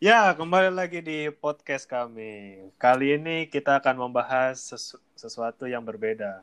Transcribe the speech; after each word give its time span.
Ya, 0.00 0.32
kembali 0.32 0.72
lagi 0.72 1.04
di 1.04 1.28
podcast 1.28 1.84
kami. 1.84 2.56
Kali 2.80 3.20
ini 3.20 3.44
kita 3.44 3.76
akan 3.76 4.08
membahas 4.08 4.56
sesu- 4.56 4.96
sesuatu 5.12 5.68
yang 5.68 5.84
berbeda. 5.84 6.40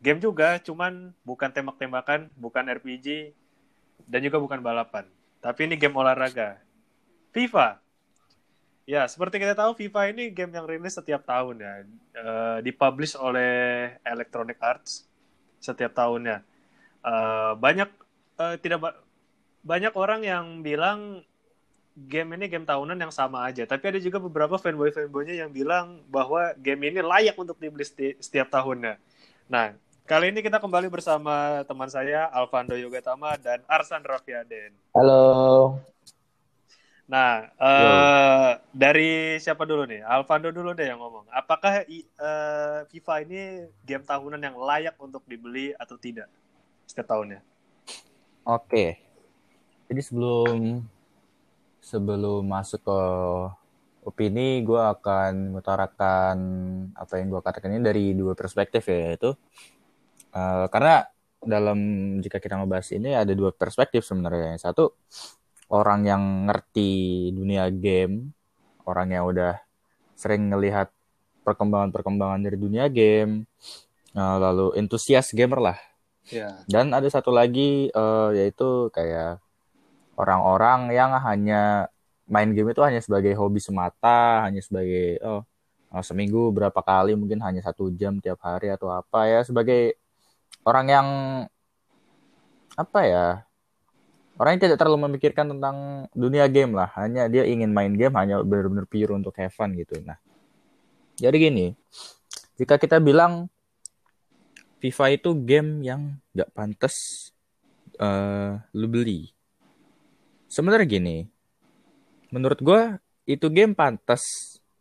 Game 0.00 0.16
juga, 0.16 0.56
cuman 0.64 1.12
bukan 1.20 1.52
tembak-tembakan, 1.52 2.32
bukan 2.40 2.64
RPG, 2.64 3.36
dan 4.08 4.24
juga 4.24 4.40
bukan 4.40 4.64
balapan. 4.64 5.04
Tapi 5.44 5.68
ini 5.68 5.76
game 5.76 5.92
olahraga. 5.92 6.56
FIFA. 7.36 7.84
Ya, 8.88 9.04
seperti 9.04 9.44
kita 9.44 9.52
tahu, 9.52 9.76
FIFA 9.76 10.16
ini 10.16 10.32
game 10.32 10.56
yang 10.56 10.64
rilis 10.64 10.96
setiap 10.96 11.20
tahun 11.28 11.60
ya. 11.60 11.72
Eh, 12.16 12.58
dipublish 12.64 13.12
oleh 13.20 13.92
Electronic 14.08 14.56
Arts 14.56 15.04
setiap 15.60 15.92
tahunnya. 15.92 16.40
Eh, 17.04 17.52
banyak 17.60 17.92
eh, 18.40 18.56
tidak 18.56 18.80
ba- 18.80 19.00
banyak 19.60 19.92
orang 19.92 20.24
yang 20.24 20.64
bilang 20.64 21.20
game 21.96 22.36
ini 22.36 22.44
game 22.52 22.68
tahunan 22.68 23.00
yang 23.00 23.08
sama 23.08 23.48
aja. 23.48 23.64
Tapi 23.64 23.88
ada 23.88 23.96
juga 23.96 24.20
beberapa 24.20 24.60
fanboy-fanboynya 24.60 25.32
yang 25.40 25.48
bilang 25.48 26.04
bahwa 26.12 26.52
game 26.60 26.92
ini 26.92 27.00
layak 27.00 27.32
untuk 27.40 27.56
dibeli 27.56 27.88
seti- 27.88 28.20
setiap 28.20 28.52
tahunnya. 28.52 29.00
Nah, 29.48 29.72
kali 30.04 30.28
ini 30.28 30.44
kita 30.44 30.60
kembali 30.60 30.92
bersama 30.92 31.64
teman 31.64 31.88
saya 31.88 32.28
Alvando 32.28 32.76
Yogatama 32.76 33.40
dan 33.40 33.64
Arsan 33.64 34.04
Raffiaden. 34.04 34.76
Halo. 34.92 35.80
Nah, 37.08 37.48
eh, 37.54 38.50
dari 38.76 39.40
siapa 39.40 39.64
dulu 39.64 39.88
nih? 39.88 40.04
Alvando 40.04 40.52
dulu 40.52 40.76
deh 40.76 40.84
yang 40.84 41.00
ngomong. 41.00 41.24
Apakah 41.32 41.80
eh, 41.88 42.78
FIFA 42.92 43.14
ini 43.24 43.72
game 43.88 44.04
tahunan 44.04 44.42
yang 44.42 44.58
layak 44.60 45.00
untuk 45.00 45.24
dibeli 45.24 45.72
atau 45.80 45.96
tidak 45.96 46.28
setiap 46.84 47.08
tahunnya? 47.08 47.40
Oke. 48.44 49.00
Jadi 49.86 50.00
sebelum 50.02 50.82
sebelum 51.86 52.42
masuk 52.50 52.82
ke 52.82 53.00
opini, 54.02 54.66
gue 54.66 54.78
akan 54.78 55.54
mengutarakan 55.54 56.36
apa 56.98 57.12
yang 57.22 57.30
gue 57.30 57.40
katakan 57.42 57.70
ini 57.78 57.82
dari 57.86 58.04
dua 58.18 58.34
perspektif 58.34 58.90
ya, 58.90 59.14
yaitu 59.14 59.30
eh, 60.34 60.66
karena 60.66 61.06
dalam 61.46 61.78
jika 62.18 62.42
kita 62.42 62.58
ngebahas 62.58 62.90
ini 62.90 63.14
ada 63.14 63.30
dua 63.38 63.54
perspektif 63.54 64.02
sebenarnya. 64.02 64.58
Yang 64.58 64.62
satu 64.66 64.84
orang 65.70 66.02
yang 66.02 66.22
ngerti 66.50 67.30
dunia 67.30 67.70
game, 67.70 68.34
orang 68.82 69.14
yang 69.14 69.24
udah 69.30 69.62
sering 70.18 70.50
ngelihat 70.50 70.90
perkembangan-perkembangan 71.46 72.42
dari 72.42 72.58
dunia 72.58 72.90
game, 72.90 73.46
eh, 74.10 74.36
lalu 74.42 74.74
entusias 74.74 75.30
gamer 75.30 75.62
lah. 75.62 75.78
Ya. 76.26 76.66
Dan 76.66 76.90
ada 76.90 77.06
satu 77.06 77.30
lagi 77.30 77.86
eh, 77.94 78.30
yaitu 78.34 78.90
kayak 78.90 79.45
orang-orang 80.16 80.90
yang 80.92 81.14
hanya 81.20 81.92
main 82.26 82.50
game 82.50 82.72
itu 82.72 82.82
hanya 82.82 82.98
sebagai 82.98 83.36
hobi 83.38 83.62
semata, 83.62 84.48
hanya 84.48 84.58
sebagai 84.64 85.20
oh 85.22 85.44
eh, 85.94 86.04
seminggu 86.04 86.50
berapa 86.50 86.80
kali 86.82 87.14
mungkin 87.14 87.38
hanya 87.44 87.62
satu 87.62 87.92
jam 87.94 88.18
tiap 88.18 88.42
hari 88.42 88.72
atau 88.72 88.90
apa 88.90 89.30
ya 89.30 89.40
sebagai 89.46 89.94
orang 90.66 90.86
yang 90.90 91.08
apa 92.76 93.00
ya 93.06 93.26
orang 94.36 94.58
yang 94.58 94.62
tidak 94.68 94.78
terlalu 94.82 95.08
memikirkan 95.08 95.48
tentang 95.48 96.08
dunia 96.12 96.44
game 96.50 96.76
lah 96.76 96.92
hanya 96.98 97.30
dia 97.30 97.46
ingin 97.48 97.72
main 97.72 97.94
game 97.94 98.12
hanya 98.18 98.42
benar-benar 98.44 98.84
pure 98.84 99.16
untuk 99.16 99.32
have 99.38 99.54
fun 99.54 99.72
gitu 99.72 99.96
nah 100.04 100.20
jadi 101.16 101.36
gini 101.40 101.66
jika 102.60 102.76
kita 102.76 103.00
bilang 103.00 103.48
FIFA 104.80 105.06
itu 105.16 105.30
game 105.32 105.80
yang 105.82 106.20
nggak 106.36 106.52
pantas 106.52 107.28
eh 107.96 108.52
lu 108.76 108.86
beli. 108.86 109.32
Sebenarnya 110.46 110.86
gini, 110.86 111.26
menurut 112.30 112.58
gua 112.62 113.02
itu 113.26 113.50
game 113.50 113.74
pantas 113.74 114.22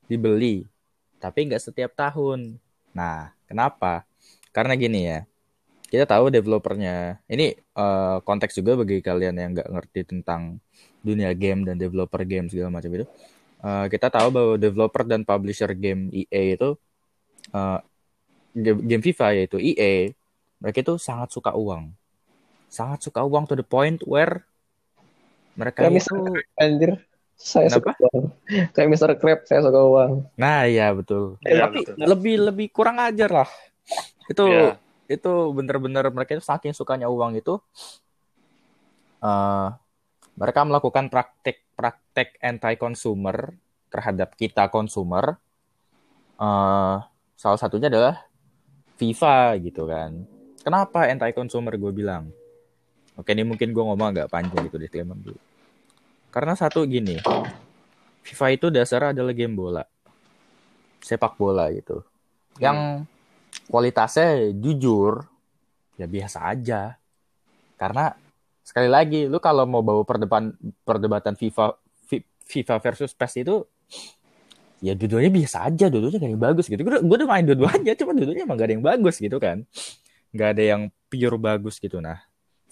dibeli, 0.05 0.69
tapi 1.17 1.49
nggak 1.49 1.61
setiap 1.61 1.97
tahun. 1.97 2.61
Nah, 2.93 3.33
kenapa? 3.49 4.05
Karena 4.53 4.77
gini 4.77 5.09
ya, 5.09 5.25
kita 5.89 6.05
tahu 6.05 6.29
developernya. 6.29 7.19
Ini 7.25 7.57
eh, 7.57 8.17
konteks 8.21 8.61
juga 8.61 8.85
bagi 8.85 9.01
kalian 9.01 9.35
yang 9.35 9.49
nggak 9.57 9.69
ngerti 9.73 10.01
tentang 10.05 10.61
dunia 11.01 11.33
game 11.33 11.65
dan 11.65 11.77
developer 11.77 12.21
game 12.25 12.47
segala 12.47 12.69
macam 12.69 12.91
itu. 12.93 13.05
Eh, 13.65 13.85
kita 13.89 14.07
tahu 14.13 14.27
bahwa 14.29 14.53
developer 14.61 15.03
dan 15.03 15.25
publisher 15.25 15.73
game 15.73 16.13
EA 16.13 16.57
itu 16.57 16.77
game 18.55 18.79
game 18.87 19.03
FIFA 19.03 19.27
yaitu 19.35 19.57
EA, 19.59 20.15
mereka 20.63 20.79
itu 20.79 20.95
sangat 20.95 21.29
suka 21.35 21.51
uang. 21.51 21.91
Sangat 22.71 23.03
suka 23.03 23.21
uang 23.27 23.45
to 23.51 23.55
the 23.59 23.67
point 23.67 23.99
where 24.07 24.47
mereka 25.55 25.87
Kayak 25.87 26.03
itu 26.03 26.15
Mr. 26.15 26.59
Anjir. 26.59 26.91
Saya 27.35 27.67
Kenapa? 27.67 27.91
suka 27.91 28.07
uang. 28.07 28.25
Kayak 28.71 28.89
Mr. 28.95 29.09
Crab, 29.19 29.39
saya 29.43 29.59
suka 29.59 29.81
uang. 29.83 30.11
Nah, 30.35 30.63
iya 30.63 30.87
betul. 30.91 31.35
Iya, 31.43 31.67
Tapi 31.67 31.77
betul. 31.83 31.95
lebih 31.99 32.35
lebih 32.47 32.67
kurang 32.71 32.95
ajar 32.97 33.43
lah. 33.43 33.49
Itu 34.25 34.47
Iya. 34.47 34.79
itu 35.05 35.31
bener-bener 35.51 36.07
mereka 36.09 36.33
itu 36.33 36.41
saking 36.41 36.71
sukanya 36.71 37.05
uang 37.05 37.37
itu 37.37 37.59
eh 39.19 39.67
mereka 40.35 40.63
melakukan 40.63 41.07
praktek-praktek 41.07 42.35
anti-consumer 42.39 43.55
terhadap 43.89 44.35
kita 44.35 44.67
konsumer. 44.67 45.39
eh 46.35 46.97
salah 47.35 47.55
satunya 47.55 47.87
adalah 47.87 48.27
FIFA 48.95 49.55
gitu 49.61 49.87
kan. 49.87 50.23
Kenapa 50.59 51.07
anti-consumer 51.07 51.75
gue 51.75 51.91
bilang? 51.91 52.27
Oke, 53.15 53.31
ini 53.31 53.47
mungkin 53.47 53.71
gue 53.71 53.83
ngomong 53.83 54.11
agak 54.11 54.27
panjang 54.27 54.67
gitu 54.67 54.75
disclaimer 54.75 55.15
dulu. 55.15 55.39
Karena 56.35 56.51
satu 56.51 56.83
gini, 56.83 57.15
FIFA 58.27 58.47
itu 58.51 58.67
dasarnya 58.67 59.15
adalah 59.15 59.31
game 59.31 59.55
bola. 59.55 59.83
Sepak 60.99 61.39
bola 61.39 61.71
gitu. 61.71 62.03
Yang 62.59 63.07
kualitasnya 63.71 64.51
jujur 64.51 65.23
ya 65.95 66.11
biasa 66.11 66.51
aja. 66.51 66.99
Karena 67.79 68.11
sekali 68.65 68.91
lagi 68.91 69.31
lu 69.31 69.39
kalau 69.39 69.63
mau 69.63 69.79
bawa 69.79 70.03
perdebatan 70.03 70.51
perdebatan 70.83 71.39
FIFA 71.39 71.77
Fi- 72.03 72.27
FIFA 72.45 72.75
versus 72.83 73.15
PES 73.15 73.33
itu 73.47 73.55
ya 74.83 74.91
dua-duanya 74.91 75.31
biasa 75.31 75.71
aja, 75.71 75.85
dua-duanya 75.87 76.19
gak 76.19 76.27
ada 76.27 76.33
yang 76.35 76.43
bagus 76.51 76.65
gitu. 76.67 76.81
Gue 76.83 76.99
gue 76.99 77.15
udah 77.15 77.29
main 77.29 77.45
dua-duanya, 77.47 77.95
cuma 77.95 78.11
dua-duanya 78.11 78.43
emang 78.43 78.57
gak 78.59 78.67
ada 78.67 78.73
yang 78.75 78.85
bagus 78.85 79.15
gitu 79.23 79.37
kan. 79.39 79.63
Gak 80.35 80.49
ada 80.59 80.63
yang 80.75 80.81
pure 81.07 81.37
bagus 81.39 81.79
gitu. 81.79 82.03
Nah, 82.03 82.19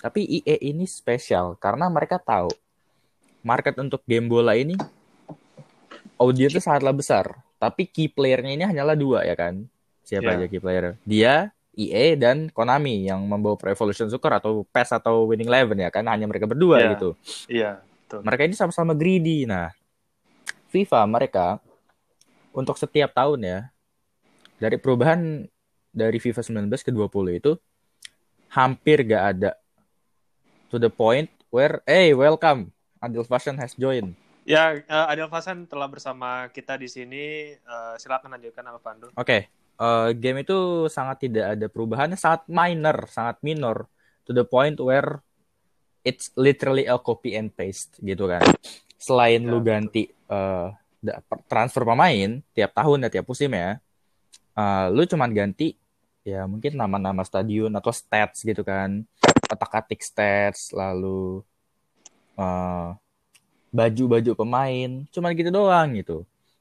tapi 0.04 0.44
EA 0.44 0.60
ini 0.60 0.84
spesial 0.84 1.56
karena 1.56 1.88
mereka 1.88 2.20
tahu 2.20 2.52
market 3.40 3.80
untuk 3.80 4.04
game 4.04 4.28
bola 4.28 4.52
ini 4.52 4.76
audiensnya 6.20 6.60
sangatlah 6.60 6.92
besar. 6.92 7.26
Tapi 7.56 7.88
key 7.88 8.12
playernya 8.12 8.52
ini 8.52 8.64
hanyalah 8.68 9.00
dua 9.00 9.24
ya 9.24 9.36
kan. 9.40 9.64
Siapa 10.04 10.36
Ya. 10.36 10.44
aja 10.44 10.46
key 10.52 10.60
player? 10.60 11.00
Dia, 11.08 11.56
EA 11.72 12.20
dan 12.20 12.52
Konami 12.52 13.08
yang 13.08 13.24
membawa 13.24 13.56
Pro 13.56 13.72
Evolution 13.72 14.12
Soccer 14.12 14.36
atau 14.36 14.68
PES 14.68 15.00
atau 15.00 15.24
Winning 15.32 15.48
Eleven 15.48 15.80
ya 15.80 15.88
kan 15.88 16.04
hanya 16.12 16.28
mereka 16.28 16.44
berdua 16.44 16.84
Ya. 16.84 16.92
gitu. 17.00 17.10
Iya, 17.48 17.72
betul. 18.04 18.20
Mereka 18.28 18.42
ini 18.44 18.56
sama-sama 18.60 18.92
greedy. 18.92 19.48
Nah, 19.48 19.72
FIFA 20.76 21.08
mereka 21.08 21.64
untuk 22.52 22.76
setiap 22.76 23.16
tahun 23.16 23.40
ya 23.40 23.60
dari 24.60 24.76
perubahan 24.76 25.48
dari 25.96 26.20
FIFA 26.20 26.44
19 26.44 26.84
ke 26.84 26.92
20 26.92 27.40
itu 27.40 27.56
hampir 28.52 29.08
gak 29.08 29.24
ada 29.40 29.50
to 30.74 30.82
the 30.82 30.90
point 30.90 31.30
where 31.54 31.86
hey 31.86 32.18
welcome 32.18 32.74
Adil 32.98 33.22
Fashion 33.30 33.54
has 33.62 33.78
joined. 33.78 34.18
Ya, 34.42 34.74
eh, 34.74 35.06
Adil 35.14 35.30
Fasan 35.30 35.70
telah 35.70 35.86
bersama 35.86 36.50
kita 36.50 36.82
di 36.82 36.90
sini. 36.90 37.54
Eh, 37.54 37.94
silakan 38.02 38.34
lanjutkan 38.34 38.66
Alvando. 38.66 39.14
Oke, 39.14 39.54
eh, 39.54 40.08
game 40.18 40.42
itu 40.42 40.90
sangat 40.90 41.30
tidak 41.30 41.54
ada 41.54 41.68
perubahannya, 41.70 42.18
sangat 42.18 42.50
minor, 42.50 43.06
sangat 43.06 43.38
minor 43.46 43.86
to 44.26 44.34
the 44.34 44.42
point 44.42 44.82
where 44.82 45.22
it's 46.02 46.34
literally 46.34 46.90
a 46.90 46.98
copy 46.98 47.38
and 47.38 47.54
paste 47.54 48.02
gitu 48.02 48.26
kan. 48.26 48.42
Selain 48.98 49.46
Ya, 49.46 49.52
lu 49.52 49.62
ganti 49.62 50.10
per- 50.10 51.46
transfer 51.46 51.86
pemain 51.86 52.42
tiap 52.56 52.72
tahun 52.74 53.06
ya 53.06 53.10
tiap 53.20 53.28
musim 53.30 53.52
ya, 53.54 53.78
eh, 54.58 54.86
lu 54.90 55.06
cuman 55.06 55.30
ganti 55.30 55.78
ya 56.24 56.48
mungkin 56.48 56.80
nama-nama 56.80 57.22
stadion 57.28 57.72
atau 57.76 57.92
stats 57.92 58.48
gitu 58.48 58.64
kan, 58.64 59.04
otak-atik 59.54 60.02
stats, 60.02 60.74
lalu 60.74 61.46
eh, 62.38 62.90
baju-baju 63.74 64.32
pemain, 64.38 64.92
cuman 65.10 65.32
gitu 65.34 65.50
doang 65.50 65.98
gitu. 65.98 66.18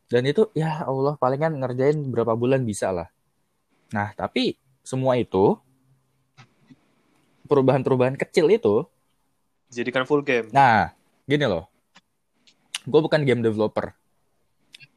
Dan 0.09 0.29
itu 0.29 0.49
ya 0.53 0.85
Allah 0.85 1.17
palingan 1.17 1.57
ngerjain 1.57 1.97
berapa 2.13 2.37
bulan 2.37 2.65
bisa 2.65 2.93
lah. 2.93 3.09
Nah, 3.93 4.13
tapi 4.17 4.57
semua 4.85 5.17
itu 5.21 5.57
perubahan-perubahan 7.49 8.17
kecil 8.17 8.49
itu, 8.49 8.89
Jadikan 9.73 10.05
full 10.05 10.21
game. 10.21 10.53
nah 10.53 10.93
gini 11.25 11.49
loh, 11.49 11.65
gue 12.85 13.01
bukan 13.01 13.25
game 13.25 13.41
developer, 13.41 13.93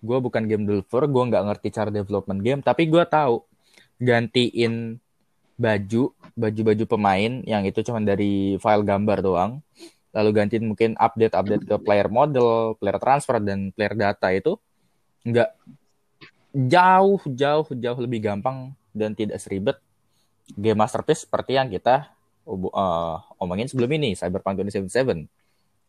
gue 0.04 0.18
bukan 0.20 0.44
game 0.48 0.64
developer, 0.68 1.04
gue 1.08 1.24
nggak 1.32 1.44
ngerti 1.52 1.68
cara 1.72 1.92
development 1.92 2.40
game, 2.44 2.60
tapi 2.60 2.88
gue 2.88 3.04
tahu 3.08 3.44
gantiin 4.00 5.00
baju, 5.56 6.12
baju-baju 6.36 6.84
pemain 6.88 7.32
yang 7.48 7.64
itu 7.64 7.80
cuma 7.84 8.04
dari 8.04 8.60
file 8.60 8.84
gambar 8.84 9.20
doang, 9.24 9.52
lalu 10.12 10.30
gantiin 10.36 10.66
mungkin 10.68 10.96
update-update 11.00 11.64
ke 11.68 11.76
player 11.84 12.08
model, 12.12 12.76
player 12.80 13.00
transfer 13.00 13.40
dan 13.40 13.72
player 13.72 13.96
data 13.96 14.28
itu 14.32 14.60
nggak 15.26 15.50
jauh 16.56 17.20
jauh 17.28 17.68
jauh 17.68 18.00
lebih 18.00 18.24
gampang 18.24 18.72
dan 18.96 19.12
tidak 19.12 19.44
seribet 19.44 19.76
game 20.56 20.78
masterpiece 20.78 21.28
seperti 21.28 21.58
yang 21.58 21.68
kita 21.68 22.16
uh, 22.48 23.18
omongin 23.42 23.68
sebelum 23.68 23.90
ini 23.98 24.14
Cyberpunk 24.14 24.62
2077. 24.62 25.26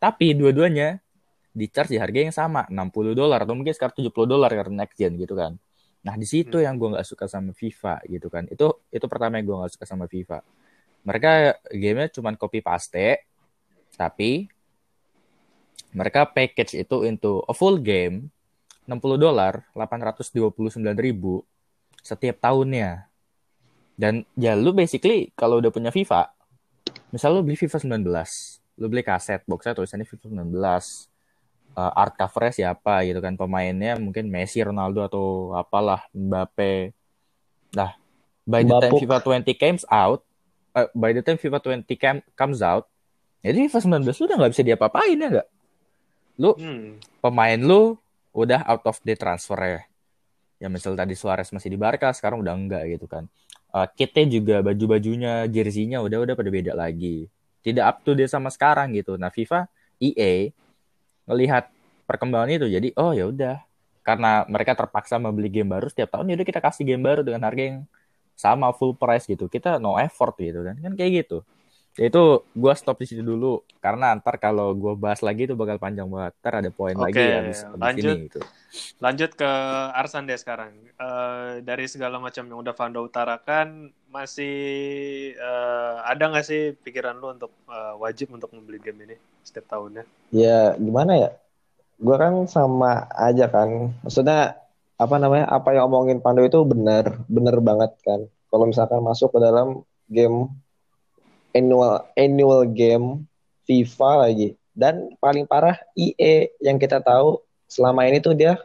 Tapi 0.01 0.33
dua-duanya 0.33 1.01
di 1.57 1.67
charge 1.73 1.97
di 1.97 1.99
harga 2.01 2.19
yang 2.21 2.35
sama 2.35 2.69
60 2.69 3.17
dolar 3.17 3.45
atau 3.45 3.57
mungkin 3.57 3.73
sekitar 3.73 3.97
70 3.97 4.13
dolar 4.13 4.51
karena 4.53 4.85
next 4.85 4.97
gen 4.97 5.17
gitu 5.17 5.37
kan. 5.37 5.57
Nah 6.07 6.15
di 6.15 6.23
situ 6.23 6.63
hmm. 6.63 6.65
yang 6.71 6.75
gue 6.79 6.89
nggak 6.95 7.03
suka 7.03 7.27
sama 7.27 7.51
FIFA 7.51 8.07
gitu 8.07 8.31
kan. 8.31 8.47
Itu 8.47 8.87
itu 8.95 9.03
pertama 9.11 9.43
yang 9.43 9.51
gue 9.51 9.57
nggak 9.59 9.73
suka 9.75 9.87
sama 9.91 10.07
FIFA. 10.07 10.39
Mereka 11.03 11.31
gamenya 11.75 12.09
cuma 12.15 12.31
copy 12.39 12.63
paste, 12.63 13.27
tapi 13.99 14.47
mereka 15.91 16.31
package 16.31 16.79
itu 16.79 17.03
into 17.03 17.43
a 17.51 17.55
full 17.55 17.83
game 17.83 18.31
60 18.87 19.19
dolar, 19.19 19.67
829 19.75 20.55
ribu 20.95 21.43
setiap 22.07 22.39
tahunnya. 22.39 23.11
Dan 23.99 24.23
ya 24.39 24.55
lu 24.55 24.71
basically 24.71 25.35
kalau 25.35 25.59
udah 25.59 25.75
punya 25.75 25.91
FIFA, 25.91 26.31
misal 27.11 27.35
lu 27.35 27.43
beli 27.43 27.59
FIFA 27.59 27.83
19, 27.83 28.07
lu 28.79 28.87
beli 28.87 29.03
kaset 29.03 29.43
boxnya 29.43 29.75
tulisannya 29.75 30.07
FIFA 30.07 30.47
19, 30.47 31.16
uh, 31.77 31.93
art 31.93 32.17
covernya 32.17 32.53
siapa 32.53 33.05
gitu 33.05 33.21
kan 33.21 33.37
pemainnya 33.37 34.01
mungkin 34.01 34.33
Messi, 34.33 34.65
Ronaldo 34.65 35.05
atau 35.05 35.53
apalah 35.53 36.09
Mbappe. 36.17 36.97
Nah, 37.77 37.93
by 38.49 38.65
the 38.65 38.75
time 38.81 38.93
FIFA 38.97 39.19
20 39.45 39.53
comes 39.61 39.85
out, 39.93 40.25
uh, 40.73 40.89
by 40.97 41.13
the 41.13 41.21
time 41.21 41.37
FIFA 41.37 41.85
20 41.85 41.85
cam, 42.01 42.17
comes 42.33 42.65
out, 42.65 42.89
jadi 43.45 43.69
FIFA 43.69 44.01
19 44.01 44.17
lu 44.17 44.25
udah 44.25 44.37
nggak 44.41 44.53
bisa 44.57 44.65
diapa-apain 44.65 45.17
ya 45.21 45.29
nggak? 45.29 45.49
Lu 46.41 46.51
hmm. 46.57 47.21
pemain 47.21 47.61
lu 47.61 48.01
udah 48.33 48.65
out 48.65 48.85
of 48.89 48.97
the 49.05 49.15
transfer 49.15 49.61
ya. 49.61 49.81
Ya 50.57 50.69
misal 50.73 50.97
tadi 50.97 51.13
Suarez 51.13 51.53
masih 51.53 51.69
di 51.69 51.77
Barca, 51.77 52.09
sekarang 52.17 52.41
udah 52.41 52.57
enggak 52.57 52.89
gitu 52.89 53.05
kan. 53.05 53.29
Uh, 53.77 53.85
kitnya 53.93 54.25
juga 54.41 54.65
baju-bajunya, 54.65 55.45
jersey-nya 55.53 56.01
udah 56.01 56.25
udah 56.25 56.33
pada 56.33 56.49
beda 56.49 56.73
lagi. 56.73 57.29
Tidak 57.61 57.85
up 57.85 58.01
to 58.01 58.17
date 58.17 58.33
sama 58.33 58.49
sekarang 58.49 58.97
gitu. 58.97 59.21
Nah, 59.21 59.29
FIFA 59.29 59.69
EA 60.01 60.49
melihat 61.27 61.69
perkembangan 62.07 62.49
itu. 62.51 62.67
Jadi 62.71 62.89
oh 62.97 63.13
ya 63.13 63.29
udah. 63.29 63.57
Karena 64.07 64.47
mereka 64.47 64.79
terpaksa 64.79 65.19
membeli 65.19 65.51
game 65.51 65.75
baru 65.75 65.91
setiap 65.91 66.15
tahun 66.15 66.31
ya 66.31 66.35
udah 66.39 66.47
kita 66.47 66.61
kasih 66.63 66.87
game 66.87 67.03
baru 67.03 67.27
dengan 67.27 67.43
harga 67.43 67.63
yang 67.75 67.79
sama 68.39 68.71
full 68.71 68.95
price 68.95 69.27
gitu. 69.27 69.51
Kita 69.51 69.83
no 69.83 69.99
effort 69.99 70.39
gitu 70.39 70.63
kan. 70.63 70.79
Kan 70.79 70.95
kayak 70.95 71.27
gitu. 71.27 71.43
Ya 71.97 72.13
itu 72.13 72.45
gue 72.45 72.73
stop 72.77 73.01
di 73.01 73.07
situ 73.09 73.25
dulu. 73.25 73.65
Karena 73.81 74.13
antar 74.13 74.37
kalau 74.37 74.77
gue 74.77 74.95
bahas 74.95 75.25
lagi 75.25 75.49
itu 75.49 75.57
bakal 75.57 75.81
panjang 75.81 76.07
banget. 76.07 76.33
Ntar 76.45 76.55
ada 76.61 76.71
poin 76.71 76.93
okay, 76.93 77.03
lagi 77.09 77.25
habis, 77.25 77.59
lanjut. 77.73 78.17
sini, 78.17 78.27
gitu. 78.29 78.41
lanjut 79.01 79.31
ke 79.33 79.51
Arsan 79.97 80.29
deh 80.29 80.37
sekarang. 80.37 80.77
Uh, 81.01 81.65
dari 81.65 81.89
segala 81.89 82.21
macam 82.21 82.45
yang 82.45 82.61
udah 82.61 82.75
Vando 82.77 83.01
utarakan 83.01 83.91
masih 84.17 84.57
uh, 85.37 86.01
ada 86.09 86.33
nggak 86.33 86.47
sih 86.49 86.73
pikiran 86.81 87.21
lu 87.21 87.37
untuk 87.37 87.53
uh, 87.69 88.01
wajib 88.01 88.33
untuk 88.33 88.49
membeli 88.57 88.81
game 88.81 89.05
ini 89.05 89.17
setiap 89.45 89.69
tahunnya? 89.69 90.09
Ya 90.33 90.73
gimana 90.81 91.13
ya? 91.21 91.31
Gue 92.01 92.17
kan 92.17 92.49
sama 92.49 93.05
aja 93.13 93.45
kan. 93.53 93.93
Maksudnya 94.01 94.57
apa 94.97 95.17
namanya 95.21 95.53
apa 95.53 95.77
yang 95.77 95.93
omongin 95.93 96.25
Pando 96.25 96.41
itu 96.41 96.65
benar 96.65 97.21
benar 97.29 97.61
banget 97.61 97.93
kan. 98.01 98.25
Kalau 98.49 98.65
misalkan 98.65 99.05
masuk 99.05 99.37
ke 99.37 99.39
dalam 99.45 99.85
game 100.09 100.49
annual 101.53 102.09
annual 102.17 102.65
game 102.65 103.29
FIFA 103.69 104.11
lagi. 104.29 104.57
Dan 104.77 105.13
paling 105.21 105.45
parah 105.45 105.77
IE 105.97 106.53
yang 106.65 106.81
kita 106.81 107.05
tahu 107.05 107.41
selama 107.69 108.09
ini 108.09 108.21
tuh 108.25 108.33
dia 108.33 108.57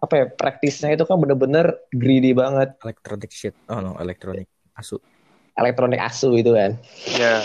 apa 0.00 0.14
ya 0.16 0.26
praktisnya 0.32 0.96
itu 0.96 1.04
kan 1.04 1.20
bener-bener 1.20 1.76
greedy 1.92 2.32
banget. 2.32 2.72
Electronic 2.80 3.28
shit. 3.32 3.52
Oh 3.68 3.84
no 3.84 4.00
electronic 4.00 4.48
asu. 4.80 4.96
Elektronik 5.54 6.00
asu 6.00 6.32
itu 6.34 6.56
kan. 6.56 6.74
Ya 7.14 7.44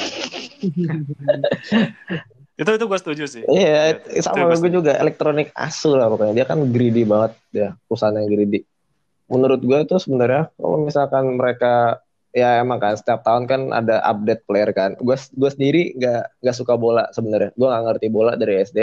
itu 2.55 2.69
itu 2.71 2.85
gue 2.87 2.99
setuju 2.99 3.23
sih. 3.27 3.43
Iya 3.51 3.99
yeah, 3.99 4.23
sama 4.23 4.55
gue 4.55 4.71
juga 4.71 4.95
elektronik 4.95 5.51
asu 5.51 5.99
lah 5.99 6.07
pokoknya. 6.07 6.31
Dia 6.31 6.45
kan 6.47 6.63
greedy 6.71 7.03
banget 7.03 7.35
ya 7.51 7.75
perusahaan 7.85 8.15
yang 8.15 8.31
greedy. 8.31 8.63
Menurut 9.27 9.59
gue 9.59 9.79
tuh 9.83 9.99
sebenarnya 9.99 10.55
kalau 10.55 10.87
misalkan 10.87 11.35
mereka 11.35 11.99
ya 12.35 12.59
emang 12.63 12.79
kan 12.79 12.95
setiap 12.95 13.27
tahun 13.27 13.43
kan 13.47 13.61
ada 13.75 13.99
update 14.07 14.47
player 14.47 14.71
kan. 14.71 14.95
Gue 14.95 15.19
gue 15.19 15.49
sendiri 15.51 15.99
nggak 15.99 16.39
nggak 16.39 16.55
suka 16.55 16.79
bola 16.79 17.11
sebenarnya. 17.11 17.51
Gue 17.59 17.67
nggak 17.67 17.83
ngerti 17.91 18.07
bola 18.07 18.39
dari 18.39 18.63
SD 18.63 18.79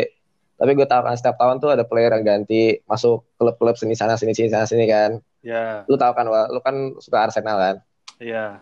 tapi 0.63 0.79
gue 0.79 0.87
tahu 0.87 1.03
kan 1.03 1.19
setiap 1.19 1.43
tahun 1.43 1.59
tuh 1.59 1.75
ada 1.75 1.83
player 1.83 2.15
yang 2.15 2.23
ganti 2.23 2.79
masuk 2.87 3.27
klub-klub 3.35 3.75
sini 3.75 3.99
sana 3.99 4.15
sini 4.15 4.31
sini 4.31 4.47
sana 4.47 4.63
sini 4.63 4.87
kan. 4.87 5.19
Ya 5.43 5.83
yeah. 5.83 5.91
lu 5.91 5.99
tahu 5.99 6.15
kan 6.15 6.23
Wak? 6.31 6.55
lu 6.55 6.63
kan 6.63 6.95
suka 7.03 7.27
Arsenal 7.27 7.59
kan 7.59 7.77
iya 8.19 8.59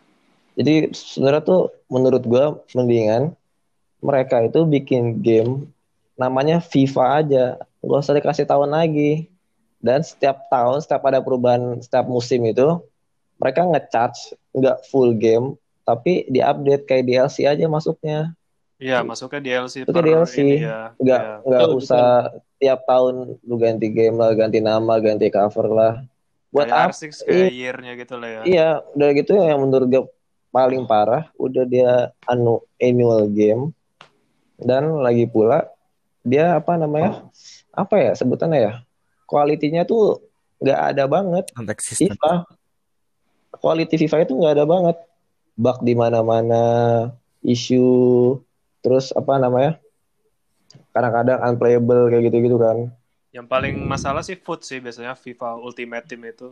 jadi 0.54 0.92
sebenarnya 0.92 1.42
tuh 1.42 1.62
menurut 1.88 2.22
gue 2.26 2.44
mendingan 2.74 3.32
mereka 4.04 4.44
itu 4.44 4.66
bikin 4.66 5.20
game 5.24 5.70
namanya 6.18 6.60
FIFA 6.60 7.04
aja 7.24 7.44
gak 7.80 8.00
usah 8.04 8.16
dikasih 8.16 8.44
tahun 8.44 8.76
lagi 8.76 9.30
dan 9.80 10.04
setiap 10.04 10.44
tahun 10.52 10.84
setiap 10.84 11.02
ada 11.08 11.24
perubahan 11.24 11.80
setiap 11.80 12.04
musim 12.04 12.44
itu 12.44 12.80
mereka 13.40 13.64
ngecharge 13.64 14.36
nggak 14.52 14.84
full 14.92 15.16
game 15.16 15.56
tapi 15.88 16.28
diupdate 16.28 16.84
kayak 16.84 17.08
DLC 17.08 17.48
aja 17.48 17.64
masuknya 17.66 18.36
Iya, 18.80 19.04
masuknya 19.04 19.44
DLC 19.44 19.84
per 19.84 19.92
DLC. 20.00 20.40
Ini 20.40 20.56
ya. 20.64 20.80
Nggak, 20.96 21.20
ya. 21.20 21.34
nggak 21.44 21.68
usah 21.76 22.32
betul. 22.32 22.40
tiap 22.56 22.80
tahun 22.88 23.14
lu 23.44 23.56
ganti 23.60 23.92
game 23.92 24.16
lah, 24.16 24.32
ganti 24.32 24.58
nama, 24.64 24.94
ganti 25.04 25.28
cover 25.28 25.68
lah. 25.68 25.94
Buat 26.50 26.66
kayak 26.70 26.94
R6 26.94 27.26
kayak 27.26 27.52
year-nya 27.54 27.92
gitu 27.94 28.14
lah 28.18 28.28
ya. 28.28 28.40
Iya, 28.42 28.68
udah 28.98 29.08
gitu 29.14 29.32
yang 29.38 29.58
menurut 29.62 29.86
gue 29.86 30.04
paling 30.50 30.82
parah, 30.86 31.30
udah 31.38 31.64
dia 31.66 32.10
anu 32.26 32.62
annual 32.82 33.30
game. 33.30 33.70
Dan 34.58 35.00
lagi 35.00 35.24
pula 35.30 35.70
dia 36.26 36.58
apa 36.58 36.74
namanya? 36.74 37.24
Apa 37.70 37.96
ya 38.02 38.12
sebutannya 38.18 38.58
ya? 38.58 38.72
Kualitinya 39.30 39.86
tuh 39.86 40.20
nggak 40.58 40.80
ada 40.92 41.04
banget. 41.06 41.44
FIFA 41.78 42.44
quality 43.60 43.94
FIFA 44.06 44.24
itu 44.24 44.32
nggak 44.38 44.54
ada 44.56 44.64
banget 44.64 44.96
bug 45.58 45.78
di 45.84 45.92
mana-mana 45.92 46.64
isu 47.44 48.38
terus 48.80 49.12
apa 49.12 49.36
namanya 49.36 49.76
kadang-kadang 50.96 51.38
unplayable 51.44 52.08
kayak 52.08 52.30
gitu-gitu 52.30 52.56
kan 52.56 52.88
yang 53.30 53.46
paling 53.46 53.78
masalah 53.86 54.26
sih 54.26 54.34
food 54.34 54.66
sih 54.66 54.82
biasanya 54.82 55.14
FIFA 55.14 55.58
Ultimate 55.62 56.06
Team 56.06 56.22
itu 56.26 56.50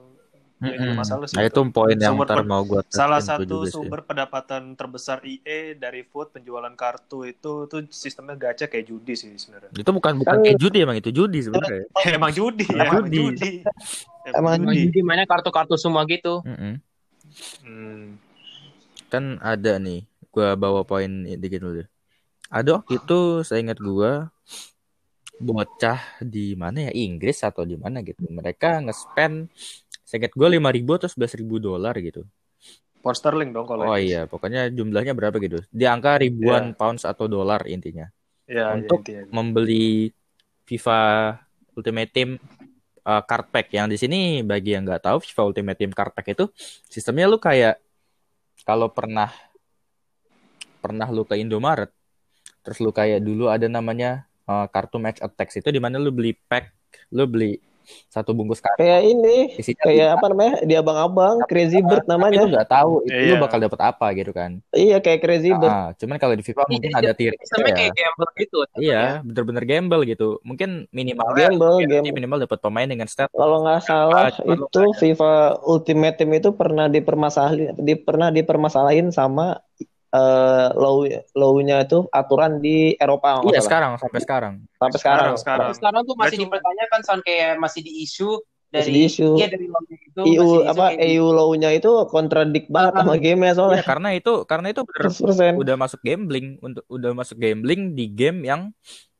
Mm-hmm. 0.58 0.98
masalah 0.98 1.30
sih. 1.30 1.38
Nah, 1.38 1.46
itu 1.46 1.62
poin 1.70 1.94
yang 1.94 2.18
ntar 2.18 2.42
mau 2.42 2.66
gue 2.66 2.82
Salah 2.90 3.22
satu 3.22 3.62
sumber 3.70 4.02
sih. 4.02 4.06
pendapatan 4.10 4.74
terbesar 4.74 5.22
EA 5.22 5.78
dari 5.78 6.02
food 6.02 6.34
penjualan 6.34 6.74
kartu 6.74 7.22
itu 7.30 7.70
tuh 7.70 7.86
sistemnya 7.94 8.34
gacha 8.34 8.66
kayak 8.66 8.90
judi 8.90 9.14
sih 9.14 9.30
sebenarnya. 9.38 9.70
Itu 9.70 9.94
bukan 9.94 10.18
bukan 10.18 10.34
kan, 10.34 10.42
kayak 10.42 10.58
judi 10.58 10.82
emang 10.82 10.98
itu 10.98 11.14
judi 11.14 11.46
sebenarnya. 11.46 11.86
emang 12.18 12.34
judi 12.34 12.66
ya, 12.66 12.90
emang 12.90 13.06
judi. 13.06 13.18
judi. 13.38 13.52
Emang 14.34 14.54
judi 14.66 15.00
mana 15.06 15.22
kartu-kartu 15.30 15.78
semua 15.78 16.02
gitu. 16.10 16.42
Mm-hmm. 16.42 16.74
Hmm. 17.62 18.04
Kan 19.14 19.38
ada 19.38 19.78
nih, 19.78 20.10
gue 20.10 20.48
bawa 20.58 20.82
poin 20.82 21.22
dikit 21.38 21.62
dulu. 21.62 21.86
Ada 22.50 22.82
waktu 22.82 22.98
itu 22.98 23.46
saya 23.46 23.62
ingat 23.62 23.78
gue 23.78 24.10
bocah 25.38 26.18
di 26.18 26.58
mana 26.58 26.90
ya 26.90 26.92
Inggris 26.92 27.40
atau 27.46 27.62
di 27.62 27.78
mana 27.78 28.02
gitu. 28.02 28.26
Mereka 28.26 28.84
nge-spend 28.86 29.48
ingat 30.08 30.32
gue 30.32 30.48
lima 30.48 30.72
ribu 30.72 30.96
atau 30.96 31.08
sebelas 31.08 31.32
ribu 31.38 31.62
dolar 31.62 31.94
gitu. 32.00 32.26
Pound 32.98 33.16
sterling 33.16 33.50
dong 33.54 33.64
kalau. 33.64 33.94
Oh 33.94 33.98
iya, 33.98 34.26
pokoknya 34.26 34.68
jumlahnya 34.74 35.14
berapa 35.14 35.38
gitu. 35.38 35.62
Di 35.70 35.86
angka 35.86 36.18
ribuan 36.18 36.74
yeah. 36.74 36.76
pounds 36.76 37.06
atau 37.06 37.30
dolar 37.30 37.62
intinya. 37.70 38.10
Yeah, 38.48 38.74
iya, 38.74 38.82
untuk 38.82 39.06
yeah, 39.06 39.22
intinya. 39.22 39.32
membeli 39.32 40.10
FIFA 40.66 41.00
Ultimate 41.78 42.10
Team 42.10 42.30
uh, 43.08 43.22
card 43.24 43.46
pack 43.48 43.72
yang 43.72 43.88
di 43.88 43.96
sini 43.96 44.44
bagi 44.44 44.76
yang 44.76 44.84
nggak 44.84 45.08
tahu 45.08 45.24
FIFA 45.24 45.42
Ultimate 45.48 45.78
Team 45.80 45.92
card 45.96 46.12
pack 46.12 46.36
itu 46.36 46.44
sistemnya 46.90 47.24
lu 47.24 47.40
kayak 47.40 47.80
kalau 48.68 48.92
pernah 48.92 49.32
pernah 50.84 51.08
lu 51.08 51.24
ke 51.24 51.40
Indomaret 51.40 51.88
terus 52.60 52.84
lu 52.84 52.92
kayak 52.92 53.24
dulu 53.24 53.48
ada 53.48 53.64
namanya 53.64 54.27
uh, 54.48 54.66
kartu 54.72 54.96
match 54.96 55.20
attacks 55.20 55.60
itu 55.60 55.68
di 55.68 55.78
mana 55.78 56.00
lu 56.00 56.10
beli 56.10 56.32
pack 56.34 56.72
lu 57.12 57.28
beli 57.28 57.60
satu 58.08 58.36
bungkus 58.36 58.60
kartu. 58.60 58.84
Kayak 58.84 59.02
ini, 59.08 59.36
Isinya 59.56 59.82
kayak 59.88 60.08
apa 60.20 60.26
namanya? 60.28 60.54
Di 60.64 60.74
abang-abang, 60.76 61.40
Crazy 61.48 61.80
Bird 61.80 62.04
namanya. 62.04 62.44
Itu 62.44 62.52
nggak 62.52 62.68
tahu 62.68 62.92
itu 63.08 63.16
iya. 63.16 63.32
lu 63.32 63.36
bakal 63.40 63.58
dapat 63.60 63.80
apa 63.80 64.06
gitu 64.12 64.32
kan. 64.36 64.60
Iya, 64.76 65.00
kayak 65.00 65.20
Crazy 65.24 65.50
Bird. 65.56 65.72
Ah, 65.72 65.88
cuman 65.96 66.16
kalau 66.20 66.34
di 66.36 66.44
FIFA 66.44 66.68
mungkin 66.68 66.92
ada 66.92 67.10
tier 67.16 67.32
ya. 67.32 67.72
kayak 67.72 67.92
gamble 67.96 68.30
gitu. 68.36 68.58
Iya, 68.76 69.02
bener-bener 69.24 69.64
gamble 69.64 70.02
gitu. 70.04 70.28
Mungkin 70.44 70.86
minimal 70.92 71.28
gamble, 71.32 71.76
gamble. 71.84 72.12
minimal 72.12 72.38
dapat 72.44 72.58
pemain 72.60 72.88
dengan 72.88 73.08
stat. 73.08 73.32
Kalau 73.32 73.64
nggak 73.64 73.80
salah 73.84 74.28
ah, 74.28 74.30
itu 74.44 74.82
FIFA 75.00 75.32
Ultimate 75.64 76.16
Team 76.20 76.30
itu 76.36 76.52
pernah 76.52 76.86
dipermasalahin 76.92 77.76
di, 77.80 77.94
pernah 77.96 78.28
dipermasalahin 78.28 79.08
sama 79.10 79.64
eh 80.08 80.68
law 80.72 81.04
law-nya 81.34 81.84
itu 81.84 82.08
aturan 82.08 82.58
di 82.58 82.96
Eropa 82.96 83.44
Iya 83.44 83.60
sekarang 83.60 83.96
sampai 83.96 84.20
sekarang. 84.20 84.54
sampai 84.74 84.98
sekarang. 84.98 85.32
sekarang. 85.36 85.66
Tapi 85.66 85.76
sekarang 85.76 86.00
tuh 86.02 86.14
masih 86.16 86.36
cuma- 86.36 86.44
dipertanyakan 86.48 87.00
San 87.02 87.20
kayak 87.20 87.56
masih 87.56 87.80
di 87.82 87.92
isu 88.02 88.40
dari 88.68 88.84
Masih 88.84 88.92
di-issue. 88.94 89.34
iya 89.36 89.48
dari 89.48 89.64
law 89.64 89.80
itu 89.82 90.20
EU 90.28 90.48
apa 90.62 90.92
gitu. 90.92 91.00
EU 91.00 91.26
law-nya 91.30 91.70
itu 91.72 91.88
kontradik 92.06 92.68
banget 92.68 92.92
Ah. 92.92 93.00
sama 93.00 93.16
game-nya 93.16 93.46
Iya 93.46 93.56
soalnya. 93.56 93.82
karena 93.82 94.08
itu 94.12 94.32
karena 94.44 94.66
itu 94.68 94.80
bener 94.84 95.08
100%. 95.08 95.52
udah 95.56 95.76
masuk 95.78 96.00
gambling 96.02 96.46
untuk 96.58 96.84
udah 96.86 97.10
masuk 97.12 97.36
gambling 97.36 97.92
di 97.92 98.04
game 98.08 98.44
yang 98.44 98.60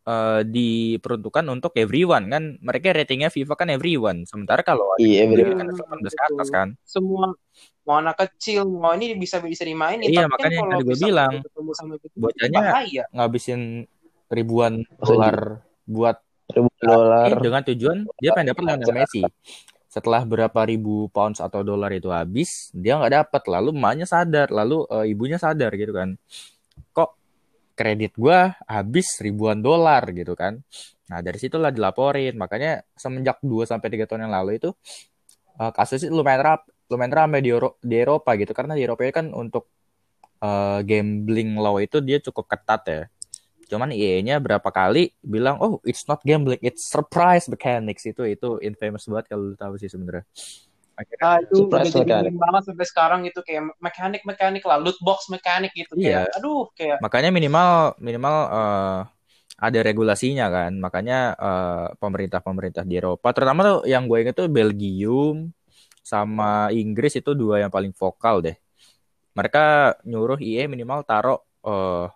eh, 0.09 0.41
diperuntukkan 0.49 1.45
untuk 1.53 1.77
everyone 1.77 2.33
kan? 2.33 2.57
Mereka 2.65 2.97
ratingnya 2.97 3.29
FIFA 3.29 3.55
kan 3.61 3.69
everyone. 3.69 4.25
Sementara 4.25 4.65
kalau 4.65 4.97
ada 4.97 5.05
Iya, 5.05 5.29
bener. 5.29 5.53
kan 5.53 5.69
18 6.01 6.17
ke 6.17 6.23
atas 6.33 6.49
kan? 6.49 6.69
Semua 6.89 7.37
mau 7.85 7.97
anak 8.01 8.17
kecil 8.21 8.65
mau 8.69 8.93
ini 8.97 9.17
bisa 9.17 9.41
bisa 9.45 9.65
dimainin. 9.65 10.09
Iya, 10.09 10.25
tapi 10.29 10.33
makanya 10.33 10.57
yang 10.57 10.69
kan 10.69 10.79
gua 10.81 10.93
bisa 10.93 11.05
bilang, 11.09 11.33
bocahnya 12.17 12.61
ngabisin 13.13 13.61
ribuan 14.29 14.85
dolar 15.01 15.65
buat 15.89 16.17
Ribu 16.49 16.69
dolar. 16.81 17.29
dengan 17.45 17.61
tujuan 17.65 17.99
dia 18.21 18.33
pengen 18.33 18.57
dapat 18.57 18.63
Lionel 18.65 18.93
Messi. 19.05 19.23
Setelah 19.89 20.21
berapa 20.25 20.61
ribu 20.69 21.09
pounds 21.09 21.41
atau 21.41 21.65
dolar 21.65 21.89
itu 21.97 22.13
habis 22.13 22.69
dia 22.77 23.01
nggak 23.01 23.25
dapat 23.25 23.43
lalu 23.49 23.73
emaknya 23.73 24.05
sadar 24.05 24.53
lalu 24.53 24.85
eh, 24.93 25.13
ibunya 25.13 25.41
sadar 25.41 25.73
gitu 25.77 25.97
kan 25.97 26.17
kredit 27.79 28.13
gua 28.19 28.59
habis 28.67 29.07
ribuan 29.23 29.63
dolar 29.63 30.03
gitu 30.11 30.35
kan. 30.35 30.59
Nah 31.11 31.19
dari 31.23 31.39
situlah 31.39 31.71
dilaporin. 31.71 32.35
Makanya 32.35 32.83
semenjak 32.99 33.39
2 33.47 33.65
sampai 33.71 33.89
tiga 33.95 34.05
tahun 34.11 34.27
yang 34.27 34.35
lalu 34.35 34.59
itu 34.59 34.71
eh, 35.61 35.73
kasusnya 35.77 36.11
lumayan 36.13 36.43
rap 36.43 36.61
lumayan 36.91 37.13
ramai 37.13 37.41
di, 37.45 37.51
Euro- 37.55 37.79
di 37.81 37.97
Eropa 37.97 38.35
gitu. 38.41 38.53
Karena 38.57 38.73
di 38.79 38.83
Eropa 38.85 39.03
itu 39.07 39.15
kan 39.15 39.27
untuk 39.33 39.65
eh, 40.43 40.81
gambling 40.83 41.51
law 41.59 41.77
itu 41.79 41.99
dia 42.03 42.19
cukup 42.23 42.45
ketat 42.51 42.83
ya. 42.89 43.03
Cuman 43.69 43.93
EA-nya 43.93 44.41
berapa 44.41 44.69
kali 44.73 45.13
bilang 45.21 45.61
oh 45.61 45.79
it's 45.85 46.09
not 46.09 46.25
gambling 46.25 46.61
it's 46.65 46.89
surprise 46.89 47.47
mechanics. 47.53 48.03
Itu 48.09 48.27
itu 48.27 48.59
infamous 48.65 49.07
banget 49.07 49.27
kalau 49.31 49.53
lu 49.53 49.57
tahu 49.57 49.77
sih 49.79 49.91
sebenarnya 49.93 50.25
akhirnya 50.99 51.23
Ah, 51.23 51.39
itu 51.39 51.55
udah 51.55 51.79
Surprise 51.87 51.95
jadi 51.95 52.03
mechanic. 52.03 52.33
meme 52.35 52.41
banget 52.43 52.63
sampai 52.67 52.87
sekarang 52.91 53.21
itu 53.23 53.41
kayak 53.47 53.63
mekanik 53.79 54.23
mekanik 54.27 54.63
lah 54.67 54.83
loot 54.83 54.99
box 54.99 55.31
mekanik 55.31 55.71
gitu 55.73 55.95
Iya. 55.95 56.27
kayak 56.27 56.43
aduh 56.43 56.67
kayak 56.75 56.99
makanya 56.99 57.31
minimal 57.31 57.71
minimal 58.03 58.37
eh, 58.51 59.01
ada 59.59 59.79
regulasinya 59.83 60.47
kan 60.51 60.73
makanya 60.75 61.19
eh, 61.39 61.87
pemerintah-pemerintah 61.97 62.83
di 62.83 62.99
Eropa 62.99 63.31
terutama 63.31 63.61
tuh 63.63 63.79
yang 63.87 64.11
gue 64.11 64.19
inget 64.21 64.35
tuh 64.35 64.51
Belgium 64.51 65.55
sama 66.03 66.75
Inggris 66.75 67.15
itu 67.15 67.31
dua 67.33 67.63
yang 67.63 67.71
paling 67.71 67.95
vokal 67.95 68.43
deh 68.43 68.59
mereka 69.33 69.95
nyuruh 70.03 70.41
EA 70.43 70.67
minimal 70.67 71.07
taruh 71.07 71.39
eh, 71.63 72.07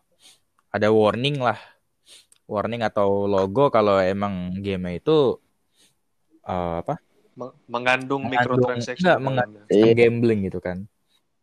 ada 0.72 0.88
warning 0.90 1.38
lah 1.38 1.58
warning 2.48 2.82
atau 2.82 3.30
logo 3.30 3.70
kalau 3.70 4.02
emang 4.02 4.58
game 4.58 4.98
itu 4.98 5.38
eh, 6.42 6.76
apa 6.82 6.98
mengandung 7.34 8.22
Mengandung- 8.22 8.28
microtransaction 8.60 9.04
enggak, 9.04 9.20
mengandung-. 9.20 9.66
Iya. 9.68 9.92
gambling 9.96 10.40
gitu 10.46 10.58
kan 10.58 10.84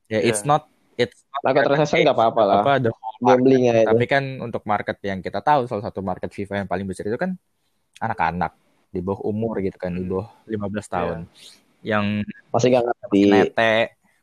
ya 0.06 0.20
it's 0.20 0.42
Iya. 0.42 0.50
not 0.50 0.64
it's 0.96 1.20
not 1.28 1.42
Pakai 1.42 1.64
transaction 1.64 1.98
nggak 2.04 2.14
apa-apa 2.14 2.42
lah. 2.44 2.56
apa 2.60 2.74
the 2.78 2.92
whole 2.92 3.18
market. 3.18 3.32
Gamblingnya 3.40 3.74
itu. 3.78 3.88
Tapi 3.88 4.06
kan 4.06 4.24
untuk 4.40 4.64
market 4.64 4.98
yang 5.02 5.20
kita 5.20 5.40
tahu 5.40 5.64
salah 5.64 5.82
satu 5.82 6.00
market 6.00 6.28
FIFA 6.28 6.54
yang 6.60 6.68
paling 6.68 6.84
besar 6.84 7.04
itu 7.04 7.16
kan 7.16 7.40
anak-anak 7.98 8.52
di 8.90 9.00
bawah 9.00 9.24
umur 9.24 9.60
gitu 9.60 9.76
kan, 9.76 9.92
di 9.92 10.02
Hmm. 10.02 10.12
bawah 10.12 10.28
15 10.46 10.88
tahun. 10.88 11.20
Yang 11.80 12.28
Masih 12.50 12.68
nggak 12.70 12.84
ngerti. 12.86 13.22
nete 13.30 13.76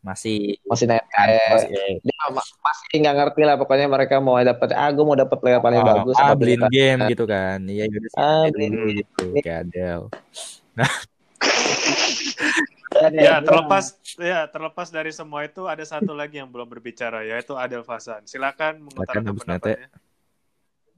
masih 0.02 0.36
Masih 0.62 0.86
net. 0.86 1.02
masih 1.08 1.68
Dia 1.98 2.16
ma- 2.28 2.52
masih 2.62 2.96
nggak 3.00 3.16
ngerti 3.16 3.40
lah 3.42 3.56
pokoknya 3.56 3.86
mereka 3.86 4.14
mau 4.18 4.36
dapat 4.36 4.68
ah 4.70 4.88
gue 4.88 5.02
mau 5.02 5.16
dapat 5.16 5.36
player 5.36 5.58
paling 5.58 5.80
ah, 5.80 5.86
bagus 5.96 6.14
ah, 6.14 6.30
beliin 6.30 6.60
beli- 6.60 6.70
game 6.70 7.00
gitu 7.08 7.24
kan. 7.24 7.58
Iya 7.64 7.84
gitu. 7.86 8.06
Ah, 8.12 8.44
kayak 8.44 8.52
beliin 8.52 8.72
gitu, 8.96 9.24
kayak 9.40 9.58
Adele. 9.64 10.04
Ya, 13.12 13.44
terlepas 13.44 13.92
ya 14.16 14.48
terlepas 14.48 14.88
dari 14.88 15.12
semua 15.12 15.44
itu 15.44 15.68
ada 15.68 15.84
satu 15.84 16.16
lagi 16.16 16.40
yang 16.40 16.48
belum 16.48 16.64
berbicara 16.64 17.20
yaitu 17.22 17.52
Adel 17.52 17.84
Fasan. 17.84 18.24
Silakan 18.24 18.88
mengutarakan 18.88 19.36
pendapatnya. 19.36 19.88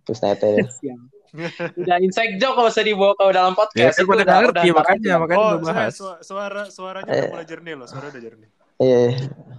terus 0.06 0.24
net 0.24 0.40
ya. 0.40 0.96
udah 1.84 1.98
inside 2.00 2.40
joke 2.40 2.56
kalau 2.56 2.72
usah 2.72 2.80
dibawa 2.80 3.12
ke 3.12 3.24
dalam 3.28 3.52
Ya 3.52 3.58
podcast 3.60 3.92
kan 3.92 4.00
itu 4.00 4.08
udah 4.08 4.24
ngerti 4.24 4.48
udah 4.48 4.76
makanya 4.80 5.14
makanya 5.20 5.36
Oh, 5.36 5.52
bahas. 5.60 5.92
suara, 5.92 6.16
suara 6.24 6.62
suaranya 6.72 7.10
Eh. 7.12 7.18
udah 7.20 7.28
mulai 7.28 7.44
jernih 7.44 7.74
loh, 7.76 7.84
suara 7.84 8.06
udah 8.08 8.22
jernih. 8.22 8.48
Iya. 8.80 9.00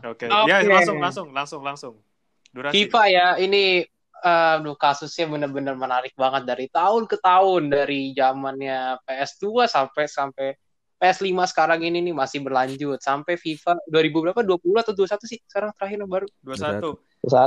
Oke. 0.10 0.26
Oke. 0.26 0.50
Ya, 0.50 0.58
langsung 0.66 0.98
langsung 0.98 1.28
langsung 1.30 1.62
langsung. 1.62 1.94
Durasi. 2.50 2.74
FIFA 2.74 3.04
ya 3.06 3.28
ini 3.38 3.86
eh, 4.20 4.54
aduh 4.58 4.74
kasusnya 4.74 5.30
benar-benar 5.30 5.78
menarik 5.78 6.18
banget 6.18 6.50
dari 6.50 6.66
tahun 6.66 7.06
ke 7.06 7.22
tahun 7.22 7.70
dari 7.70 8.18
zamannya 8.18 8.98
PS2 9.06 9.70
sampai 9.70 10.04
sampai 10.10 10.48
PS5 11.00 11.24
sekarang 11.48 11.80
ini 11.80 12.04
nih 12.04 12.12
masih 12.12 12.44
berlanjut 12.44 13.00
sampai 13.00 13.34
FIFA 13.34 13.80
2000 13.88 14.20
berapa 14.20 14.42
20 14.44 14.84
atau 14.84 14.94
21 14.94 15.24
sih 15.26 15.40
sekarang 15.42 15.72
terakhir 15.74 16.04
baru 16.04 16.28
21. 16.44 16.44
Terus 16.44 16.60
satu 16.60 16.90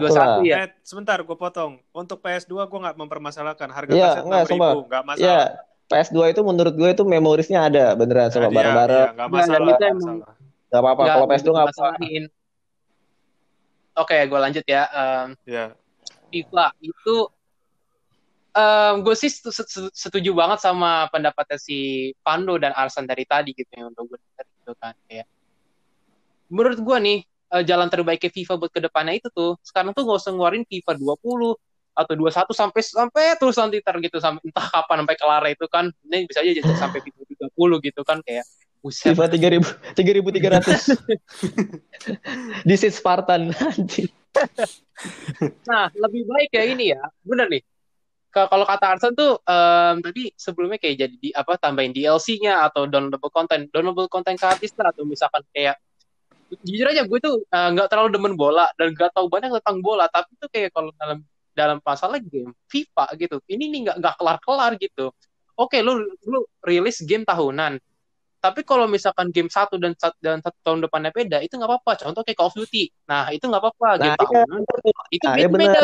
lah. 0.09 0.41
21 0.41 0.49
ya. 0.49 0.57
Eh, 0.59 0.69
sebentar 0.81 1.21
gue 1.21 1.37
potong. 1.37 1.77
Untuk 1.91 2.19
PS2 2.19 2.65
gue 2.65 2.79
nggak 2.81 2.97
mempermasalahkan 2.97 3.69
harga 3.69 3.93
kaset 3.93 4.25
nggak, 4.25 4.43
6000 4.45 4.51
sumpah. 4.51 4.73
nggak 4.89 5.03
masalah. 5.05 5.21
Iya, 5.21 5.41
PS2 5.87 6.19
itu 6.29 6.41
menurut 6.43 6.75
gue 6.75 6.89
itu 6.91 7.05
memorisnya 7.05 7.61
ada 7.63 7.85
beneran 7.93 8.29
sama 8.29 8.49
Iya, 8.49 8.55
bareng-bareng. 8.55 9.05
iya, 9.05 9.15
nggak 9.15 9.29
masalah. 9.29 9.57
Emang- 9.61 10.01
masalah. 10.01 10.35
Gak 10.67 10.81
apa-apa. 10.81 11.03
Kalau 11.05 11.27
PS2 11.27 11.37
nggak 11.45 11.67
apa-apa. 11.69 11.73
dimasalahin. 11.93 12.25
Oke, 13.93 14.17
gue 14.17 14.39
lanjut 14.41 14.65
ya. 14.65 14.83
Em, 14.89 15.29
Ya. 15.45 15.65
FIFA 16.33 16.67
itu 16.81 17.17
em, 18.53 18.95
gue 19.01 19.15
sih 19.17 19.31
setu- 19.33 19.55
setu- 19.55 19.93
setuju 19.93 20.31
banget 20.37 20.61
sama 20.61 21.09
pendapatnya 21.09 21.57
si 21.57 22.11
Pando 22.21 22.61
dan 22.61 22.77
Arsan 22.77 23.09
dari 23.09 23.25
tadi 23.25 23.57
gitu 23.57 23.69
ya 23.73 23.89
untuk 23.89 24.13
gue 24.13 24.19
gitu 24.37 24.73
kan 24.77 24.93
kayak 25.09 25.27
menurut 26.53 26.79
gue 26.79 26.97
nih 27.01 27.19
eh, 27.27 27.63
jalan 27.65 27.89
terbaiknya 27.89 28.31
FIFA 28.31 28.55
buat 28.61 28.73
ke 28.73 28.81
depannya 28.85 29.17
itu 29.17 29.29
tuh 29.33 29.57
sekarang 29.65 29.97
tuh 29.97 30.05
gak 30.05 30.21
usah 30.21 30.33
ngeluarin 30.37 30.65
FIFA 30.69 31.01
20 31.01 31.57
atau 31.93 32.13
21 32.17 32.57
sampai 32.57 32.81
sampai 32.81 33.25
terus 33.37 33.57
nanti 33.61 33.81
tar 33.85 34.01
gitu 34.01 34.17
sampai 34.17 34.41
entah 34.49 34.65
kapan 34.65 35.05
sampai 35.05 35.17
kelar 35.21 35.45
itu 35.53 35.67
kan 35.69 35.93
ini 36.09 36.25
bisa 36.25 36.41
aja 36.41 36.53
jadi 36.57 36.73
sampai 36.77 37.01
FIFA 37.05 37.23
30 37.53 37.87
gitu 37.89 38.01
kan 38.05 38.19
kayak 38.25 38.45
buset 38.81 39.13
FIFA 39.13 39.29
3000 39.29 39.97
3300. 39.97 40.97
This 42.69 42.83
is 42.83 42.99
Spartan. 42.99 43.55
Nah, 45.63 45.87
lebih 45.95 46.23
baik 46.27 46.51
ya 46.51 46.65
ini 46.67 46.91
ya. 46.97 47.03
Bener 47.23 47.47
nih. 47.47 47.63
Kalau 48.33 48.65
kata 48.65 48.97
Arsan 48.97 49.13
tuh 49.13 49.37
em, 49.45 50.01
tadi 50.01 50.33
sebelumnya 50.33 50.81
kayak 50.81 50.97
jadi 51.05 51.17
di 51.21 51.29
apa 51.37 51.61
tambahin 51.61 51.93
DLC-nya 51.93 52.65
atau 52.65 52.89
downloadable 52.89 53.29
content, 53.29 53.69
downloadable 53.69 54.09
content 54.09 54.41
gratis 54.41 54.73
lah 54.81 54.89
atau 54.89 55.05
misalkan 55.05 55.45
kayak 55.53 55.77
jujur 56.65 56.89
aja 56.89 57.05
gue 57.05 57.19
tuh 57.21 57.45
eh, 57.45 57.69
nggak 57.77 57.89
terlalu 57.93 58.09
demen 58.13 58.35
bola 58.37 58.69
dan 58.81 58.97
nggak 58.97 59.13
tahu 59.13 59.29
banyak 59.29 59.53
tentang 59.61 59.85
bola, 59.85 60.09
tapi 60.09 60.33
tuh 60.41 60.49
kayak 60.49 60.73
kalau 60.73 60.89
dalam 60.97 61.21
dalam 61.53 61.79
masalah 61.85 62.17
game 62.21 62.57
FIFA 62.73 63.07
gitu, 63.21 63.37
ini 63.53 63.69
nih 63.69 63.81
nggak 63.89 63.97
nggak 64.01 64.15
kelar-kelar 64.17 64.73
gitu. 64.81 65.13
Oke, 65.53 65.85
lu 65.85 66.01
lu 66.25 66.41
rilis 66.65 67.05
game 67.05 67.29
tahunan, 67.29 67.77
tapi 68.41 68.65
kalau 68.65 68.89
misalkan 68.89 69.29
game 69.29 69.53
satu 69.53 69.77
dan 69.77 69.93
sat- 70.01 70.17
dan 70.25 70.41
satu 70.41 70.57
tahun 70.65 70.89
depannya 70.89 71.13
beda, 71.13 71.45
itu 71.45 71.55
nggak 71.61 71.69
apa-apa. 71.69 71.93
Contoh 72.01 72.25
kayak 72.25 72.41
Call 72.41 72.49
of 72.49 72.57
Duty, 72.57 72.89
nah 73.05 73.29
itu 73.29 73.45
nggak 73.45 73.63
apa-apa. 73.63 73.89
Game 74.01 74.09
Nah, 74.09 74.17
iya. 74.17 74.25
tahunan 74.25 74.61
itu 75.13 75.27
Nah, 75.29 75.37
beda, 75.37 75.39
iya 75.39 75.49
beda. 75.53 75.83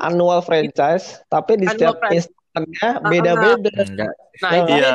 Annual 0.00 0.40
franchise, 0.40 1.20
tapi 1.26 1.54
di 1.54 1.64
Annual 1.64 1.92
setiap 1.92 1.96
franchise. 1.98 2.26
instannya 2.26 2.88
beda-beda. 3.04 3.70
Enggak. 3.78 4.10
Nah, 4.10 4.18
Nah, 4.40 4.50
itu 4.56 4.72
Iya. 4.72 4.90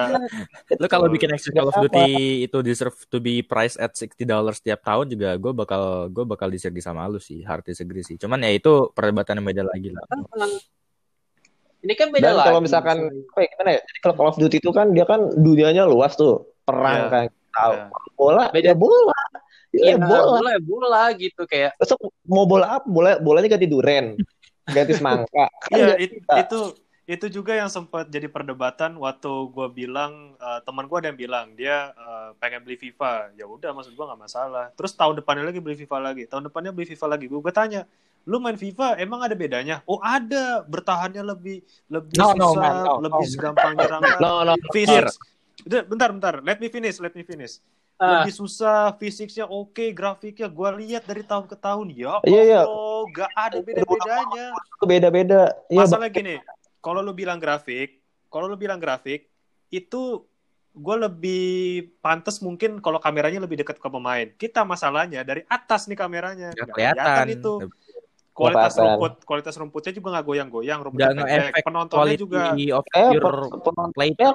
beda. 0.66 0.76
Lu 0.76 0.88
kalau 0.88 1.08
bikin 1.08 1.30
extra 1.30 1.54
Call 1.54 1.70
of 1.70 1.78
Duty 1.80 2.10
itu 2.44 2.58
deserve 2.60 2.98
to 3.06 3.18
be 3.18 3.40
priced 3.40 3.78
at 3.78 3.94
60 3.94 4.26
dollars 4.26 4.58
setiap 4.58 4.82
tahun 4.82 5.06
juga 5.08 5.30
gue 5.36 5.54
bakal 5.54 5.82
gue 6.08 6.26
bakal 6.26 6.50
disagree 6.50 6.82
sama 6.82 7.06
lu 7.06 7.16
sih, 7.18 7.40
hard 7.40 7.62
disagree 7.64 8.02
sih. 8.02 8.18
Cuman 8.18 8.42
ya 8.42 8.52
itu 8.52 8.90
perdebatan 8.90 9.38
yang 9.38 9.46
beda 9.46 9.64
lagi 9.64 9.90
lah. 9.90 10.02
Ini 11.80 11.94
kan 11.94 12.10
beda 12.10 12.24
Dan 12.24 12.34
lah. 12.34 12.46
kalau 12.46 12.60
misalkan 12.60 12.98
apa 13.06 13.40
ya, 13.40 13.48
gimana 13.48 13.70
ya? 13.72 13.82
Jadi 13.84 14.00
kalau 14.00 14.14
Call 14.16 14.30
of 14.32 14.38
Duty 14.38 14.58
itu 14.58 14.72
kan 14.72 14.88
dia 14.90 15.06
kan 15.06 15.22
dunianya 15.32 15.86
luas 15.86 16.18
tuh. 16.18 16.50
Perang 16.66 16.98
Iya. 17.00 17.10
kan 17.14 17.26
tahu. 17.54 17.72
Ya. 17.72 17.86
Bola 18.18 18.44
Beda. 18.50 18.66
ya 18.66 18.76
bola. 18.76 19.20
Iya, 19.70 19.84
Ya, 19.86 19.96
bola. 20.00 20.24
bola, 20.34 20.52
bola 20.60 21.04
gitu 21.14 21.46
kayak. 21.46 21.78
Besok 21.78 22.00
mau 22.26 22.44
bola 22.44 22.80
apa? 22.80 22.86
Bola 22.86 23.20
bolanya 23.20 23.52
ganti 23.52 23.68
duren. 23.68 24.18
Ganti 24.70 24.94
semangka. 24.98 25.46
Iya, 25.74 25.98
it- 25.98 26.14
bisa. 26.22 26.46
itu 26.46 26.60
itu 27.06 27.30
juga 27.30 27.54
yang 27.54 27.70
sempat 27.70 28.10
jadi 28.10 28.26
perdebatan 28.26 28.98
waktu 28.98 29.30
gue 29.54 29.68
bilang 29.70 30.34
eh, 30.42 30.60
teman 30.66 30.90
gue 30.90 30.98
ada 30.98 31.08
yang 31.14 31.20
bilang 31.22 31.46
dia 31.54 31.94
eh, 31.94 32.30
pengen 32.42 32.66
beli 32.66 32.78
FIFA. 32.78 33.34
Ya 33.38 33.46
udah, 33.46 33.74
maksud 33.74 33.94
gue 33.94 34.06
nggak 34.06 34.22
masalah. 34.26 34.74
Terus 34.74 34.94
tahun 34.98 35.22
depannya 35.22 35.46
lagi 35.46 35.62
beli 35.62 35.78
FIFA 35.78 35.98
lagi. 36.02 36.24
Tahun 36.26 36.44
depannya 36.50 36.74
beli 36.74 36.90
FIFA 36.90 37.06
lagi. 37.18 37.26
Gue 37.30 37.54
tanya, 37.54 37.86
lu 38.26 38.42
main 38.42 38.58
FIFA 38.58 38.98
emang 38.98 39.22
ada 39.22 39.38
bedanya? 39.38 39.86
Oh 39.86 40.02
ada, 40.02 40.66
bertahannya 40.66 41.22
lebih 41.22 41.62
lebih 41.90 42.18
No, 42.18 42.34
susah, 42.34 42.42
no, 42.42 42.50
man, 42.58 42.74
no, 42.82 42.94
lebih 43.06 43.28
no. 43.38 43.42
gampang 43.42 43.74
nyerang. 43.78 44.02
No, 44.22 44.32
no. 44.42 44.54
Udah, 45.66 45.82
bentar, 45.86 46.10
bentar. 46.14 46.34
Let 46.42 46.58
me 46.62 46.70
finish, 46.74 46.98
let 47.02 47.14
me 47.14 47.22
finish. 47.22 47.62
Ah. 47.96 48.28
lebih 48.28 48.36
susah, 48.36 48.92
fisiknya 49.00 49.48
oke, 49.48 49.96
grafiknya 49.96 50.52
gue 50.52 50.70
lihat 50.84 51.08
dari 51.08 51.24
tahun 51.24 51.48
ke 51.48 51.56
tahun 51.56 51.88
ya 51.96 52.20
Iya, 52.28 52.42
iya. 52.44 52.62
Gak 53.16 53.32
ada 53.32 53.58
beda-bedanya. 53.64 54.46
Beda-beda. 54.84 55.42
Iya, 55.72 55.88
Masalah 55.88 56.12
gini, 56.12 56.36
kalau 56.84 57.00
lu 57.00 57.16
bilang 57.16 57.40
grafik, 57.40 58.04
kalau 58.28 58.52
lu 58.52 58.60
bilang 58.60 58.84
grafik, 58.84 59.32
itu 59.72 60.28
gue 60.76 60.96
lebih 61.08 61.46
pantas 62.04 62.44
mungkin 62.44 62.84
kalau 62.84 63.00
kameranya 63.00 63.40
lebih 63.40 63.64
dekat 63.64 63.80
ke 63.80 63.88
pemain. 63.88 64.28
Kita 64.36 64.68
masalahnya 64.68 65.24
dari 65.24 65.48
atas 65.48 65.88
nih 65.88 65.96
kameranya. 65.96 66.52
Nggak 66.52 66.68
Nggak 66.68 66.76
kelihatan. 66.76 67.26
itu. 67.32 67.54
Kualitas 68.36 68.76
kelihatan. 68.76 68.84
rumput, 69.00 69.14
kualitas 69.24 69.56
rumputnya 69.56 69.92
juga 69.96 70.08
nggak 70.12 70.26
goyang-goyang, 70.28 70.80
rumputnya 70.84 71.16
nge-efek 71.24 71.64
Penontonnya 71.64 72.18
juga 72.20 72.52
of 72.52 72.84
Eh, 72.92 73.16
your 73.16 73.24
pen- 73.24 73.64
penonton 73.64 73.90
play 73.96 74.12
ya 74.20 74.30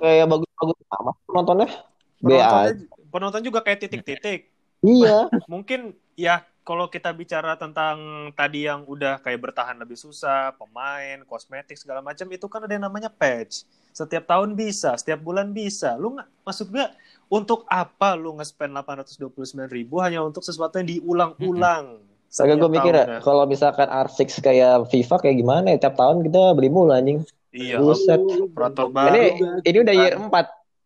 kayak 0.00 0.24
bagus-bagus 0.32 0.76
amat 0.96 1.16
penontonnya. 1.28 1.68
B 2.24 2.32
penontonnya, 2.32 2.72
aja. 2.72 2.84
Penonton 3.14 3.46
juga 3.46 3.62
kayak 3.62 3.86
titik-titik. 3.86 4.50
Iya. 4.82 5.30
Mungkin 5.46 5.94
ya 6.18 6.42
kalau 6.66 6.90
kita 6.90 7.14
bicara 7.14 7.54
tentang 7.54 8.28
tadi 8.34 8.66
yang 8.66 8.82
udah 8.88 9.22
kayak 9.22 9.38
bertahan 9.38 9.78
lebih 9.78 9.94
susah, 9.94 10.50
pemain, 10.58 11.22
kosmetik 11.30 11.78
segala 11.78 12.02
macam 12.02 12.26
itu 12.34 12.50
kan 12.50 12.66
ada 12.66 12.74
yang 12.74 12.90
namanya 12.90 13.06
patch. 13.06 13.62
Setiap 13.94 14.26
tahun 14.26 14.58
bisa, 14.58 14.98
setiap 14.98 15.22
bulan 15.22 15.54
bisa. 15.54 15.94
Lu 15.94 16.18
nggak 16.18 16.26
maksud 16.42 16.74
gue 16.74 16.82
untuk 17.30 17.62
apa 17.70 18.18
lu 18.18 18.34
nge-spend 18.42 18.74
829 18.82 19.70
ribu 19.70 20.02
hanya 20.02 20.26
untuk 20.26 20.42
sesuatu 20.42 20.82
yang 20.82 20.88
diulang-ulang? 20.98 22.02
Kagak 22.34 22.58
gue 22.58 22.70
mikir 22.72 22.94
ya, 22.98 23.22
kalau 23.22 23.46
misalkan 23.46 23.86
R6 23.86 24.42
kayak 24.42 24.90
FIFA 24.90 25.16
kayak 25.22 25.36
gimana 25.38 25.66
ya, 25.70 25.86
tiap 25.86 25.94
tahun 25.94 26.26
kita 26.26 26.58
beli 26.58 26.66
mulu 26.66 26.90
anjing. 26.90 27.22
Iya, 27.54 27.78
Buset. 27.78 28.18
operator 28.18 28.90
Ini 28.90 29.22
ini 29.62 29.78
udah 29.86 29.94
year 29.94 30.18
4. 30.18 30.26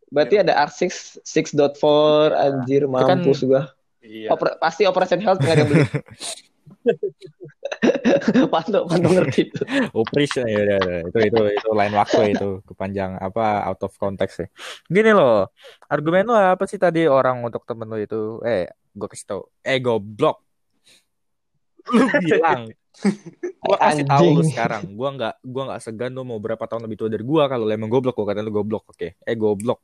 Berarti 0.08 0.34
Iya. 0.36 0.42
ada 0.44 0.52
R6 0.66 1.20
6.4 1.22 2.32
anjir 2.32 2.82
kan- 2.84 3.20
mampus 3.20 3.40
gua. 3.44 3.62
Iya. 4.00 4.32
Oper- 4.32 4.56
pasti 4.56 4.82
Operation 4.84 5.20
Health 5.20 5.40
nggak 5.40 5.52
ada 5.52 5.60
yang 5.60 5.70
beli. 5.70 5.84
Pandu, 8.52 8.84
Pandu 8.88 9.08
ngerti 9.12 9.50
itu. 9.50 9.62
operation 9.92 10.44
ya 10.46 10.58
udah, 10.62 10.78
udah. 10.78 11.00
itu 11.08 11.18
itu 11.26 11.40
itu 11.58 11.68
lain 11.72 11.92
waktu 11.94 12.22
itu 12.34 12.48
kepanjang 12.64 13.16
apa 13.18 13.66
out 13.66 13.80
of 13.82 13.92
context 13.96 14.44
ya 14.44 14.46
gini 14.86 15.10
loh 15.12 15.48
argumen 15.86 16.28
lu 16.28 16.34
apa 16.34 16.64
sih 16.64 16.76
tadi 16.76 17.04
orang 17.06 17.40
untuk 17.40 17.64
temen 17.64 17.88
lu 17.88 17.98
itu 17.98 18.40
eh 18.44 18.68
gue 18.92 19.08
kasih 19.08 19.26
tau 19.26 19.40
eh 19.60 19.78
goblok 19.78 20.42
lu 21.88 22.04
bilang 22.20 22.68
gua 23.64 23.76
kasih 23.80 24.04
tahu 24.04 24.26
lu 24.38 24.42
sekarang 24.44 24.82
gua 24.92 25.08
nggak 25.14 25.34
gua 25.40 25.62
nggak 25.72 25.80
segan 25.82 26.12
lu 26.12 26.22
mau 26.26 26.36
berapa 26.36 26.60
tahun 26.60 26.84
lebih 26.84 26.96
tua 26.98 27.08
dari 27.08 27.24
gua 27.24 27.48
kalau 27.48 27.64
lu 27.64 27.72
emang 27.72 27.88
goblok 27.88 28.12
gua 28.18 28.34
kata 28.34 28.44
lu 28.44 28.52
goblok 28.52 28.84
oke 28.92 29.08
eh 29.16 29.36
goblok 29.38 29.80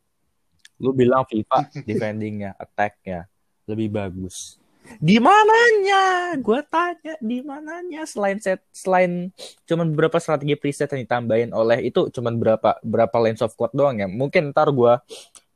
lu 0.79 0.91
bilang 0.95 1.27
FIFA. 1.27 1.71
Defendingnya 1.89 2.57
attacknya 2.59 3.27
lebih 3.65 3.93
bagus. 3.93 4.59
Di 5.01 5.17
mananya? 5.17 6.37
Gua 6.45 6.61
tanya 6.61 7.17
di 7.17 7.41
mananya? 7.41 8.05
Selain 8.05 8.37
set 8.37 8.61
selain 8.69 9.33
cuman 9.65 9.89
beberapa 9.97 10.21
strategi 10.21 10.61
preset 10.61 10.93
yang 10.93 11.09
ditambahin 11.09 11.57
oleh 11.57 11.89
itu 11.89 12.13
cuman 12.13 12.37
berapa 12.37 12.77
berapa 12.85 13.17
lines 13.25 13.41
of 13.41 13.57
code 13.57 13.73
doang 13.73 13.97
ya. 13.97 14.09
Mungkin 14.09 14.53
ntar 14.53 14.69
gua 14.77 15.01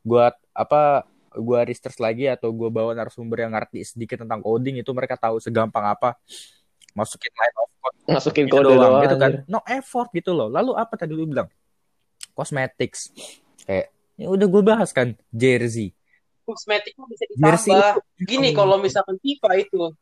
gua 0.00 0.32
apa 0.56 1.04
gua 1.36 1.60
research 1.68 2.00
lagi 2.00 2.24
atau 2.24 2.48
gua 2.56 2.72
bawa 2.72 2.96
narasumber 2.96 3.44
yang 3.44 3.52
ngerti 3.52 3.84
sedikit 3.84 4.24
tentang 4.24 4.40
coding 4.40 4.80
itu 4.80 4.90
mereka 4.96 5.20
tahu 5.20 5.36
segampang 5.44 5.84
apa. 5.84 6.16
Masukin 6.96 7.30
line 7.36 7.56
of 7.60 7.68
code 7.84 7.96
Masukin 8.08 8.44
gitu 8.48 8.64
kode 8.64 8.72
doang, 8.72 9.04
gitu 9.04 9.16
kan. 9.20 9.30
anjir. 9.36 9.40
no 9.44 9.60
effort 9.68 10.08
gitu 10.16 10.32
loh. 10.32 10.48
Lalu 10.48 10.72
apa 10.72 10.96
tadi 10.96 11.12
lu 11.12 11.28
bilang? 11.28 11.52
Cosmetics. 12.32 13.12
Kayak 13.68 13.92
ya 14.18 14.26
udah 14.26 14.44
gue 14.44 14.62
bahas 14.62 14.90
kan 14.90 15.14
jersey 15.30 15.94
Kosmetiknya 16.42 17.04
bisa 17.06 17.24
Jersey 17.28 17.70
ditambah. 17.70 17.92
itu- 17.94 18.24
Gini 18.24 18.48
kalau 18.50 18.76
misalkan 18.76 19.16
FIFA 19.16 19.50
itu 19.58 19.92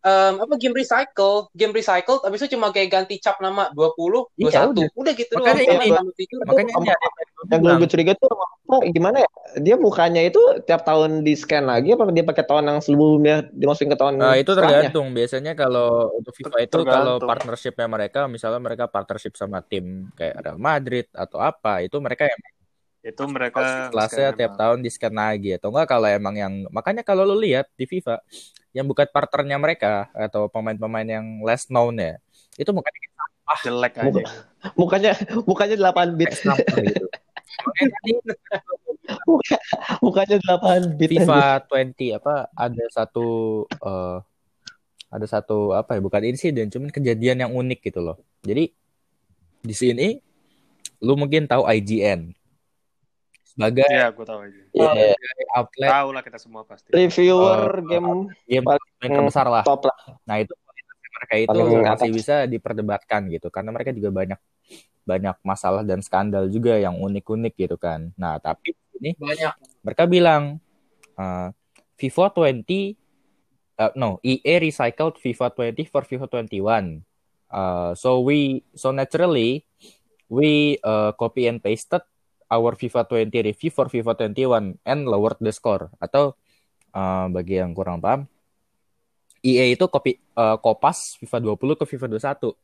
em, 0.00 0.34
apa 0.36 0.56
game 0.56 0.72
recycle, 0.74 1.48
game 1.50 1.72
recycle 1.72 2.20
habis 2.20 2.40
itu 2.40 2.56
cuma 2.56 2.68
kayak 2.68 2.88
ganti 2.90 3.16
cap 3.16 3.36
nama 3.38 3.68
20, 3.70 4.28
21. 4.34 4.40
Iya, 4.42 4.60
udah. 4.66 4.88
udah. 4.94 5.12
gitu 5.14 5.32
Makanya 5.34 5.60
doang. 5.60 5.76
ini- 5.78 5.92
makanya 6.40 6.72
ini 6.74 6.88
ada 7.44 7.68
yang 7.68 7.76
gue 7.78 7.90
curiga 7.90 8.12
tuh 8.14 8.28
apa, 8.32 8.76
gimana 8.86 9.16
ya? 9.20 9.30
Dia 9.56 9.76
mukanya 9.76 10.20
itu 10.20 10.40
tiap 10.62 10.82
tahun 10.82 11.20
di 11.20 11.32
scan 11.32 11.64
lagi 11.64 11.92
apa 11.92 12.08
dia 12.10 12.20
pakai 12.22 12.44
tahun 12.44 12.64
yang 12.66 12.78
sebelumnya 12.80 13.44
dimasukin 13.46 13.92
ke 13.92 13.98
tahun 13.98 14.14
Nah, 14.16 14.36
itu 14.36 14.52
tergantung. 14.52 15.12
Biasanya 15.12 15.52
kalau 15.52 15.88
untuk 16.14 16.32
FIFA 16.32 16.58
itu 16.58 16.72
Tergantung. 16.74 16.88
kalau 16.88 17.14
partnershipnya 17.22 17.86
mereka, 17.86 18.24
misalnya 18.24 18.56
mereka 18.58 18.84
partnership 18.86 19.36
sama 19.36 19.60
tim 19.60 20.08
kayak 20.12 20.40
Real 20.42 20.56
Madrid 20.58 21.12
atau 21.12 21.36
apa, 21.38 21.80
itu 21.80 21.96
mereka 21.96 22.24
yang 22.24 22.40
Itu 23.04 23.28
mereka 23.28 23.92
kelasnya 23.92 24.32
tiap 24.32 24.56
emang. 24.56 24.60
tahun 24.64 24.78
di 24.80 24.88
scan 24.88 25.12
lagi 25.12 25.50
atau 25.54 25.68
enggak 25.68 25.92
kalau 25.92 26.08
emang 26.08 26.34
yang 26.34 26.52
makanya 26.72 27.04
kalau 27.04 27.28
lu 27.28 27.36
lihat 27.36 27.68
di 27.76 27.84
FIFA 27.84 28.24
yang 28.72 28.88
bukan 28.88 29.04
partnernya 29.12 29.60
mereka 29.60 30.08
atau 30.16 30.48
pemain-pemain 30.48 31.04
yang 31.04 31.44
less 31.44 31.68
known 31.68 32.00
ya 32.00 32.16
itu 32.56 32.72
mukanya 32.72 32.96
kayak 32.96 33.12
jelek 33.60 33.92
aja. 34.00 34.08
Muka- 34.08 34.32
Mukanya 34.74 35.12
mukanya 35.44 35.76
8 35.76 36.16
bit. 36.16 36.32
gitu. 36.32 37.06
Muka- 39.28 39.62
mukanya 40.00 40.36
8 40.40 40.96
bit. 40.96 41.08
FIFA 41.12 41.60
20 41.68 42.16
apa 42.16 42.34
ada 42.50 42.84
satu 42.88 43.26
eh, 43.68 44.18
ada 45.12 45.26
satu 45.28 45.76
apa 45.76 45.94
ya 45.94 46.00
bukan 46.00 46.24
insiden 46.24 46.72
cuman 46.72 46.88
kejadian 46.88 47.44
yang 47.44 47.52
unik 47.52 47.84
gitu 47.84 48.00
loh. 48.00 48.16
Jadi 48.40 48.72
di 49.60 49.74
sini 49.76 50.16
lu 50.98 51.14
mungkin 51.14 51.44
tahu 51.44 51.68
IGN 51.68 52.32
sebagai 53.54 53.86
Iya, 53.86 54.06
gue 54.10 54.24
tahu 54.24 54.40
aja. 54.42 54.60
Iya, 54.68 55.14
outlet 55.54 55.88
Tahu 55.88 56.08
lah 56.10 56.22
kita 56.22 56.38
semua 56.38 56.62
pasti. 56.62 56.90
reviewer 56.90 57.70
Eh, 57.72 57.84
game 57.86 58.08
game 58.44 58.64
paling 58.64 58.84
yang 59.00 59.12
terbesar 59.16 59.46
lah. 59.46 59.62
top 59.62 59.86
lah. 59.86 59.98
Nah 60.24 60.36
itu 60.36 60.52
mereka 61.14 61.34
itu 61.36 61.48
Paling 61.48 61.66
masih 61.80 61.88
atas. 62.04 62.10
bisa 62.10 62.34
diperdebatkan 62.44 63.20
gitu 63.28 63.48
karena 63.48 63.70
mereka 63.70 63.90
juga 63.90 64.10
banyak 64.12 64.40
banyak 65.04 65.36
masalah 65.40 65.80
dan 65.80 66.00
skandal 66.00 66.48
juga 66.48 66.74
yang 66.74 66.96
unik-unik 66.96 67.54
gitu 67.56 67.76
kan. 67.76 68.10
Nah 68.14 68.36
tapi 68.36 68.74
ini 68.96 69.14
Banyak. 69.14 69.54
mereka 69.80 70.04
bilang 70.04 70.58
uh, 71.14 71.48
FIFA 71.94 72.34
20 72.58 72.98
uh, 73.76 73.92
no 73.94 74.18
EA 74.20 74.58
recycled 74.58 75.14
FIFA 75.16 75.46
20 75.70 75.86
for 75.86 76.02
FIFA 76.02 76.26
21. 76.42 77.04
Uh, 77.46 77.94
so 77.94 78.18
we 78.18 78.38
so 78.72 78.90
naturally 78.90 79.62
we 80.26 80.74
uh, 80.80 81.12
copy 81.12 81.46
and 81.46 81.60
pasted 81.60 82.02
our 82.54 82.78
FIFA 82.78 83.26
20 83.28 83.50
review 83.50 83.70
for 83.74 83.90
FIFA 83.90 84.30
21 84.30 84.78
and 84.86 85.00
lowered 85.10 85.38
the 85.42 85.50
score 85.50 85.90
atau 85.98 86.38
uh, 86.94 87.26
bagi 87.34 87.58
yang 87.58 87.74
kurang 87.74 87.98
paham 87.98 88.30
EA 89.44 89.76
itu 89.76 89.84
copy 89.92 90.16
uh, 90.40 90.56
kopas 90.56 91.20
FIFA 91.20 91.52
20 91.52 91.76
ke 91.76 91.84
FIFA 91.84 92.06
21. 92.16 92.56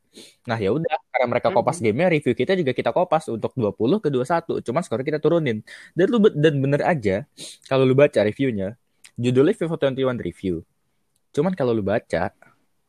Nah, 0.49 0.57
ya 0.57 0.73
udah 0.73 0.97
karena 1.13 1.27
mereka 1.29 1.53
kopas 1.53 1.77
gamenya 1.77 2.09
review 2.09 2.33
kita 2.33 2.57
juga 2.57 2.73
kita 2.73 2.89
kopas 2.89 3.29
untuk 3.29 3.53
20 3.53 4.01
ke 4.01 4.09
21. 4.09 4.65
Cuman 4.65 4.81
skor 4.81 5.05
kita 5.05 5.21
turunin. 5.21 5.61
Dan 5.93 6.09
lu 6.09 6.17
dan 6.33 6.57
bener 6.57 6.81
aja 6.81 7.29
kalau 7.69 7.85
lu 7.85 7.93
baca 7.93 8.25
reviewnya 8.25 8.81
judulnya 9.13 9.53
FIFA 9.53 9.93
21 9.93 10.25
review. 10.25 10.65
Cuman 11.37 11.53
kalau 11.53 11.77
lu 11.77 11.85
baca 11.85 12.33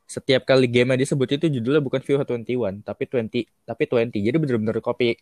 setiap 0.09 0.41
kali 0.49 0.65
game 0.65 0.97
disebut 0.97 1.37
itu 1.37 1.45
judulnya 1.61 1.81
bukan 1.85 2.01
FIFA 2.01 2.25
21 2.25 2.81
tapi 2.81 3.05
20 3.05 3.45
tapi 3.69 3.83
20. 3.85 4.09
Jadi 4.25 4.37
bener-bener 4.41 4.81
copy 4.81 5.21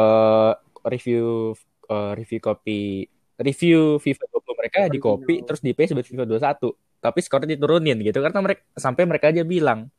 eh 0.00 0.52
review 0.86 1.52
eh, 1.90 2.12
review 2.16 2.40
copy 2.40 3.06
review 3.36 4.00
FIFA 4.00 4.24
20 4.32 4.60
mereka 4.60 4.80
di 4.88 4.98
copy 5.02 5.34
terus 5.44 5.60
di 5.60 5.76
paste 5.76 5.92
buat 5.92 6.06
FIFA 6.06 6.24
21 6.24 7.02
tapi 7.02 7.18
skornya 7.20 7.54
diturunin 7.54 8.00
gitu 8.00 8.24
karena 8.24 8.40
mereka 8.40 8.62
sampai 8.74 9.04
mereka 9.04 9.28
aja 9.28 9.44
bilang 9.44 9.92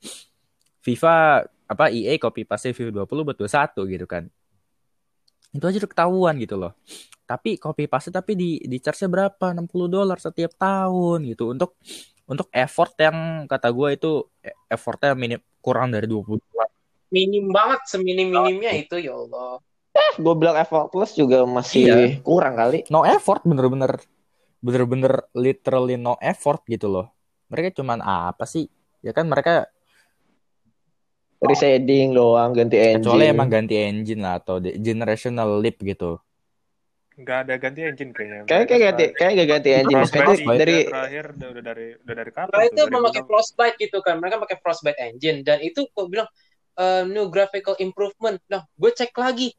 FIFA 0.88 1.46
apa 1.68 1.92
EA 1.92 2.16
copy 2.16 2.48
paste 2.48 2.72
FIFA 2.72 3.04
20 3.04 3.28
buat 3.28 3.38
21 3.38 3.92
gitu 3.92 4.06
kan. 4.08 4.24
Itu 5.52 5.64
aja 5.68 5.78
udah 5.84 5.92
ketahuan 5.92 6.36
gitu 6.40 6.56
loh. 6.56 6.72
Tapi 7.28 7.60
copy 7.60 7.92
paste 7.92 8.08
tapi 8.16 8.40
di 8.40 8.64
di 8.64 8.80
charge-nya 8.80 9.12
berapa? 9.12 9.52
60 9.52 9.68
dolar 9.92 10.16
setiap 10.16 10.56
tahun 10.56 11.28
gitu. 11.28 11.52
Untuk 11.52 11.76
untuk 12.28 12.48
effort 12.56 12.96
yang 13.00 13.48
kata 13.52 13.68
gue 13.72 13.90
itu 14.00 14.12
e- 14.40 14.56
effortnya 14.72 15.12
minim 15.12 15.40
kurang 15.60 15.92
dari 15.92 16.08
20 16.08 16.40
dolar. 16.40 16.72
Minim 17.12 17.52
banget 17.52 17.84
seminim-minimnya 17.88 18.72
itu 18.80 18.96
ya 19.00 19.16
Allah. 19.16 19.60
Gue 20.18 20.34
bilang 20.34 20.58
effortless 20.58 21.14
juga 21.14 21.46
masih 21.46 21.84
Iya. 21.86 21.98
kurang 22.26 22.58
kali. 22.58 22.86
no 22.90 23.06
effort 23.06 23.46
bener-bener 23.46 24.02
bener-bener 24.58 25.14
literally 25.38 25.96
no 25.96 26.18
effort 26.18 26.66
gitu 26.66 26.90
loh 26.90 27.06
mereka 27.48 27.78
cuman 27.78 28.02
apa 28.02 28.44
sih 28.50 28.66
ya 29.06 29.14
kan 29.14 29.30
mereka 29.30 29.70
Resetting 31.38 32.18
doang, 32.18 32.50
ganti 32.50 32.82
engine. 32.82 32.98
kecuali 32.98 33.30
emang 33.30 33.46
ganti 33.46 33.78
engine 33.78 34.26
lah 34.26 34.42
atau 34.42 34.58
generational 34.58 35.62
leap 35.62 35.78
gitu 35.86 36.18
Nggak 37.18 37.38
ada 37.46 37.54
ganti 37.58 37.82
engine 37.82 38.10
kayaknya. 38.14 38.46
Kayak 38.46 38.66
kayak 38.70 38.82
ganti, 38.90 39.06
kayak 39.18 39.32
gak 39.34 39.50
ganti 39.50 39.70
engine. 39.74 40.02
Frostbite 40.06 40.60
dari 40.62 40.78
terakhir 40.86 41.26
udah, 41.34 41.48
udah 41.50 41.64
dari 41.66 41.88
udah 41.98 42.14
dari 42.14 42.32
kapan 42.34 42.54
Mereka 42.54 42.70
itu 42.70 42.84
memakai. 42.94 43.22
Frostbite 43.26 43.76
gitu 43.82 43.98
kan. 44.06 44.16
Mereka 44.22 44.36
pakai 44.38 44.58
Frostbite 44.62 45.00
engine 45.02 45.40
dan 45.42 45.58
itu 45.66 45.90
kok 45.90 46.08
bilang 46.14 46.30
eh, 46.78 47.04
new 47.10 47.26
graphical 47.34 47.74
improvement. 47.82 48.38
Nah, 48.50 48.66
gue 48.70 48.92
cek 48.94 49.14
lagi. 49.18 49.50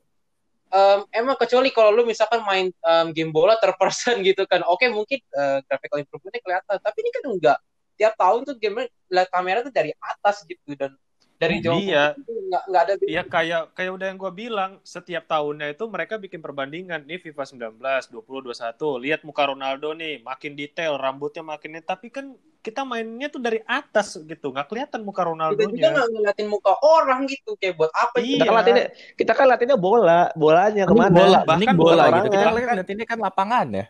Em, 0.69 1.01
emang 1.15 1.37
kecuali 1.37 1.73
kalau 1.73 1.91
lu 1.93 2.03
misalkan 2.05 2.45
main 2.45 2.69
em, 2.71 3.07
game 3.17 3.33
bola 3.33 3.57
third 3.61 3.77
person 3.81 4.21
gitu 4.29 4.45
kan. 4.45 4.65
Oke 4.69 4.89
mungkin 4.93 5.19
eh, 5.21 5.59
graphical 5.65 5.99
improvementnya 6.05 6.43
kelihatan. 6.45 6.77
Tapi 6.81 6.99
ini 7.03 7.11
kan 7.13 7.25
enggak. 7.29 7.59
Tiap 7.99 8.15
tahun 8.15 8.41
tuh 8.47 8.55
game 8.61 8.87
kamera 9.33 9.59
tuh 9.67 9.75
dari 9.75 9.91
atas 9.99 10.47
gitu. 10.47 10.79
Dan 10.79 10.95
dari 11.39 11.57
jauh 11.59 11.79
Iya. 11.79 12.19
nggak 12.19 12.63
nggak 12.67 12.83
ada 12.83 12.93
Iya 13.01 13.23
kayak 13.25 13.63
kayak 13.73 13.93
udah 13.95 14.07
yang 14.07 14.19
gue 14.19 14.33
bilang 14.33 14.71
setiap 14.83 15.25
tahunnya 15.25 15.71
itu 15.71 15.87
mereka 15.87 16.15
bikin 16.17 16.39
perbandingan 16.39 17.05
nih 17.05 17.19
FIFA 17.21 17.45
19, 17.47 17.79
20, 18.11 18.43
21. 18.43 18.99
Lihat 18.99 19.21
muka 19.23 19.47
Ronaldo 19.47 19.95
nih 19.95 20.19
makin 20.21 20.53
detail 20.53 20.95
rambutnya 20.95 21.41
makin 21.41 21.79
tapi 21.81 22.09
kan 22.09 22.35
kita 22.59 22.83
mainnya 22.83 23.29
tuh 23.29 23.39
dari 23.39 23.63
atas 23.65 24.19
gitu 24.19 24.51
nggak 24.51 24.67
kelihatan 24.67 25.01
muka 25.01 25.23
kita 25.23 25.31
juga 25.31 25.31
Ronaldonya. 25.31 25.89
nggak 25.89 26.09
ngeliatin 26.11 26.49
muka 26.49 26.73
orang 26.83 27.21
gitu 27.25 27.55
kayak 27.55 27.75
buat 27.77 27.93
apa 27.93 28.17
Iya. 28.19 28.35
Kita 28.35 28.45
kan 28.45 28.55
latihannya, 28.57 28.87
kita 29.15 29.33
kan 29.33 29.47
latihannya 29.47 29.79
bola, 29.79 30.21
bolanya 30.35 30.85
ke 30.85 30.93
mana? 30.93 31.15
bola, 31.15 31.39
Bahkan 31.39 31.55
mending 31.55 31.77
bola 31.79 32.03
bukan 32.03 32.19
gitu. 32.19 32.29
Kita 32.35 32.93
ini 32.93 33.05
kan 33.07 33.19
lapangan 33.23 33.67
ya. 33.73 33.87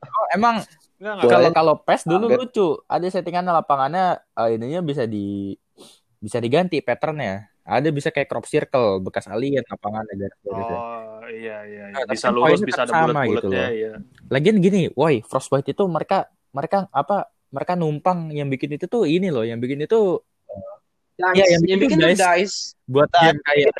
Oh, 0.00 0.26
emang 0.32 0.56
kalau 1.20 1.48
kalau 1.52 1.74
PES 1.78 2.08
dulu 2.08 2.24
Agak- 2.26 2.40
lucu, 2.40 2.68
ada 2.86 3.06
settingan 3.06 3.44
lapangannya 3.44 4.16
eh, 4.16 4.56
ininya 4.56 4.80
bisa 4.80 5.04
di 5.04 5.52
bisa 6.26 6.42
diganti 6.42 6.82
patternnya. 6.82 7.46
Ada 7.66 7.90
bisa 7.90 8.14
kayak 8.14 8.30
crop 8.30 8.46
circle 8.46 9.02
bekas 9.02 9.26
alien 9.26 9.62
lapangan 9.66 10.06
garis 10.06 10.38
gitu. 10.42 10.54
Oh 10.54 11.22
iya 11.26 11.62
iya, 11.66 11.84
iya. 11.90 11.94
Nah, 11.94 12.02
tapi 12.06 12.14
bisa 12.14 12.26
kan 12.30 12.34
lurus 12.34 12.60
bisa 12.62 12.80
ada 12.86 12.90
sama 12.90 13.06
bulat-bulatnya 13.26 13.66
gitu 13.70 13.78
iya. 13.78 13.92
Lagian 14.30 14.56
gini, 14.62 14.82
woi, 14.94 15.22
Frostbite 15.26 15.74
itu 15.74 15.82
mereka 15.86 16.30
mereka 16.54 16.86
apa? 16.94 17.30
Mereka 17.50 17.78
numpang 17.78 18.34
yang 18.34 18.50
bikin 18.50 18.74
itu 18.74 18.86
tuh 18.90 19.06
ini 19.06 19.30
loh, 19.30 19.46
yang 19.46 19.58
bikin 19.62 19.82
itu 19.82 20.18
Dice. 21.16 21.32
Iya, 21.32 21.44
yang 21.56 21.62
yang, 21.64 21.80
bikin 21.80 21.98
Dice. 21.98 22.20
dice 22.20 22.56
buat 22.84 23.08
game 23.08 23.40
kayak 23.40 23.72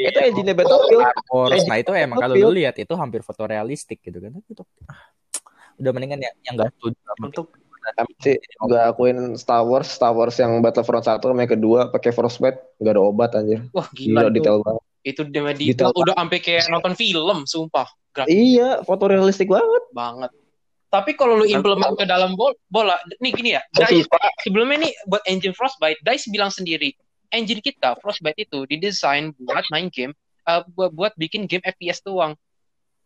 Itu 0.00 0.18
engine 0.24 0.56
Battlefield. 0.56 1.04
Wars. 1.28 1.52
Engine 1.52 1.68
Nah 1.68 1.78
itu 1.78 1.90
emang 1.92 2.18
kalau 2.18 2.34
lu 2.34 2.50
lihat 2.56 2.74
itu 2.80 2.94
hampir 2.96 3.20
fotorealistik 3.20 4.00
gitu 4.00 4.16
kan. 4.16 4.32
Itu 4.48 4.64
ah, 4.88 5.00
udah 5.76 5.90
mendingan 5.92 6.18
yang 6.24 6.34
yang 6.40 6.54
enggak 6.56 6.72
setuju 6.74 6.96
Untuk 7.20 7.46
Tapi 7.80 8.12
sih 8.20 8.36
akuin 8.60 9.34
Star 9.40 9.64
Wars, 9.64 9.88
Star 9.88 10.12
Wars 10.12 10.36
yang 10.36 10.60
Battlefront 10.60 11.04
1 11.04 11.20
sama 11.20 11.40
yang 11.42 11.52
kedua 11.56 11.80
pakai 11.88 12.12
Frostbite 12.12 12.58
nggak 12.78 12.92
ada 12.96 13.02
obat 13.02 13.30
anjir. 13.36 13.64
wah 13.72 13.88
Gila 13.92 14.28
gila, 14.28 14.32
detail 14.32 14.58
banget. 14.60 14.82
itu 15.00 15.22
dia 15.32 15.40
Detail 15.40 15.56
detail 15.56 15.90
udah 15.96 16.14
sampai 16.16 16.38
kayak 16.44 16.64
nonton 16.68 16.92
film 16.92 17.38
sumpah. 17.48 17.88
Grafis 18.10 18.34
Iya, 18.34 18.82
fotorealistik 18.84 19.48
banget. 19.48 19.82
banget. 19.94 20.30
Tapi 20.90 21.14
kalau 21.14 21.38
lu 21.38 21.46
implement 21.46 21.94
ke 21.94 22.02
dalam 22.02 22.34
bol 22.34 22.52
bola 22.66 22.98
nih 23.22 23.30
gini 23.32 23.50
ya. 23.54 23.62
Dice, 23.70 24.04
sebelumnya 24.42 24.90
nih 24.90 24.92
buat 25.06 25.22
engine 25.30 25.54
Frostbite 25.54 26.02
Dice 26.02 26.26
bilang 26.28 26.50
sendiri 26.50 26.90
engine 27.30 27.62
kita 27.62 27.94
Frostbite 28.02 28.42
itu 28.42 28.66
didesain 28.66 29.30
buat 29.38 29.62
main 29.70 29.86
game 29.88 30.12
eh, 30.50 30.62
buat, 30.74 30.90
buat 30.90 31.12
bikin 31.14 31.46
game 31.46 31.62
FPS 31.62 32.02
doang. 32.02 32.34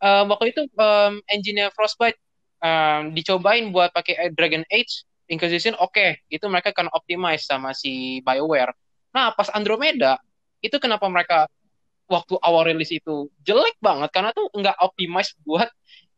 Eh, 0.00 0.22
waktu 0.24 0.56
itu 0.56 0.62
em, 0.80 1.20
engine 1.28 1.68
Frostbite 1.76 2.16
em, 2.64 3.12
dicobain 3.12 3.68
buat 3.68 3.92
pakai 3.92 4.32
Dragon 4.32 4.64
Age 4.72 5.04
Inquisition 5.28 5.76
oke 5.76 6.24
itu 6.32 6.44
mereka 6.48 6.72
kan 6.72 6.88
optimize 6.92 7.44
sama 7.44 7.76
si 7.76 8.24
BioWare. 8.24 8.72
Nah 9.12 9.36
pas 9.36 9.52
Andromeda 9.52 10.16
itu 10.64 10.76
kenapa 10.80 11.04
mereka 11.12 11.48
waktu 12.08 12.36
awal 12.40 12.68
rilis 12.68 12.92
itu 12.92 13.28
jelek 13.44 13.76
banget 13.80 14.12
karena 14.12 14.32
tuh 14.32 14.48
nggak 14.52 14.76
optimize 14.80 15.32
buat 15.44 15.68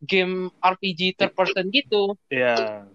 game 0.03 0.51
RPG 0.59 1.19
third 1.19 1.35
person 1.35 1.71
gitu. 1.71 2.15
Ya 2.31 2.87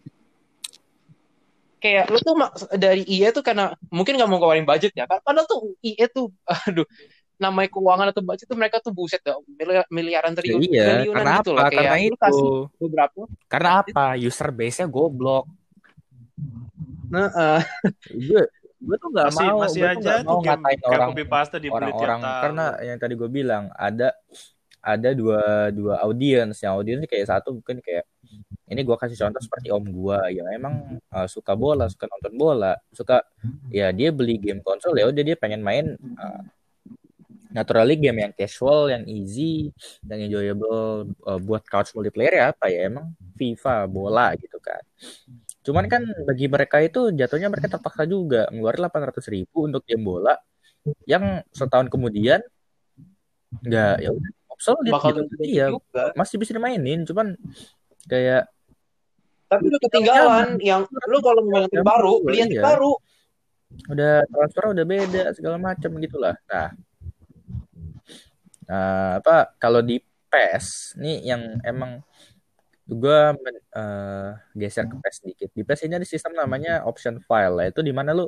kayak 1.81 2.13
lu 2.13 2.21
tuh 2.21 2.37
dari 2.77 3.01
EA 3.09 3.33
tuh 3.33 3.41
karena 3.41 3.73
mungkin 3.89 4.15
nggak 4.15 4.29
mau 4.29 4.37
ngeluarin 4.37 4.69
budget 4.69 4.93
ya 4.93 5.09
kan? 5.09 5.17
Padahal 5.25 5.49
tuh 5.49 5.73
EA 5.81 6.05
tuh 6.07 6.29
aduh 6.69 6.85
namanya 7.41 7.69
keuangan 7.73 8.07
atau 8.13 8.21
budget 8.21 8.45
tuh 8.45 8.57
mereka 8.59 8.77
tuh 8.77 8.93
buset 8.93 9.19
dah 9.25 9.35
miliar, 9.49 9.85
miliaran 9.89 10.31
Ya 10.31 10.37
triliun 10.37 10.61
iya, 10.69 10.85
triliunan 10.85 11.17
karena 11.25 11.33
gitu 11.41 11.49
apa? 11.51 11.57
loh 11.57 11.63
Karena 11.65 11.81
kayak 11.81 11.97
lu 11.97 12.05
itu. 12.05 12.21
kasih 12.21 12.49
beberapa 12.77 13.19
Karena 13.49 13.69
apa? 13.81 14.05
User 14.21 14.49
base-nya 14.53 14.87
goblok. 14.87 15.45
nah 17.11 17.27
eh, 17.27 17.61
Gue 18.13 18.41
gue 18.81 18.95
tuh 18.97 19.09
nggak 19.13 19.27
masih 19.29 19.45
mau, 19.45 19.59
masih 19.61 19.81
gue 19.81 19.85
tuh 19.85 19.93
aja 19.93 20.01
nggak 20.01 20.17
tuh 20.17 20.25
mau 20.25 20.39
ngatain 20.41 20.79
orang 20.89 21.11
orang-orang 21.69 22.19
tahun. 22.25 22.41
karena 22.41 22.65
yang 22.81 22.97
tadi 22.97 23.13
gue 23.13 23.29
bilang 23.29 23.63
ada 23.77 24.09
ada 24.81 25.09
dua 25.13 25.69
dua 25.69 26.01
audiens 26.01 26.57
yang 26.65 26.73
audiens 26.73 27.05
kayak 27.05 27.29
satu 27.29 27.53
mungkin 27.61 27.77
kayak 27.85 28.09
ini 28.71 28.81
gue 28.81 28.97
kasih 28.97 29.19
contoh 29.21 29.37
seperti 29.43 29.69
om 29.69 29.85
gue 29.85 30.19
yang 30.33 30.47
emang 30.49 30.97
uh, 31.13 31.27
suka 31.29 31.53
bola 31.53 31.85
suka 31.93 32.09
nonton 32.09 32.33
bola 32.33 32.73
suka 32.89 33.21
ya 33.69 33.93
dia 33.93 34.09
beli 34.09 34.41
game 34.41 34.65
konsol 34.65 34.97
ya 34.97 35.05
udah 35.05 35.21
dia 35.21 35.37
pengen 35.37 35.61
main 35.61 35.93
uh, 36.17 36.41
naturally 37.51 37.95
game 37.99 38.19
yang 38.23 38.33
casual 38.33 38.87
yang 38.91 39.03
easy 39.07 39.71
yang 40.07 40.19
enjoyable 40.27 41.11
uh, 41.27 41.39
buat 41.39 41.63
couch 41.67 41.91
multiplayer 41.95 42.39
ya 42.39 42.45
apa 42.55 42.71
ya 42.71 42.87
emang 42.87 43.11
FIFA 43.35 43.87
bola 43.91 44.33
gitu 44.39 44.57
kan. 44.57 44.81
Cuman 45.61 45.85
kan 45.85 46.01
bagi 46.25 46.49
mereka 46.49 46.81
itu 46.81 47.13
jatuhnya 47.13 47.51
mereka 47.51 47.69
terpaksa 47.77 48.03
juga 48.09 48.49
ngeluarin 48.49 48.87
800 48.89 49.21
ribu 49.29 49.69
untuk 49.69 49.85
game 49.85 50.01
bola 50.01 50.33
yang 51.05 51.45
setahun 51.53 51.93
kemudian 51.93 52.41
nggak 53.61 53.95
ya 54.01 54.09
udah 54.09 54.31
obsolete 54.49 54.89
bakal 54.89 55.11
gitu 55.21 55.43
iya 55.43 55.65
masih 56.17 56.39
bisa 56.41 56.55
dimainin 56.55 57.03
cuman 57.03 57.35
kayak 58.07 58.49
tapi 59.51 59.67
udah 59.67 59.81
ketinggalan 59.83 60.47
yang 60.63 60.87
lu 61.11 61.19
kalau 61.19 61.43
mau 61.43 61.59
yang 61.67 61.67
Ya, 61.75 61.83
baru 61.83 62.13
beli 62.23 62.37
yang 62.39 62.51
iya. 62.55 62.63
baru. 62.63 62.91
Udah 63.91 64.13
transfer 64.31 64.63
udah 64.71 64.85
beda 64.87 65.23
segala 65.35 65.59
macam 65.59 65.91
gitulah. 65.99 66.39
Nah 66.47 66.71
nah 68.71 69.19
apa 69.19 69.51
kalau 69.59 69.83
di 69.83 69.99
PES 70.31 70.95
nih 70.95 71.17
yang 71.27 71.59
emang 71.67 71.99
gue 72.87 73.19
geser 74.55 74.87
ke 74.87 74.95
PES 74.99 75.17
dikit 75.27 75.49
di 75.55 75.63
PES 75.63 75.87
ini 75.87 75.93
ada 75.99 76.07
sistem 76.07 76.33
namanya 76.35 76.83
option 76.87 77.19
file 77.23 77.55
lah. 77.55 77.65
Itu 77.71 77.83
di 77.83 77.91
mana 77.95 78.11
lu 78.15 78.27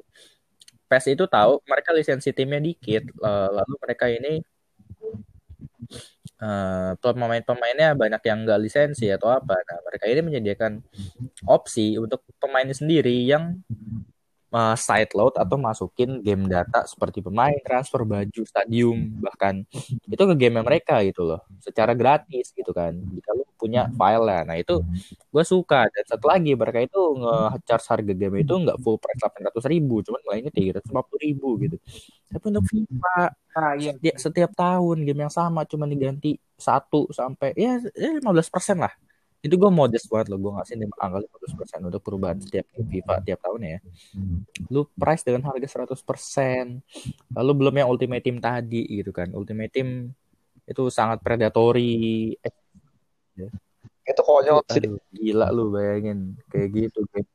PES 0.88 1.06
itu 1.18 1.26
tahu 1.26 1.60
mereka 1.68 1.90
lisensi 1.96 2.30
timnya 2.36 2.60
dikit. 2.62 3.04
Eh, 3.08 3.50
lalu 3.50 3.74
mereka 3.84 4.06
ini 4.12 4.40
eh, 6.44 6.92
pemain-pemainnya 7.02 7.96
banyak 7.98 8.22
yang 8.30 8.38
nggak 8.46 8.60
lisensi 8.64 9.08
atau 9.10 9.30
apa. 9.34 9.56
Nah 9.58 9.78
mereka 9.88 10.06
ini 10.12 10.22
menyediakan 10.22 10.72
opsi 11.50 11.98
untuk 12.00 12.24
pemainnya 12.38 12.76
sendiri 12.78 13.16
yang 13.26 13.58
uh, 14.54 14.76
side 14.78 15.12
load 15.18 15.34
atau 15.36 15.58
masukin 15.58 16.22
game 16.22 16.46
data 16.46 16.86
seperti 16.86 17.26
pemain, 17.26 17.58
transfer 17.66 18.06
baju, 18.06 18.42
stadium, 18.46 19.18
bahkan 19.20 19.66
itu 20.06 20.24
ke 20.24 20.36
game 20.38 20.62
mereka 20.62 21.02
gitu 21.02 21.26
loh, 21.26 21.42
secara 21.60 21.98
gratis 21.98 22.54
gitu 22.54 22.70
kan. 22.72 22.94
Jika 22.94 23.34
lu 23.34 23.44
punya 23.58 23.90
file 23.98 24.24
lah, 24.24 24.42
nah 24.46 24.56
itu 24.56 24.80
gue 25.34 25.44
suka. 25.44 25.90
Dan 25.90 26.06
satu 26.06 26.30
lagi 26.30 26.54
mereka 26.54 26.80
itu 26.86 27.02
nge-charge 27.18 27.86
harga 27.90 28.14
game 28.14 28.36
itu 28.46 28.54
nggak 28.54 28.78
full 28.80 29.02
price 29.02 29.20
800 29.20 29.74
ribu, 29.74 30.06
cuman 30.06 30.22
mainnya 30.30 30.54
350 30.54 31.26
ribu 31.26 31.50
gitu. 31.60 31.78
Tapi 32.30 32.46
untuk 32.54 32.66
FIFA 32.70 33.18
nah 33.54 33.78
iya 33.78 33.94
dia 34.02 34.18
setiap 34.18 34.50
tahun 34.58 35.06
game 35.06 35.30
yang 35.30 35.34
sama 35.34 35.62
cuma 35.70 35.86
diganti 35.86 36.42
satu 36.58 37.06
sampai 37.14 37.54
ya 37.54 37.78
ya 37.94 38.18
15 38.18 38.50
persen 38.50 38.82
lah 38.82 38.90
itu 39.44 39.60
gue 39.60 39.72
modest 39.72 40.08
banget 40.08 40.32
loh 40.32 40.40
gue 40.40 40.52
ngasih 40.56 40.76
nih 40.80 40.88
angka 40.96 41.20
15 41.20 41.60
persen 41.60 41.80
untuk 41.84 42.00
perubahan 42.00 42.40
setiap 42.40 42.64
FIFA 42.80 43.14
tiap 43.28 43.40
tahunnya 43.44 43.70
ya 43.76 43.80
lu 44.72 44.88
price 44.96 45.28
dengan 45.28 45.44
harga 45.52 45.84
100 45.84 46.00
persen 46.00 46.80
lalu 47.36 47.52
belum 47.60 47.76
yang 47.84 47.92
ultimate 47.92 48.24
team 48.24 48.40
tadi 48.40 48.88
gitu 48.88 49.12
kan 49.12 49.28
ultimate 49.36 49.76
team 49.76 50.16
itu 50.64 50.84
sangat 50.88 51.20
predatory 51.20 52.32
eh, 52.40 52.54
Itu 54.04 54.20
konyol 54.24 54.64
sih. 54.68 54.80
aduh, 54.80 54.96
gila 55.12 55.48
lu 55.52 55.76
bayangin 55.76 56.40
kayak 56.48 56.68
gitu 56.72 57.04
game 57.12 57.28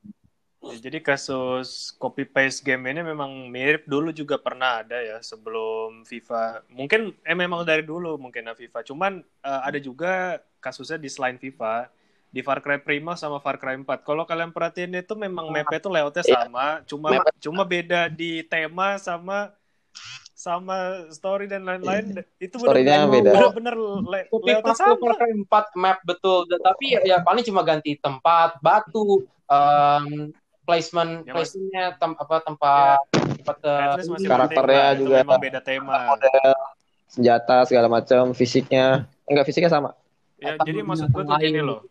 Ya, 0.58 0.74
jadi 0.90 0.98
kasus 1.00 1.94
copy 1.96 2.26
paste 2.28 2.60
game 2.66 2.90
ini 2.90 3.00
memang 3.00 3.46
mirip 3.46 3.86
dulu 3.86 4.10
juga 4.12 4.36
pernah 4.36 4.82
ada 4.82 4.98
ya 5.00 5.16
sebelum 5.22 6.02
FIFA. 6.04 6.66
Mungkin 6.68 7.14
eh 7.24 7.32
memang 7.32 7.62
dari 7.64 7.86
dulu 7.86 8.18
mungkin 8.20 8.50
ya 8.50 8.58
FIFA. 8.58 8.82
Cuman 8.84 9.22
eh, 9.22 9.60
ada 9.64 9.78
juga 9.78 10.42
kasusnya 10.60 10.98
di 11.00 11.06
selain 11.08 11.38
FIFA 11.40 11.88
di 12.28 12.40
Far 12.40 12.60
Cry 12.60 12.78
Prima 12.78 13.16
sama 13.16 13.40
Far 13.40 13.56
Cry 13.56 13.74
4. 13.74 14.04
Kalau 14.04 14.22
kalian 14.22 14.52
perhatiin 14.52 14.92
itu 14.94 15.14
memang 15.14 15.48
mapnya 15.48 15.80
itu 15.80 15.88
layoutnya 15.88 16.24
Iya. 16.24 16.44
sama, 16.44 16.66
cuma 16.84 17.08
cuma 17.38 17.62
beda 17.64 18.08
di 18.08 18.44
tema 18.44 19.00
sama 19.00 19.52
sama 20.32 21.08
story 21.10 21.50
dan 21.50 21.66
lain-lain. 21.66 22.22
Itu 22.38 22.62
Story-nya 22.62 23.08
benar-benar 23.08 23.10
beda. 23.10 23.30
benar-benar 23.50 23.74
Copy 24.30 24.44
layoutnya 24.46 24.74
sama. 24.76 24.94
Far 24.94 25.14
Cry 25.16 25.32
4 25.34 25.66
map 25.74 25.98
betul 26.04 26.46
tapi 26.60 26.84
ya, 26.94 27.00
ya 27.02 27.16
paling 27.20 27.42
cuma 27.42 27.64
ganti 27.64 27.96
tempat 27.96 28.60
batu 28.60 29.24
em, 29.48 30.30
placement 30.62 31.24
Ya, 31.24 31.32
placementnya 31.32 31.84
tem, 31.96 32.12
apa 32.12 32.36
tempat 32.44 33.00
tempat 33.40 33.56
eh, 33.64 33.80
At 33.80 33.90
least 33.96 34.10
masih 34.12 34.28
Karakternya 34.28 34.84
itu 34.92 35.00
juga. 35.08 35.16
memang 35.24 35.40
beda 35.40 35.60
tema. 35.64 35.96
Model, 36.12 36.52
senjata 37.08 37.56
segala 37.64 37.88
macam, 37.88 38.36
fisiknya. 38.36 39.08
Enggak 39.24 39.48
fisiknya 39.48 39.72
sama. 39.72 39.96
Ya, 40.36 40.54
atau 40.54 40.68
jadi 40.68 40.84
maksud 40.84 41.08
gue 41.08 41.22
tuh 41.24 41.36
gini 41.40 41.60
loh. 41.64 41.82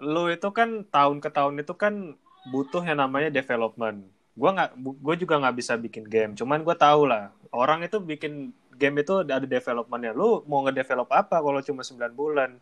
Lu 0.00 0.30
itu 0.30 0.48
kan 0.50 0.84
tahun 0.88 1.18
ke 1.20 1.28
tahun 1.32 1.60
itu 1.60 1.74
kan 1.76 2.16
butuh 2.48 2.82
yang 2.84 3.00
namanya 3.02 3.28
development. 3.28 4.04
Gua 4.38 4.50
nggak, 4.56 4.70
gue 4.78 5.14
juga 5.20 5.34
nggak 5.42 5.56
bisa 5.56 5.76
bikin 5.76 6.04
game. 6.08 6.32
Cuman 6.32 6.64
gue 6.64 6.72
tahu 6.72 7.04
lah, 7.10 7.34
orang 7.52 7.84
itu 7.84 8.00
bikin 8.00 8.54
game 8.80 8.96
itu 9.04 9.20
ada 9.20 9.44
developmentnya. 9.44 10.16
Lu 10.16 10.40
mau 10.48 10.64
ngedevelop 10.64 11.12
apa 11.12 11.36
kalau 11.44 11.60
cuma 11.60 11.84
9 11.84 12.16
bulan? 12.16 12.56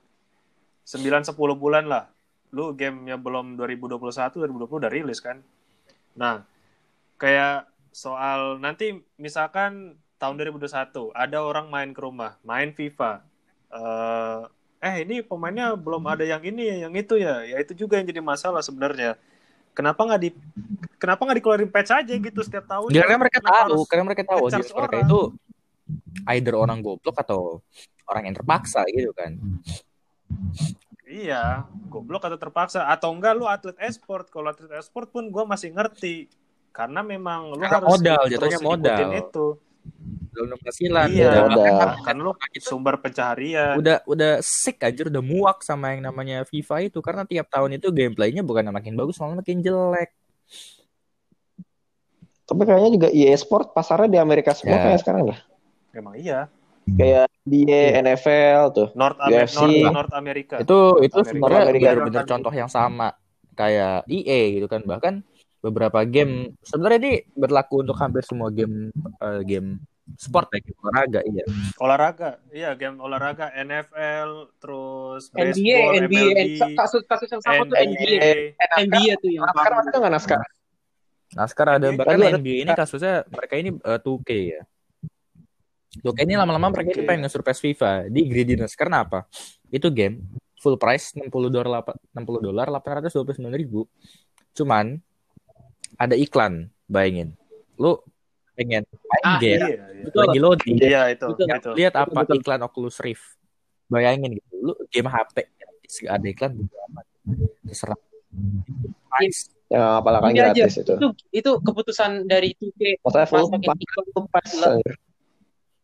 9-10 0.82 1.36
bulan 1.54 1.84
lah. 1.86 2.10
Lu 2.50 2.74
gamenya 2.74 3.14
belum 3.20 3.54
2021, 3.60 4.00
2020 4.42 4.80
udah 4.82 4.90
rilis 4.90 5.20
kan? 5.22 5.38
Nah, 6.18 6.42
kayak 7.20 7.70
soal 7.94 8.58
nanti 8.58 8.98
misalkan 9.20 10.00
tahun 10.18 10.34
2021 10.50 11.14
ada 11.14 11.38
orang 11.44 11.70
main 11.70 11.90
ke 11.94 12.00
rumah, 12.02 12.40
main 12.42 12.74
FIFA. 12.74 13.22
Eh, 13.68 14.42
eh 14.78 15.02
ini 15.02 15.26
pemainnya 15.26 15.74
belum 15.74 16.06
ada 16.06 16.22
yang 16.22 16.42
ini 16.42 16.86
yang 16.86 16.94
itu 16.94 17.18
ya. 17.18 17.42
Ya 17.42 17.58
itu 17.58 17.74
juga 17.74 17.98
yang 17.98 18.06
jadi 18.06 18.22
masalah 18.22 18.62
sebenarnya. 18.62 19.18
Kenapa 19.74 20.02
nggak 20.02 20.20
di 20.22 20.30
kenapa 20.98 21.22
nggak 21.22 21.38
dikeluarin 21.38 21.70
patch 21.70 21.92
aja 21.94 22.14
gitu 22.14 22.40
setiap 22.42 22.66
tahun? 22.66 22.90
Ya, 22.90 23.06
karena 23.06 23.22
mereka 23.22 23.38
tahu, 23.38 23.86
karena 23.86 24.04
mereka 24.06 24.22
tahu 24.26 24.38
audiens 24.50 24.70
mereka 24.74 24.96
itu 25.06 25.20
either 26.34 26.54
orang 26.58 26.82
goblok 26.82 27.16
atau 27.22 27.62
orang 28.10 28.26
yang 28.30 28.36
terpaksa 28.36 28.82
gitu 28.90 29.14
kan. 29.14 29.38
Iya, 31.08 31.64
goblok 31.88 32.26
atau 32.28 32.36
terpaksa 32.36 32.90
atau 32.90 33.14
enggak 33.14 33.32
lu 33.38 33.46
atlet 33.46 33.76
e-sport. 33.80 34.28
Kalau 34.28 34.50
atlet 34.50 34.68
e-sport 34.76 35.08
pun 35.08 35.30
gua 35.30 35.46
masih 35.46 35.72
ngerti. 35.72 36.28
Karena 36.74 37.00
memang 37.02 37.56
lu 37.56 37.64
Karena 37.64 37.80
harus 37.80 37.88
modal, 37.98 38.22
jatuhnya 38.28 38.60
modal. 38.60 39.08
itu. 39.14 39.46
Dalam 40.28 40.54
penghasilan. 40.54 41.08
Iya, 41.10 41.28
Udah, 41.28 41.42
udah. 41.50 41.72
kan 41.74 41.88
Kan 42.04 42.16
lu 42.18 42.30
kita 42.30 42.62
sumber 42.62 42.94
pencaharian. 42.98 43.74
udah 43.74 44.06
udah 44.06 44.32
sick 44.38 44.78
aja 44.78 45.02
udah 45.02 45.18
muak 45.18 45.60
sama 45.60 45.92
yang 45.92 46.06
namanya 46.06 46.46
FIFA 46.46 46.86
itu 46.86 46.98
karena 46.98 47.22
tiap 47.22 47.48
tahun 47.48 47.76
itu 47.76 47.90
gameplaynya 47.90 48.40
bukan 48.40 48.70
makin 48.70 48.94
bagus 48.94 49.18
malah 49.18 49.38
makin 49.38 49.58
jelek. 49.58 50.14
Tapi 52.44 52.62
kayaknya 52.64 52.90
juga 52.94 53.08
EA 53.10 53.36
Sport 53.36 53.76
pasarnya 53.76 54.08
di 54.08 54.18
Amerika 54.18 54.56
semua 54.56 54.78
Ya. 54.78 54.82
kayak 54.88 54.98
sekarang 55.02 55.22
dah. 55.28 55.38
Emang 55.92 56.14
iya. 56.16 56.48
Kayak 56.88 57.28
NBA, 57.44 57.82
NFL 58.00 58.60
tuh. 58.72 58.88
North, 58.96 59.20
Amer- 59.20 59.44
UFC. 59.44 59.60
North, 59.60 59.92
North 59.92 60.14
Amerika. 60.16 60.54
Itu 60.56 60.96
itu 61.02 61.18
sebenarnya 61.20 61.68
benar-benar 61.68 62.24
contoh 62.24 62.48
yang 62.48 62.70
sama 62.72 63.12
kayak 63.52 64.08
EA 64.08 64.56
gitu 64.56 64.64
kan 64.64 64.80
bahkan 64.86 65.14
beberapa 65.58 66.06
game 66.06 66.54
sebenarnya 66.62 66.98
ini 67.02 67.14
berlaku 67.34 67.82
untuk 67.82 67.98
hampir 67.98 68.22
semua 68.22 68.48
game 68.54 68.94
eh, 69.18 69.42
game 69.42 69.82
sport 70.16 70.48
ya 70.56 70.60
game 70.64 70.80
olahraga 70.80 71.20
iya. 71.26 71.44
olahraga. 71.76 72.30
Iya, 72.48 72.70
game 72.80 72.96
olahraga 72.96 73.52
NFL, 73.52 74.56
terus 74.56 75.28
NBA, 75.36 75.52
baseball, 75.52 75.92
NBA, 76.08 76.24
MLB, 76.32 76.76
kasus 76.78 77.02
kasus 77.04 77.28
yang 77.28 77.42
sama 77.44 77.68
tuh 77.68 77.76
NBA, 77.76 78.16
NBA. 78.16 78.32
NBA 78.88 79.12
tuh 79.20 79.30
yang 79.34 79.44
NASCAR 79.44 79.72
ada 79.76 79.96
nggak 80.00 80.12
NASCAR? 80.16 80.40
NASCAR 81.36 81.68
ada 81.76 81.86
bahkan 81.92 82.16
ada. 82.16 82.40
NBA 82.40 82.56
ini 82.64 82.72
kasusnya 82.72 83.28
mereka 83.28 83.54
ini 83.60 83.70
eh, 83.76 84.00
2K 84.00 84.30
ya. 84.48 84.62
2K 85.98 86.18
ini 86.24 86.34
lama-lama 86.38 86.72
mereka 86.72 86.88
ini 86.94 87.04
2K. 87.04 87.08
pengen 87.08 87.20
nge-surpass 87.28 87.58
FIFA 87.60 87.92
di 88.08 88.20
greediness 88.24 88.72
karena 88.72 89.04
apa? 89.04 89.28
Itu 89.68 89.92
game 89.92 90.24
full 90.58 90.80
price 90.80 91.14
60 91.14 91.28
dolar 91.52 91.84
60 92.16 92.48
dolar 92.48 92.66
829 92.80 93.44
ribu. 93.52 93.84
Cuman 94.56 94.98
ada 95.98 96.14
iklan, 96.14 96.70
bayangin. 96.86 97.34
Lu 97.74 97.98
pengen 98.54 98.82
main 98.86 99.22
Ah, 99.22 99.38
game 99.38 99.54
Iya, 99.54 99.66
iya. 99.68 100.02
Betul. 100.02 100.18
lagi 100.18 100.38
loading 100.38 100.76
Iya, 100.78 101.02
itu, 101.10 101.26
Betul. 101.28 101.46
itu. 101.48 101.70
lihat 101.74 101.94
apa 101.94 102.10
Betul, 102.10 102.22
betul. 102.24 102.36
iklan 102.40 102.60
Oculus 102.62 102.96
Rift. 102.98 103.26
Bayangin 103.86 104.30
gitu. 104.34 104.50
Lu 104.62 104.72
game 104.88 105.06
HP 105.06 105.36
ada 106.06 106.26
iklan 106.26 106.52
bodo 106.54 106.76
amat. 106.88 107.04
Terserah. 107.64 107.98
Price. 109.08 109.48
Yang 109.68 109.84
apalagi 110.00 110.22
kan 110.22 110.30
Ini 110.30 110.40
aja. 110.40 110.52
gratis 110.54 110.74
itu. 110.76 110.92
itu 110.94 111.06
itu 111.34 111.50
keputusan 111.60 112.10
dari 112.24 112.56
2K 112.56 113.04
Maksudnya 113.04 113.26
full 113.28 114.80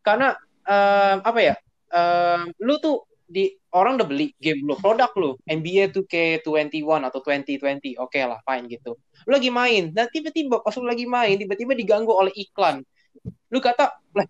karena 0.01 0.29
em, 0.65 1.17
apa 1.21 1.41
ya 1.41 1.55
em, 1.91 2.49
lu 2.61 2.77
tuh 2.77 3.05
di 3.25 3.57
orang 3.73 3.97
udah 3.97 4.09
beli 4.09 4.37
game 4.37 4.63
lu 4.63 4.77
produk 4.77 5.11
lu 5.17 5.35
NBA 5.49 5.97
2K21 5.97 7.09
atau 7.09 7.21
2020 7.25 7.97
oke 7.97 8.21
lah 8.21 8.39
fine 8.45 8.65
gitu. 8.69 9.01
Lu 9.25 9.31
lagi 9.33 9.49
main 9.49 9.91
dan 9.91 10.07
tiba-tiba 10.13 10.61
pas 10.61 10.77
lu 10.77 10.85
lagi 10.85 11.09
main 11.09 11.35
tiba-tiba 11.35 11.73
diganggu 11.73 12.13
oleh 12.13 12.33
iklan. 12.37 12.85
Lu 13.49 13.59
kata 13.59 13.97
lah 14.13 14.27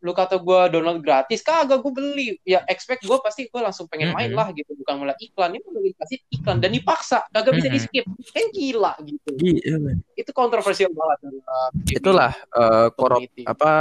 lu 0.00 0.16
kata 0.16 0.40
gua 0.40 0.72
download 0.72 1.04
gratis 1.04 1.40
kagak 1.40 1.80
gua 1.80 1.92
beli. 1.92 2.36
Ya 2.44 2.64
expect 2.68 3.04
gua 3.08 3.20
pasti 3.24 3.48
gua 3.48 3.68
langsung 3.68 3.88
pengen 3.88 4.12
main 4.12 4.32
lah 4.32 4.52
gitu 4.52 4.76
bukan 4.76 5.00
mulai 5.00 5.16
iklan. 5.20 5.56
Ini 5.56 5.64
udah 5.64 5.82
dikasih 5.84 6.18
iklan 6.40 6.56
dan 6.60 6.70
dipaksa 6.72 7.24
kagak 7.32 7.56
bisa 7.56 7.68
di 7.72 7.80
skip 7.80 8.04
kan 8.04 8.46
gila 8.52 8.92
gitu. 9.04 9.30
Gila. 9.40 9.92
itu 10.16 10.30
kontroversial 10.36 10.92
banget. 10.92 11.18
Itulah 11.96 12.32
eh, 12.32 12.88
korup 12.92 13.24
apa 13.48 13.72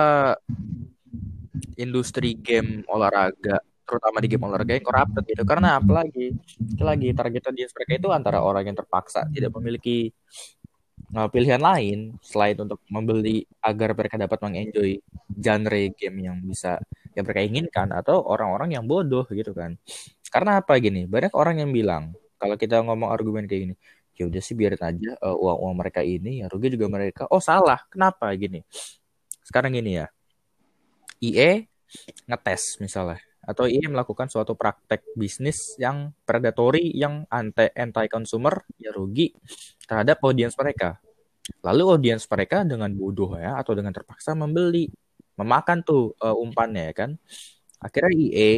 industri 1.77 2.37
game 2.37 2.83
olahraga 2.89 3.61
terutama 3.93 4.17
di 4.17 4.27
game 4.33 4.45
olahraga 4.49 4.73
yang 4.73 4.85
corrupted 4.89 5.23
gitu. 5.29 5.43
Karena 5.45 5.77
apalagi 5.77 6.33
lagi? 6.81 7.07
Target 7.13 7.43
audience 7.53 7.73
mereka 7.77 7.91
itu 8.01 8.09
antara 8.09 8.41
orang 8.41 8.65
yang 8.65 8.77
terpaksa 8.77 9.29
tidak 9.29 9.53
memiliki 9.61 10.09
eh, 11.13 11.27
pilihan 11.29 11.61
lain 11.61 12.17
selain 12.25 12.57
untuk 12.57 12.81
membeli 12.89 13.45
agar 13.61 13.93
mereka 13.93 14.17
dapat 14.17 14.39
mengenjoy 14.41 14.91
genre 15.37 15.81
game 15.93 16.17
yang 16.25 16.37
bisa 16.41 16.81
yang 17.13 17.23
mereka 17.29 17.41
inginkan 17.45 17.87
atau 17.93 18.25
orang-orang 18.25 18.73
yang 18.73 18.83
bodoh 18.89 19.29
gitu 19.29 19.53
kan. 19.53 19.77
Karena 20.33 20.57
apa? 20.65 20.73
Gini 20.81 21.05
banyak 21.05 21.33
orang 21.37 21.61
yang 21.61 21.69
bilang 21.69 22.17
kalau 22.41 22.57
kita 22.57 22.81
ngomong 22.81 23.13
argumen 23.13 23.45
kayak 23.45 23.61
gini 23.69 23.75
ya 24.13 24.29
udah 24.29 24.41
sih 24.45 24.53
biarin 24.53 24.77
aja 24.77 25.17
uang-uang 25.25 25.73
mereka 25.73 26.01
ini 26.05 26.41
yang 26.41 26.49
rugi 26.49 26.73
juga 26.73 26.89
mereka. 26.89 27.29
Oh 27.29 27.41
salah. 27.41 27.85
Kenapa? 27.93 28.33
Gini 28.33 28.65
sekarang 29.45 29.77
gini 29.77 30.01
ya. 30.01 30.09
IE 31.23 31.69
ngetes 32.27 32.81
misalnya 32.83 33.21
atau 33.43 33.67
IE 33.67 33.83
melakukan 33.91 34.31
suatu 34.31 34.55
praktek 34.55 35.03
bisnis 35.19 35.75
yang 35.75 36.15
predatory 36.23 36.95
yang 36.95 37.27
anti 37.27 37.67
anti 37.75 38.07
consumer 38.07 38.63
ya 38.79 38.95
rugi 38.95 39.35
terhadap 39.83 40.23
audiens 40.23 40.55
mereka. 40.55 40.99
Lalu 41.59 41.83
audiens 41.99 42.23
mereka 42.23 42.63
dengan 42.63 42.91
bodoh 42.95 43.35
ya 43.35 43.59
atau 43.59 43.75
dengan 43.75 43.91
terpaksa 43.91 44.31
membeli 44.31 44.87
memakan 45.35 45.83
tuh 45.83 46.15
eh, 46.23 46.35
umpannya 46.35 46.91
ya 46.91 46.93
kan. 46.95 47.11
Akhirnya 47.83 48.11
IE 48.15 48.51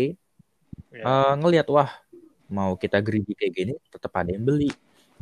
Iya. 0.95 1.03
eh, 1.03 1.33
ngelihat 1.39 1.67
wah 1.71 1.91
mau 2.47 2.77
kita 2.79 3.01
greedy 3.03 3.33
kayak 3.35 3.53
gini 3.53 3.73
tetap 3.91 4.11
ada 4.15 4.31
yang 4.31 4.45
beli. 4.45 4.71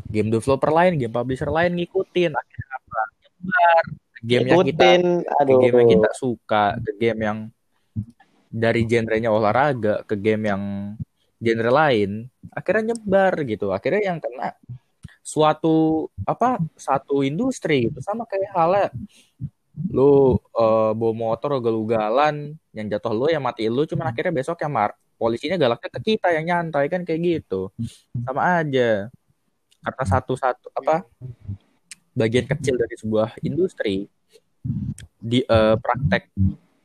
Game 0.09 0.29
developer 0.33 0.69
lain 0.73 0.97
game 1.01 1.13
publisher 1.13 1.49
lain 1.49 1.77
ngikutin 1.77 2.31
akhirnya 2.33 2.67
apa? 2.77 3.01
Nyebar. 3.29 3.85
Game 4.23 4.47
yang 4.47 4.63
kita 4.63 4.85
aduh. 5.43 5.59
game 5.59 5.75
yang 5.83 5.89
kita 5.99 6.11
suka, 6.15 6.63
game 6.95 7.19
yang 7.21 7.39
dari 8.53 8.85
genrenya 8.85 9.33
olahraga, 9.33 10.05
ke 10.05 10.13
game 10.13 10.53
yang 10.53 10.63
genre 11.41 11.71
lain, 11.73 12.29
akhirnya 12.53 12.93
nyebar 12.93 13.33
gitu. 13.49 13.73
Akhirnya 13.73 14.13
yang 14.13 14.21
kena 14.21 14.53
suatu 15.25 16.07
apa 16.21 16.61
satu 16.77 17.25
industri 17.25 17.89
gitu. 17.89 17.97
Sama 18.05 18.29
kayak 18.29 18.53
halnya 18.53 18.87
lu 19.89 20.37
eh, 20.37 20.91
bawa 20.93 21.13
motor 21.17 21.57
ugal-ugalan 21.57 22.53
yang 22.77 22.85
jatuh 22.93 23.11
lu 23.11 23.25
yang 23.33 23.41
mati 23.41 23.65
lu. 23.65 23.89
Cuman 23.89 24.13
akhirnya 24.13 24.31
besok 24.31 24.61
yang 24.61 24.71
mar 24.71 24.93
polisinya 25.17 25.57
galaknya 25.57 25.89
ke 25.89 25.99
kita 26.13 26.29
yang 26.37 26.45
nyantai 26.45 26.85
kan 26.93 27.01
kayak 27.01 27.21
gitu. 27.25 27.73
Sama 28.21 28.61
aja. 28.61 29.09
Karena 29.83 30.03
satu-satu 30.07 30.71
apa 30.77 31.03
bagian 32.13 32.45
kecil 32.45 32.77
dari 32.77 32.95
sebuah 32.95 33.41
industri 33.41 34.05
di 35.17 35.41
eh, 35.41 35.75
praktek 35.75 36.29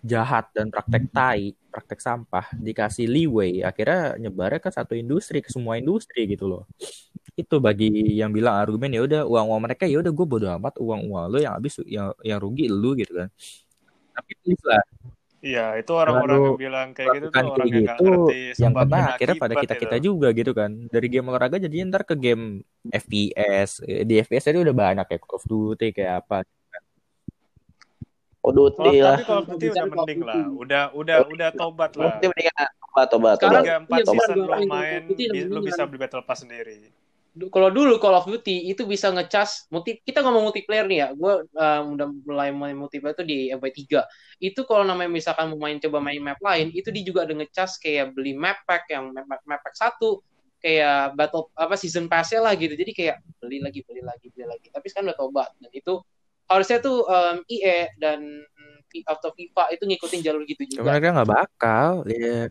jahat 0.02 0.50
dan 0.54 0.70
praktek 0.70 1.04
tai, 1.10 1.52
praktek 1.70 1.98
sampah 1.98 2.46
dikasih 2.54 3.06
leeway, 3.10 3.60
akhirnya 3.66 4.14
nyebarnya 4.18 4.60
ke 4.62 4.70
satu 4.70 4.94
industri, 4.94 5.42
ke 5.42 5.50
semua 5.50 5.78
industri 5.78 6.26
gitu 6.30 6.46
loh. 6.46 6.64
Itu 7.34 7.58
bagi 7.62 8.18
yang 8.18 8.30
bilang 8.34 8.58
argumen 8.58 8.90
ya 8.94 9.02
udah 9.02 9.22
uang-uang 9.26 9.62
mereka 9.70 9.84
ya 9.86 10.02
udah 10.02 10.10
gue 10.10 10.26
bodo 10.26 10.46
amat 10.58 10.74
uang-uang 10.78 11.24
lo 11.30 11.38
yang 11.38 11.54
habis 11.58 11.78
yang 11.86 12.10
yang 12.22 12.38
rugi 12.42 12.66
lu 12.70 12.94
gitu 12.98 13.14
kan. 13.14 13.28
Tapi 14.14 14.32
please 14.42 14.64
lah 14.66 14.82
Iya, 15.38 15.78
itu 15.78 15.92
orang-orang 15.94 16.38
yang 16.50 16.58
bilang 16.58 16.88
kayak 16.90 17.08
gitu 17.14 17.26
tuh 17.30 17.46
orang 17.46 17.70
kayak 17.70 17.86
gitu 17.86 18.02
ngerti 18.10 18.40
yang 18.58 18.74
kena 18.74 18.98
akhirnya 19.14 19.36
pada 19.38 19.54
akibat 19.54 19.62
kita 19.62 19.74
kita 19.78 19.96
itu. 20.02 20.06
juga 20.10 20.28
gitu 20.34 20.50
kan 20.50 20.70
dari 20.90 21.06
game 21.06 21.26
olahraga 21.30 21.56
jadi 21.62 21.74
ntar 21.86 22.02
ke 22.02 22.14
game 22.18 22.66
FPS 22.90 23.86
Eh, 23.86 24.02
di 24.02 24.18
FPS 24.18 24.50
tadi 24.50 24.58
udah 24.58 24.74
banyak 24.74 25.06
ya 25.06 25.18
Call 25.22 25.38
of 25.38 25.46
Duty 25.46 25.94
kayak 25.94 26.26
apa 26.26 26.42
Oh, 28.48 28.72
Oh, 28.72 28.92
lah. 29.04 29.20
tapi 29.20 29.28
of 29.28 29.44
Duty 29.52 29.66
udah 29.76 29.84
mending 29.92 30.20
lah. 30.24 30.36
Udah 30.48 30.82
udah 30.96 31.16
udah 31.28 31.48
tobat 31.52 31.92
lah. 32.00 32.16
Duty 32.16 32.26
mendingan 32.32 32.54
tobat, 32.80 33.06
tobat, 33.12 33.34
Sekarang-. 33.36 33.64
Tiga 33.64 33.76
empat 33.84 33.98
iya, 34.00 34.06
season 34.08 34.38
of 34.40 34.60
main, 34.64 35.00
mendingan. 35.04 35.60
bisa 35.60 35.82
beli 35.84 35.98
battle 36.00 36.24
pass 36.24 36.40
sendiri. 36.40 36.88
Kalau 37.38 37.70
dulu 37.70 38.02
Call 38.02 38.18
of 38.18 38.26
Duty 38.26 38.66
itu 38.66 38.82
bisa 38.82 39.14
ngecas 39.14 39.70
multi 39.70 40.02
kita 40.02 40.26
ngomong 40.26 40.50
multiplayer 40.50 40.90
nih 40.90 40.98
ya 41.06 41.08
gue 41.14 41.46
udah 41.94 42.06
mulai 42.26 42.50
main 42.50 42.74
multiplayer 42.74 43.14
tuh 43.14 43.22
di 43.22 43.54
FY3 43.54 44.02
itu 44.42 44.66
kalau 44.66 44.82
namanya 44.82 45.06
misalkan 45.06 45.46
mau 45.54 45.60
main 45.62 45.78
coba 45.78 46.02
main 46.02 46.18
map 46.18 46.42
lain 46.42 46.74
itu 46.74 46.90
dia 46.90 47.04
juga 47.06 47.22
ada 47.22 47.38
ngecas 47.38 47.78
kayak 47.78 48.10
beli 48.10 48.34
map 48.34 48.58
pack 48.66 48.90
yang 48.90 49.14
map, 49.14 49.22
map, 49.30 49.38
map 49.46 49.62
pack 49.62 49.78
satu 49.78 50.18
kayak 50.58 51.14
battle 51.14 51.46
apa 51.54 51.78
season 51.78 52.10
pass 52.10 52.34
lah 52.34 52.58
gitu 52.58 52.74
jadi 52.74 52.90
kayak 52.90 53.16
beli 53.38 53.62
lagi 53.62 53.86
beli 53.86 54.02
lagi 54.02 54.26
beli 54.34 54.46
lagi 54.50 54.66
tapi 54.74 54.90
sekarang 54.90 55.14
udah 55.14 55.18
tobat 55.22 55.48
dan 55.62 55.70
itu 55.70 56.02
harusnya 56.48 56.78
tuh 56.80 57.04
em, 57.04 57.36
IE 57.46 57.78
dan 58.00 58.18
mm, 58.24 59.04
atau 59.04 59.30
FIFA 59.30 59.64
itu 59.76 59.84
ngikutin 59.84 60.20
jalur 60.24 60.42
gitu 60.48 60.64
Cuma 60.64 60.72
juga. 60.74 60.90
mereka 60.96 61.08
nggak 61.14 61.30
bakal. 61.30 61.90
Ya, 62.08 62.48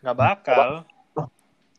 Nggak 0.00 0.16
bakal. 0.16 0.68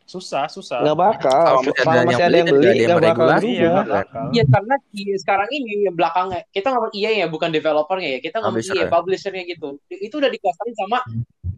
Susah, 0.07 0.47
susah. 0.47 0.79
nggak 0.87 0.99
bakal 1.03 1.43
Kalau 1.43 1.61
masih 1.67 1.83
ada 1.83 1.91
yang 1.91 2.07
masih 2.07 2.23
ada 2.23 2.31
beli 2.31 2.39
yang 2.39 2.47
dan 2.47 2.55
beli 2.55 2.79
nggak 2.79 2.99
bakal 3.11 3.27
Iya, 3.43 3.71
bakal. 3.83 4.25
Iya 4.31 4.43
karena 4.47 4.75
i- 4.95 5.19
sekarang 5.19 5.49
ini 5.51 5.71
yang 5.83 5.95
belakangnya 5.99 6.39
kita 6.47 6.67
ngomong 6.71 6.91
EA 6.95 7.11
ya 7.19 7.27
bukan 7.27 7.49
developernya 7.51 8.09
ya 8.15 8.19
kita 8.23 8.37
ngomong 8.39 8.63
EA 8.63 8.83
ya. 8.83 8.87
publishernya 8.87 9.43
gitu 9.43 9.67
itu 9.91 10.15
udah 10.15 10.31
dikuasain 10.31 10.75
sama 10.79 10.99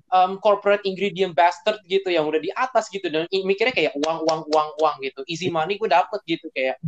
um, 0.10 0.32
corporate 0.42 0.82
ingredient 0.90 1.38
bastard 1.38 1.78
gitu 1.86 2.10
yang 2.10 2.26
udah 2.26 2.42
di 2.42 2.50
atas 2.50 2.90
gitu 2.90 3.06
dan 3.06 3.30
mikirnya 3.30 3.70
kayak 3.70 3.94
uang 3.94 4.26
uang 4.26 4.42
uang 4.50 4.70
uang 4.82 4.96
gitu 5.06 5.22
easy 5.30 5.54
money 5.54 5.78
gue 5.78 5.86
dapet 5.86 6.18
gitu 6.26 6.50
kayak 6.50 6.82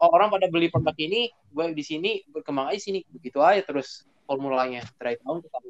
orang 0.00 0.30
pada 0.30 0.46
beli 0.46 0.68
produk 0.68 0.94
ini 0.94 1.28
gue 1.50 1.66
di 1.72 1.82
sini 1.82 2.10
berkembang 2.30 2.70
aja 2.70 2.80
sini 2.80 3.02
begitu 3.10 3.42
aja 3.42 3.62
terus 3.62 4.06
formulanya 4.24 4.84
dari 5.00 5.16
tahun 5.18 5.40
ke 5.40 5.48
tahun 5.48 5.66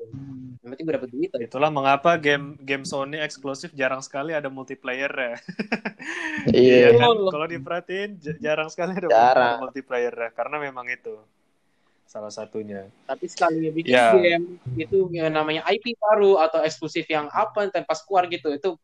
yang 0.59 0.69
penting 0.75 0.85
gue 0.85 0.95
dapet 0.99 1.11
duit 1.14 1.31
aja. 1.31 1.45
Itulah 1.47 1.71
mengapa 1.71 2.19
game 2.19 2.59
game 2.59 2.83
Sony 2.83 3.17
eksklusif 3.17 3.71
jarang 3.73 4.03
sekali 4.03 4.35
ada 4.35 4.51
multiplayer 4.51 5.09
ya. 5.09 5.35
iya 6.53 6.91
kan? 6.93 7.14
Betul. 7.14 7.31
Kalau 7.31 7.47
diperhatiin 7.47 8.11
jarang 8.43 8.69
sekali 8.69 8.99
ada 8.99 9.07
Jarang. 9.09 9.57
multiplayer 9.62 10.11
ya 10.12 10.31
karena 10.35 10.59
memang 10.59 10.91
itu 10.91 11.14
salah 12.09 12.33
satunya. 12.33 12.88
tapi 13.05 13.29
sekali 13.29 13.69
bikin 13.69 13.93
Ya. 13.93 14.17
game 14.17 14.57
itu 14.81 15.12
yang 15.12 15.29
namanya 15.29 15.61
IP 15.69 15.93
baru 16.01 16.41
atau 16.41 16.64
eksklusif 16.64 17.05
yang 17.05 17.29
apa 17.29 17.69
yang 17.69 17.85
pas 17.85 18.01
keluar 18.01 18.25
gitu 18.27 18.49
itu 18.49 18.75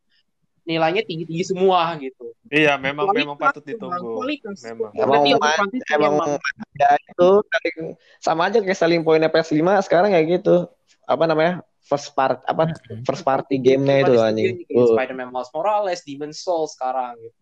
nilainya 0.65 1.01
tinggi 1.01 1.23
tinggi 1.23 1.45
semua 1.45 1.93
gitu 1.95 2.33
Iya, 2.45 2.75
memang 2.75 3.09
Kualitas, 3.09 3.21
memang 3.21 3.37
patut 3.37 3.63
ditunggu. 3.63 4.05
kualitas. 4.13 4.57
Memang. 4.61 4.91
Emang 4.93 5.21
berkuantitas 5.23 5.89
emang 5.91 6.13
emang. 6.15 6.29
ya 6.75 6.89
itu 6.93 7.29
saling 7.43 7.75
sama 8.19 8.41
aja 8.45 8.57
kayak 8.59 8.77
saling 8.77 9.01
poinnya 9.01 9.27
PS5 9.27 9.55
sekarang 9.81 10.09
kayak 10.09 10.27
gitu 10.35 10.69
apa 11.03 11.23
namanya 11.23 11.53
first 11.81 12.11
part 12.11 12.41
apa 12.43 12.69
first 13.01 13.21
party 13.21 13.57
gamenya 13.57 14.03
itu 14.03 14.13
anjing 14.19 14.55
Uh. 14.67 14.89
Spider-Man 14.91 15.29
Miles 15.29 15.49
Morales, 15.51 16.01
Demon 16.01 16.29
Souls 16.31 16.73
sekarang 16.73 17.17
gitu. 17.19 17.41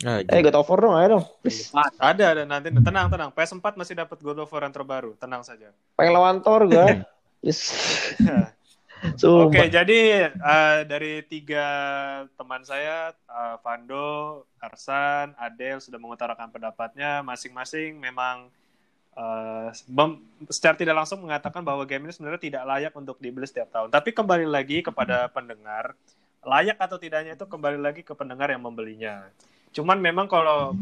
Nah, 0.00 0.18
eh 0.18 0.40
God 0.40 0.56
of 0.56 0.66
War 0.66 0.80
dong 0.80 0.94
ayo 0.96 1.08
dong 1.12 1.24
please 1.38 1.68
Ah, 1.70 1.90
Ada 2.08 2.24
ada 2.32 2.42
nanti 2.44 2.72
tenang 2.72 3.06
tenang. 3.06 3.30
PS4 3.30 3.76
masih 3.76 3.94
dapat 3.94 4.16
God 4.18 4.40
of 4.40 4.48
War 4.48 4.62
yang 4.62 4.72
terbaru, 4.72 5.12
tenang 5.14 5.42
saja. 5.42 5.70
pengen 5.92 6.12
lawan 6.12 6.40
Thor 6.40 6.64
gue 6.64 7.04
yes. 7.44 7.70
Oke, 9.00 9.16
Sumpah. 9.16 9.68
jadi 9.72 10.28
eh, 10.28 10.78
dari 10.84 11.24
tiga 11.24 11.66
teman 12.36 12.60
saya, 12.62 13.16
eh, 13.16 13.56
Vando, 13.64 14.44
Arsan, 14.60 15.32
Adel 15.40 15.80
sudah 15.80 15.96
mengutarakan 15.96 16.52
pendapatnya 16.52 17.24
masing-masing 17.24 17.96
memang 17.96 18.52
mem- 19.90 20.22
secara 20.48 20.72
tidak 20.80 20.96
langsung 20.96 21.20
mengatakan 21.20 21.60
bahwa 21.60 21.84
game 21.84 22.08
ini 22.08 22.12
sebenarnya 22.14 22.40
tidak 22.40 22.62
layak 22.64 22.92
untuk 22.96 23.20
dibeli 23.20 23.44
setiap 23.44 23.68
tahun. 23.68 23.92
Tapi 23.92 24.16
kembali 24.16 24.48
lagi 24.48 24.80
kepada 24.80 25.28
pendengar, 25.28 25.92
layak 26.40 26.80
atau 26.80 26.96
tidaknya 26.96 27.36
itu 27.36 27.44
kembali 27.44 27.76
lagi 27.76 28.00
ke 28.00 28.16
pendengar 28.16 28.48
yang 28.48 28.64
membelinya. 28.64 29.28
Cuman 29.76 30.00
memang 30.00 30.24
kalau 30.24 30.72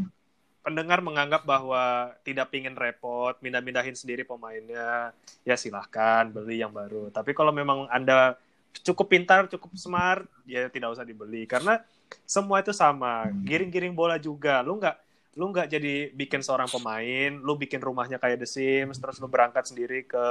pendengar 0.59 0.99
menganggap 0.99 1.47
bahwa 1.47 2.13
tidak 2.21 2.51
pingin 2.51 2.75
repot, 2.75 3.35
mindah-mindahin 3.39 3.95
sendiri 3.95 4.27
pemainnya, 4.27 5.15
ya 5.47 5.55
silahkan 5.55 6.27
beli 6.29 6.59
yang 6.59 6.75
baru. 6.75 7.09
Tapi 7.09 7.31
kalau 7.31 7.55
memang 7.55 7.87
Anda 7.87 8.35
cukup 8.83 9.09
pintar, 9.09 9.47
cukup 9.47 9.71
smart, 9.79 10.27
ya 10.43 10.67
tidak 10.67 10.93
usah 10.93 11.07
dibeli. 11.07 11.47
Karena 11.47 11.79
semua 12.27 12.59
itu 12.59 12.75
sama. 12.75 13.29
Giring-giring 13.45 13.95
bola 13.95 14.19
juga. 14.19 14.61
Lu 14.61 14.77
nggak 14.77 15.09
lu 15.39 15.55
nggak 15.55 15.71
jadi 15.71 16.11
bikin 16.11 16.43
seorang 16.43 16.67
pemain, 16.67 17.31
lu 17.31 17.55
bikin 17.55 17.79
rumahnya 17.79 18.19
kayak 18.19 18.43
The 18.43 18.49
Sims, 18.49 18.99
terus 18.99 19.23
lu 19.23 19.31
berangkat 19.31 19.71
sendiri 19.71 20.03
ke 20.03 20.25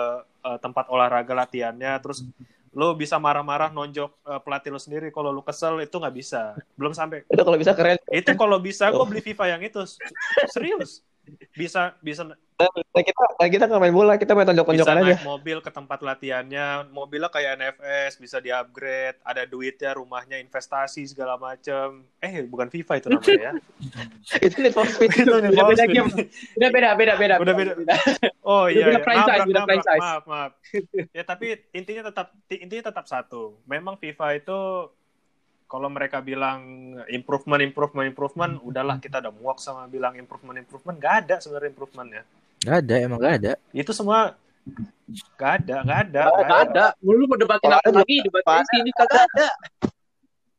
eh, 0.45 0.59
tempat 0.61 0.91
olahraga 0.93 1.33
latihannya, 1.33 1.97
terus 2.05 2.27
lu 2.73 2.95
bisa 2.97 3.17
marah-marah 3.17 3.71
nonjok 3.73 4.11
eh, 4.27 4.41
pelatih 4.43 4.71
lu 4.75 4.81
sendiri. 4.81 5.09
Kalau 5.13 5.31
lu 5.31 5.43
kesel 5.45 5.81
itu 5.85 5.97
nggak 5.97 6.15
bisa. 6.17 6.57
Belum 6.75 6.93
sampai. 6.97 7.25
Itu 7.29 7.43
kalau 7.45 7.59
bisa 7.59 7.73
keren. 7.77 7.99
Itu 8.09 8.31
kalau 8.35 8.59
bisa 8.59 8.91
gue 8.91 9.05
beli 9.07 9.23
FIFA 9.23 9.45
yang 9.57 9.63
itu. 9.65 9.83
Serius. 10.51 11.05
Bisa 11.53 11.95
bisa 12.01 12.25
Nah, 12.59 13.05
kita 13.07 13.23
nah, 13.39 13.47
kita 13.47 13.65
nggak 13.71 13.83
main 13.87 13.95
bola 13.95 14.19
kita 14.19 14.35
main 14.35 14.43
bisa 14.43 14.51
tonjok-tonjokan 14.51 14.97
aja 14.99 15.15
naik 15.15 15.23
mobil 15.23 15.59
ke 15.63 15.71
tempat 15.71 16.03
latihannya 16.03 16.91
mobilnya 16.91 17.31
kayak 17.31 17.55
NFS 17.55 18.19
bisa 18.19 18.43
di 18.43 18.51
upgrade 18.51 19.15
ada 19.23 19.47
duitnya 19.47 19.95
rumahnya 19.95 20.43
investasi 20.43 21.07
segala 21.07 21.39
macem 21.39 22.03
eh 22.19 22.43
bukan 22.43 22.67
FIFA 22.67 22.93
itu 22.99 23.07
namanya 23.15 23.39
ya 23.39 23.53
itu 24.51 24.59
Need 24.59 24.75
for 24.75 24.91
Speed 24.91 25.07
itu 25.07 25.31
Need 25.39 25.55
for 25.55 25.71
beda 25.71 25.87
Speed. 25.87 25.95
game. 25.95 26.11
Udah 26.59 26.71
beda, 26.75 26.89
beda, 26.99 27.15
beda. 27.15 27.35
Udah 27.39 27.55
beda. 27.55 27.73
oh 28.43 28.67
Udah 28.67 28.75
iya, 28.75 28.85
beda 28.91 28.99
iya. 29.07 29.07
beda 29.07 29.39
nabrak. 29.39 29.67
franchise. 29.71 30.03
maaf 30.03 30.25
maaf 30.27 30.53
ya 31.15 31.23
tapi 31.23 31.47
intinya 31.71 32.03
tetap 32.11 32.35
intinya 32.51 32.85
tetap 32.91 33.07
satu 33.07 33.63
memang 33.71 33.95
FIFA 34.03 34.27
itu 34.35 34.59
kalau 35.71 35.87
mereka 35.87 36.19
bilang 36.25 36.91
improvement 37.07 37.63
improvement 37.63 38.11
improvement 38.11 38.59
udahlah 38.67 38.99
kita 38.99 39.23
udah 39.23 39.31
muak 39.31 39.63
sama 39.63 39.87
bilang 39.87 40.19
improvement 40.19 40.59
improvement 40.59 40.99
nggak 40.99 41.15
ada 41.23 41.37
sebenarnya 41.39 41.71
improvementnya 41.71 42.25
nggak 42.61 42.77
ada, 42.81 42.95
emang 42.99 43.19
nggak 43.19 43.35
ada. 43.39 43.53
itu 43.71 43.93
semua 43.93 44.35
nggak 45.35 45.53
ada 45.59 45.77
nggak 45.81 46.01
ada 46.05 46.21
Nggak 46.21 46.35
nggak 46.35 46.49
Gak 46.49 46.61
ada. 46.69 46.87
Lu 47.01 47.25
mau 47.25 47.37
debatin 47.37 47.69
apa 47.69 47.81
ada 47.83 47.99
lagi? 47.99 48.17
Debatin 48.21 48.53
ada. 48.55 48.69
sini 48.69 48.91
kagak 48.93 49.23
ada. 49.25 49.49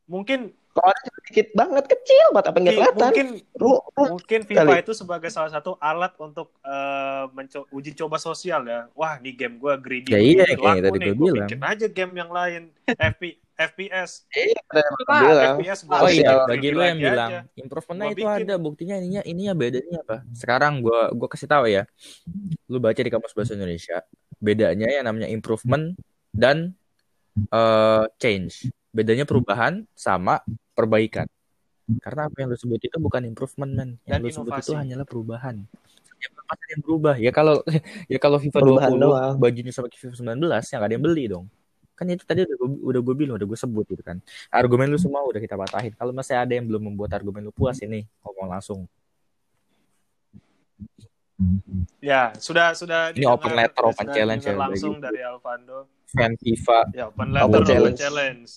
mungkin 0.05 0.39
kalau 0.69 0.89
ada 0.89 1.09
sedikit 1.13 1.47
banget 1.51 1.85
kecil 1.87 2.25
banget 2.31 2.45
apa 2.45 2.57
nggak 2.57 2.71
Fi- 2.71 2.79
kelihatan 2.79 3.01
mungkin 3.03 3.27
lu 3.53 3.71
lu 3.77 4.03
mungkin 4.07 4.39
FIFA 4.43 4.63
Kali. 4.63 4.79
itu 4.79 4.93
sebagai 4.95 5.29
salah 5.29 5.51
satu 5.51 5.71
alat 5.77 6.13
untuk 6.17 6.55
eh, 6.61 7.25
menco- 7.29 7.67
uji 7.69 7.91
coba 7.93 8.17
sosial 8.17 8.61
ya 8.63 8.87
wah 8.91 9.17
nih 9.17 9.33
game 9.35 9.55
gue 9.57 9.73
greedy 9.77 10.09
Ya 10.09 10.19
iya, 10.19 10.45
kayak 10.47 10.61
laku 10.79 10.81
tadi 10.87 10.97
nih 10.97 11.05
gua 11.05 11.13
gue 11.13 11.27
bilang. 11.27 11.37
bikin 11.45 11.61
aja 11.61 11.85
game 11.87 12.13
yang 12.15 12.31
lain 12.31 12.61
FP, 12.87 13.21
FPS 13.59 14.23
iya 14.31 14.55
FPS 15.59 15.79
gua 15.83 15.99
Oh 15.99 16.07
Sosial. 16.07 16.23
iya, 16.23 16.47
bagi 16.47 16.67
lu 16.71 16.79
yang 16.79 16.95
bilang 16.95 17.29
aja. 17.29 17.41
improvementnya 17.59 18.07
itu 18.15 18.23
bikin. 18.23 18.45
ada, 18.47 18.55
buktinya 18.55 18.95
ininya 18.95 19.21
ininya 19.27 19.53
bedanya 19.53 19.97
apa? 19.99 20.17
Sekarang 20.31 20.79
gua 20.79 21.11
gua 21.11 21.27
kasih 21.27 21.51
tahu 21.51 21.67
ya. 21.67 21.83
Lu 22.71 22.79
baca 22.79 22.95
di 22.95 23.11
kamus 23.11 23.35
bahasa 23.35 23.59
Indonesia, 23.59 23.99
bedanya 24.39 24.87
yang 24.87 25.03
namanya 25.03 25.27
improvement 25.27 25.91
dan 26.31 26.71
eh, 27.35 28.05
change. 28.15 28.71
Bedanya 28.95 29.27
perubahan 29.27 29.83
sama 29.91 30.39
perbaikan. 30.71 31.27
Karena 31.99 32.31
apa 32.31 32.35
yang 32.39 32.49
lu 32.53 32.57
sebut 32.57 32.79
itu 32.79 32.95
bukan 32.95 33.27
improvement 33.27 33.71
man. 33.75 33.89
Yang 34.07 34.15
Dan 34.15 34.19
lu 34.23 34.29
sebut 34.31 34.51
itu 34.55 34.71
inovasi. 34.71 34.79
hanyalah 34.79 35.05
perubahan. 35.05 35.55
Ya 36.19 36.27
yang 36.75 36.81
berubah. 36.83 37.15
Ya 37.15 37.31
kalau 37.31 37.55
ya 38.13 38.19
kalau 38.19 38.37
FIFA 38.39 38.59
Perubahan 38.59 38.91
20 38.91 39.03
doang. 39.03 39.35
bajunya 39.39 39.71
sama 39.71 39.87
FIFA 39.87 40.15
19 40.35 40.73
yang 40.75 40.81
ada 40.83 40.93
yang 40.95 41.03
beli 41.03 41.25
dong. 41.27 41.45
Kan 41.99 42.07
itu 42.07 42.23
tadi 42.23 42.47
udah 42.47 42.55
gue 42.55 42.69
udah 42.79 43.01
gue 43.03 43.15
bilang, 43.19 43.35
udah 43.35 43.43
gue 43.43 43.59
sebut 43.59 43.83
gitu 43.91 43.99
kan. 43.99 44.23
Argumen 44.47 44.87
lu 44.87 44.95
semua 44.95 45.19
udah 45.27 45.43
kita 45.43 45.59
patahin. 45.59 45.91
Kalau 45.99 46.15
masih 46.15 46.39
ada 46.39 46.55
yang 46.55 46.63
belum 46.63 46.87
membuat 46.87 47.19
argumen 47.19 47.43
lu 47.43 47.51
puas 47.51 47.75
ini, 47.83 48.07
ngomong 48.23 48.47
langsung. 48.55 48.87
ya 52.03 52.35
sudah 52.35 52.75
sudah 52.75 53.15
Ini 53.15 53.23
open 53.27 53.55
letter, 53.55 53.83
open 53.87 54.07
challenge 54.11 54.43
ya, 54.43 54.59
langsung 54.59 54.99
dari 54.99 55.23
Alvando 55.23 55.87
Fan 56.11 56.35
FIFA 56.35 56.79
ya 56.91 57.07
open 57.07 57.31
letter 57.31 57.47
Open 57.47 57.63
open 57.63 57.95
challenge. 57.95 58.49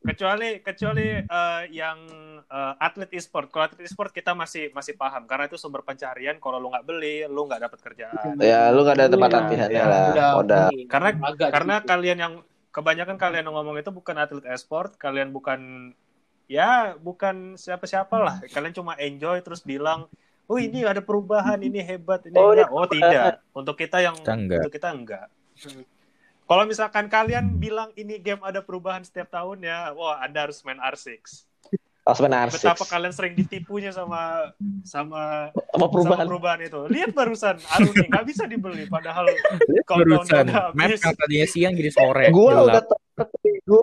Kecuali 0.00 0.62
kecuali 0.62 1.06
eh, 1.20 1.62
yang 1.74 1.98
eh, 2.46 2.74
atlet 2.80 3.10
e-sport 3.12 3.50
kalau 3.50 3.64
atlet 3.68 3.84
e-sport 3.84 4.10
kita 4.14 4.32
masih 4.32 4.70
masih 4.72 4.94
paham 4.96 5.26
karena 5.26 5.50
itu 5.50 5.58
sumber 5.58 5.82
pencarian 5.82 6.38
kalau 6.38 6.56
lu 6.62 6.70
nggak 6.72 6.86
beli 6.86 7.26
lu 7.26 7.44
nggak 7.44 7.60
dapat 7.66 7.78
kerjaan 7.82 8.34
ya 8.40 8.70
lu 8.72 8.80
nggak 8.86 8.96
ada 8.96 9.06
tempat 9.10 9.30
Iya, 9.30 9.38
latihannya 9.42 9.82
iya. 9.82 9.90
lah 9.90 10.04
Udah, 10.12 10.30
udah 10.40 10.64
Karena 10.88 11.08
agak 11.20 11.48
karena 11.52 11.74
gitu. 11.80 11.88
kalian 11.90 12.18
yang 12.22 12.34
kebanyakan 12.76 13.16
kalian 13.16 13.44
yang 13.48 13.56
ngomong 13.56 13.76
itu 13.80 13.88
bukan 13.88 14.16
atlet 14.20 14.44
e-sport, 14.52 15.00
kalian 15.00 15.32
bukan 15.32 15.92
ya 16.46 16.94
bukan 17.00 17.56
siapa-siapa 17.56 18.16
lah. 18.20 18.36
Kalian 18.52 18.76
cuma 18.76 18.92
enjoy 19.00 19.40
terus 19.40 19.64
bilang, 19.64 20.06
"Oh, 20.44 20.60
ini 20.60 20.84
ada 20.84 21.00
perubahan, 21.00 21.56
ini 21.64 21.80
hebat, 21.80 22.20
ini 22.28 22.36
Oh, 22.36 22.52
enggak." 22.52 22.68
ini 22.68 22.76
Oh, 22.76 22.86
tidak. 22.86 23.32
Untuk 23.56 23.76
kita 23.80 23.98
yang 24.04 24.16
enggak. 24.20 24.60
untuk 24.60 24.72
kita 24.76 24.88
enggak. 24.92 25.26
Kalau 26.46 26.62
misalkan 26.62 27.10
kalian 27.10 27.58
bilang 27.58 27.90
ini 27.98 28.22
game 28.22 28.38
ada 28.40 28.62
perubahan 28.62 29.02
setiap 29.02 29.26
tahun 29.28 29.66
ya, 29.66 29.90
wah 29.92 30.22
Anda 30.22 30.46
harus 30.46 30.62
main 30.62 30.78
R6. 30.78 31.42
Osman 32.06 32.30
Arsix 32.30 32.62
Betapa 32.62 32.86
kalian 32.86 33.10
sering 33.10 33.34
ditipunya 33.34 33.90
sama 33.90 34.54
sama 34.86 35.50
sama 35.74 35.86
perubahan 35.90 36.22
perubahan 36.30 36.60
itu. 36.62 36.86
Lihat 36.86 37.10
barusan 37.10 37.58
Aruni 37.66 38.06
nggak 38.06 38.26
bisa 38.30 38.46
dibeli 38.46 38.86
padahal 38.86 39.26
countdown 39.82 40.22
barusan 40.22 40.46
map 40.70 40.86
yang 40.94 41.16
tadinya 41.18 41.48
siang 41.50 41.74
jadi 41.74 41.90
sore. 41.90 42.30
gua 42.30 42.50
gelap. 42.62 42.86
udah 42.86 43.26
gua 43.66 43.82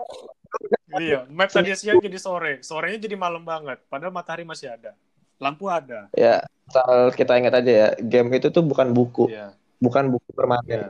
Iya, 0.96 1.20
map 1.28 1.52
tadi 1.52 1.76
siang 1.76 2.00
jadi 2.00 2.16
sore. 2.16 2.64
Sorenya 2.64 2.96
jadi 2.96 3.12
malam 3.12 3.44
banget. 3.44 3.84
Padahal 3.92 4.08
matahari 4.08 4.48
masih 4.48 4.72
ada. 4.72 4.96
Lampu 5.36 5.68
ada. 5.68 6.08
ya 6.16 6.40
asal 6.64 7.12
kita 7.12 7.36
ingat 7.36 7.60
aja 7.60 7.72
ya 7.76 7.88
game 8.00 8.40
itu 8.40 8.48
tuh 8.48 8.64
bukan 8.64 8.88
buku 8.96 9.28
Iya. 9.28 9.52
bukan 9.76 10.08
buku 10.08 10.32
Iya. 10.32 10.36
permanen 10.40 10.80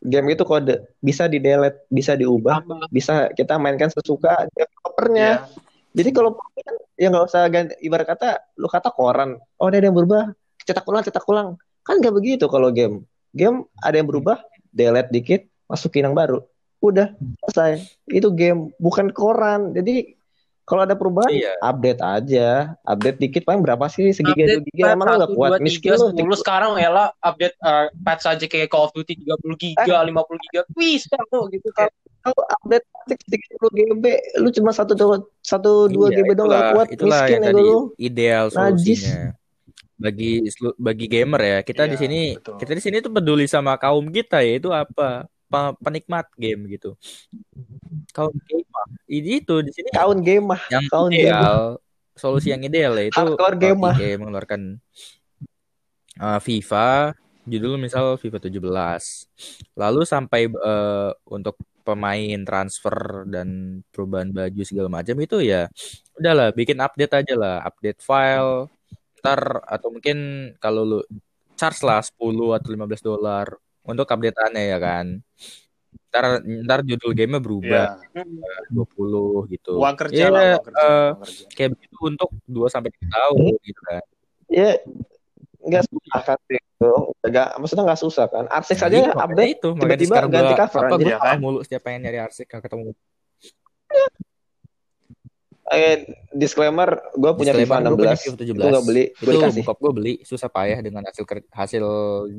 game 0.00 0.34
itu 0.34 0.42
kode. 0.42 0.82
Bisa 0.98 1.26
di 1.26 1.38
delete 1.38 1.86
bisa 1.88 2.14
diubah 2.14 2.62
Tambah. 2.62 2.88
bisa 2.90 3.28
kita 3.34 3.58
mainkan 3.58 3.90
sesuka 3.90 4.46
developernya 4.52 5.46
Iya. 5.46 5.46
jadi 5.94 6.10
kalau 6.14 6.30
kan 6.36 6.74
ya 6.94 7.06
nggak 7.10 7.26
usah 7.26 7.42
ganti 7.48 7.74
ibarat 7.82 8.06
kata 8.06 8.28
lu 8.58 8.66
kata 8.66 8.90
koran. 8.90 9.38
Oh 9.58 9.66
ada 9.70 9.78
yang 9.78 9.94
berubah 9.94 10.30
cetak 10.62 10.84
ulang 10.84 11.02
cetak 11.06 11.24
ulang. 11.26 11.54
Kan 11.82 12.02
nggak 12.02 12.14
begitu 12.14 12.44
kalau 12.46 12.68
game. 12.68 13.06
Game 13.32 13.64
ada 13.80 13.96
yang 13.96 14.06
berubah 14.10 14.42
delete 14.68 15.10
dikit 15.10 15.40
masukin 15.66 16.10
yang 16.10 16.16
baru. 16.18 16.42
Udah 16.78 17.14
selesai. 17.48 17.86
Itu 18.06 18.30
game 18.34 18.70
bukan 18.78 19.10
koran. 19.10 19.74
Jadi 19.74 20.17
kalau 20.68 20.84
ada 20.84 20.92
perubahan 20.92 21.32
Iya. 21.32 21.56
update 21.58 21.98
aja 21.98 22.48
update 22.84 23.18
dikit 23.18 23.42
paling 23.42 23.58
berapa 23.58 23.88
sih 23.88 24.12
segiga 24.12 24.36
dua 24.38 24.52
Update 24.54 24.68
giga 24.68 24.84
emang 24.92 25.06
lu 25.08 25.16
gak 25.18 25.30
kuat 25.32 25.50
miskin 25.58 25.90
lu 25.90 26.12
10 26.12 26.28
sekarang 26.38 26.70
Ella 26.76 27.08
update 27.18 27.56
uh, 27.58 27.88
patch 27.98 28.24
aja 28.26 28.44
kayak 28.44 28.68
Call 28.68 28.84
of 28.84 28.92
Duty 28.92 29.16
30 29.18 29.32
giga, 29.56 30.04
50 30.04 30.12
giga. 30.44 30.60
Wih, 30.74 31.00
tuh 31.00 31.42
gitu 31.48 31.68
kan. 31.72 31.88
kalau 32.20 32.42
update 32.52 32.84
30 33.08 33.32
GB 33.72 34.04
lu 34.38 34.48
cuma 34.50 34.70
satu 34.70 34.92
dua 34.92 35.16
satu 35.40 35.88
dua 35.88 36.12
Iya, 36.12 36.20
GB 36.20 36.28
doang 36.34 36.46
gak 36.46 36.60
itulah- 36.60 36.74
kuat 36.74 36.86
itulah 36.92 37.18
miskin 37.18 37.32
yang 37.32 37.40
ya 37.40 37.48
tadi 37.48 37.62
lu 37.64 37.78
ideal 37.96 38.44
Najis. 38.46 39.00
solusinya 39.00 39.24
bagi 39.96 40.32
selu- 40.46 40.78
bagi 40.78 41.06
gamer 41.06 41.40
ya 41.42 41.58
kita 41.60 41.82
di 41.84 41.90
Iya, 41.90 41.98
sini 41.98 42.20
betul. 42.36 42.54
kita 42.56 42.72
di 42.72 42.82
sini 42.84 42.96
tuh 43.00 43.10
peduli 43.10 43.46
sama 43.46 43.74
kaum 43.74 44.06
kita 44.08 44.38
yaitu 44.40 44.70
apa 44.70 44.86
pe- 44.86 45.24
penikmat 45.80 46.26
game 46.36 46.68
gitu. 46.68 46.94
Kaum 48.12 48.32
gamer 48.32 48.86
ini 49.08 49.40
itu 49.40 49.56
di 49.64 49.72
sini 49.72 49.88
kaun 49.92 50.20
game 50.20 50.52
mah 50.54 50.62
yang 50.68 50.84
kaum 50.92 51.08
game 51.08 51.32
ideal 51.32 51.80
solusi 52.18 52.52
yang 52.52 52.62
ideal 52.66 52.92
yaitu 52.98 53.16
Hardcore 53.16 53.56
game 53.56 53.80
mah. 53.80 53.96
EA 53.96 54.18
mengeluarkan 54.20 54.82
uh, 56.20 56.40
FIFA 56.42 57.16
judul 57.48 57.80
misal 57.80 58.20
FIFA 58.20 58.38
17 58.44 58.60
lalu 59.80 60.00
sampai 60.04 60.52
uh, 60.52 61.16
untuk 61.24 61.56
pemain 61.86 62.40
transfer 62.44 63.24
dan 63.24 63.80
perubahan 63.88 64.28
baju 64.28 64.60
segala 64.60 64.92
macam 64.92 65.16
itu 65.24 65.40
ya 65.40 65.72
udahlah 66.20 66.52
bikin 66.52 66.76
update 66.84 67.24
aja 67.24 67.34
lah. 67.38 67.56
Update 67.64 68.04
file 68.04 68.68
ntar 69.24 69.64
atau 69.64 69.88
mungkin 69.90 70.52
kalau 70.60 70.84
lu 70.84 71.00
charge 71.56 71.80
lah 71.82 72.04
10 72.04 72.20
atau 72.60 72.70
15 72.70 73.08
dolar 73.08 73.46
untuk 73.88 74.06
updateannya 74.06 74.64
ya 74.68 74.78
kan 74.78 75.06
ntar 76.08 76.24
ntar 76.44 76.80
judul 76.84 77.12
gamenya 77.12 77.40
berubah 77.40 77.88
Iya. 78.12 78.24
20 78.70 79.48
gitu 79.48 79.76
Uang 79.76 79.96
kerja 79.96 80.16
Iya, 80.18 80.28
lah, 80.28 80.44
uang 80.56 80.64
kerja. 80.64 80.80
eh, 80.80 81.08
uang 81.08 81.20
kerja. 81.24 81.44
kayak 81.52 81.70
begitu 81.76 81.96
untuk 82.02 82.30
2 82.44 82.68
sampai 82.68 82.90
3 82.92 83.08
tahun 83.08 83.36
gitu 83.62 83.80
kan. 83.82 84.02
ya 84.48 84.70
nggak 85.58 85.84
susah 85.84 86.20
kan 86.22 86.38
itu 86.48 86.90
nggak 87.20 87.48
maksudnya 87.58 87.84
nggak 87.84 88.00
susah 88.00 88.24
kan 88.26 88.44
aja 88.48 88.72
Iya, 88.88 89.12
makanya 89.12 89.24
update 89.26 89.52
itu, 89.52 89.68
tiba-tiba 89.74 90.14
ganti 90.24 90.54
cover 90.54 90.80
apa 90.80 90.94
gue 90.96 91.04
Iya 91.04 91.18
kan? 91.18 91.36
mulu 91.38 91.58
setiap 91.60 91.82
pengen 91.82 92.00
nyari 92.04 92.18
arsik 92.22 92.46
gak 92.46 92.62
ketemu. 92.64 92.92
Eh 95.68 96.08
disclaimer 96.32 96.88
gue 97.12 97.30
punya 97.36 97.52
FIFA 97.52 97.64
Disclaimer, 97.84 97.92
gua 97.92 97.98
punya 98.00 98.16
16 98.16 98.24
FIFA 98.24 98.36
17. 98.40 98.48
itu 98.48 98.68
nggak 98.68 98.86
beli 98.86 99.04
gue 99.12 99.20
Itu 99.20 99.36
dikasih 99.36 99.62
bokap 99.64 99.78
gue 99.78 99.92
beli 99.92 100.14
susah 100.24 100.48
payah 100.48 100.78
dengan 100.80 101.02
hasil 101.04 101.24
hasil 101.52 101.84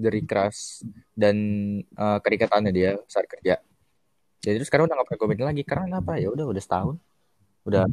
dari 0.02 0.22
keras 0.26 0.82
dan 1.14 1.36
eh, 1.84 2.20
kerikatannya 2.24 2.72
dia 2.74 2.92
saat 3.06 3.30
kerja. 3.30 3.62
Jadi 4.40 4.56
terus 4.56 4.72
sekarang 4.72 4.88
udah 4.88 5.04
gak 5.04 5.08
pernah 5.12 5.36
gue 5.36 5.48
lagi 5.52 5.64
karena 5.68 6.00
apa 6.00 6.16
ya 6.16 6.32
udah 6.32 6.46
udah 6.48 6.64
setahun. 6.64 6.96
Udah 7.68 7.86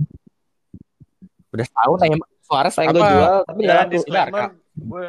udah 1.56 1.64
setahun 1.64 1.98
aja 2.04 2.16
Suarez 2.46 2.74
pengen 2.76 2.90
apa 2.92 2.98
gue 3.00 3.10
jual 3.10 3.34
tapi 3.48 3.62
laku 3.66 3.90
disclaimer, 3.90 4.50
gue 4.76 5.06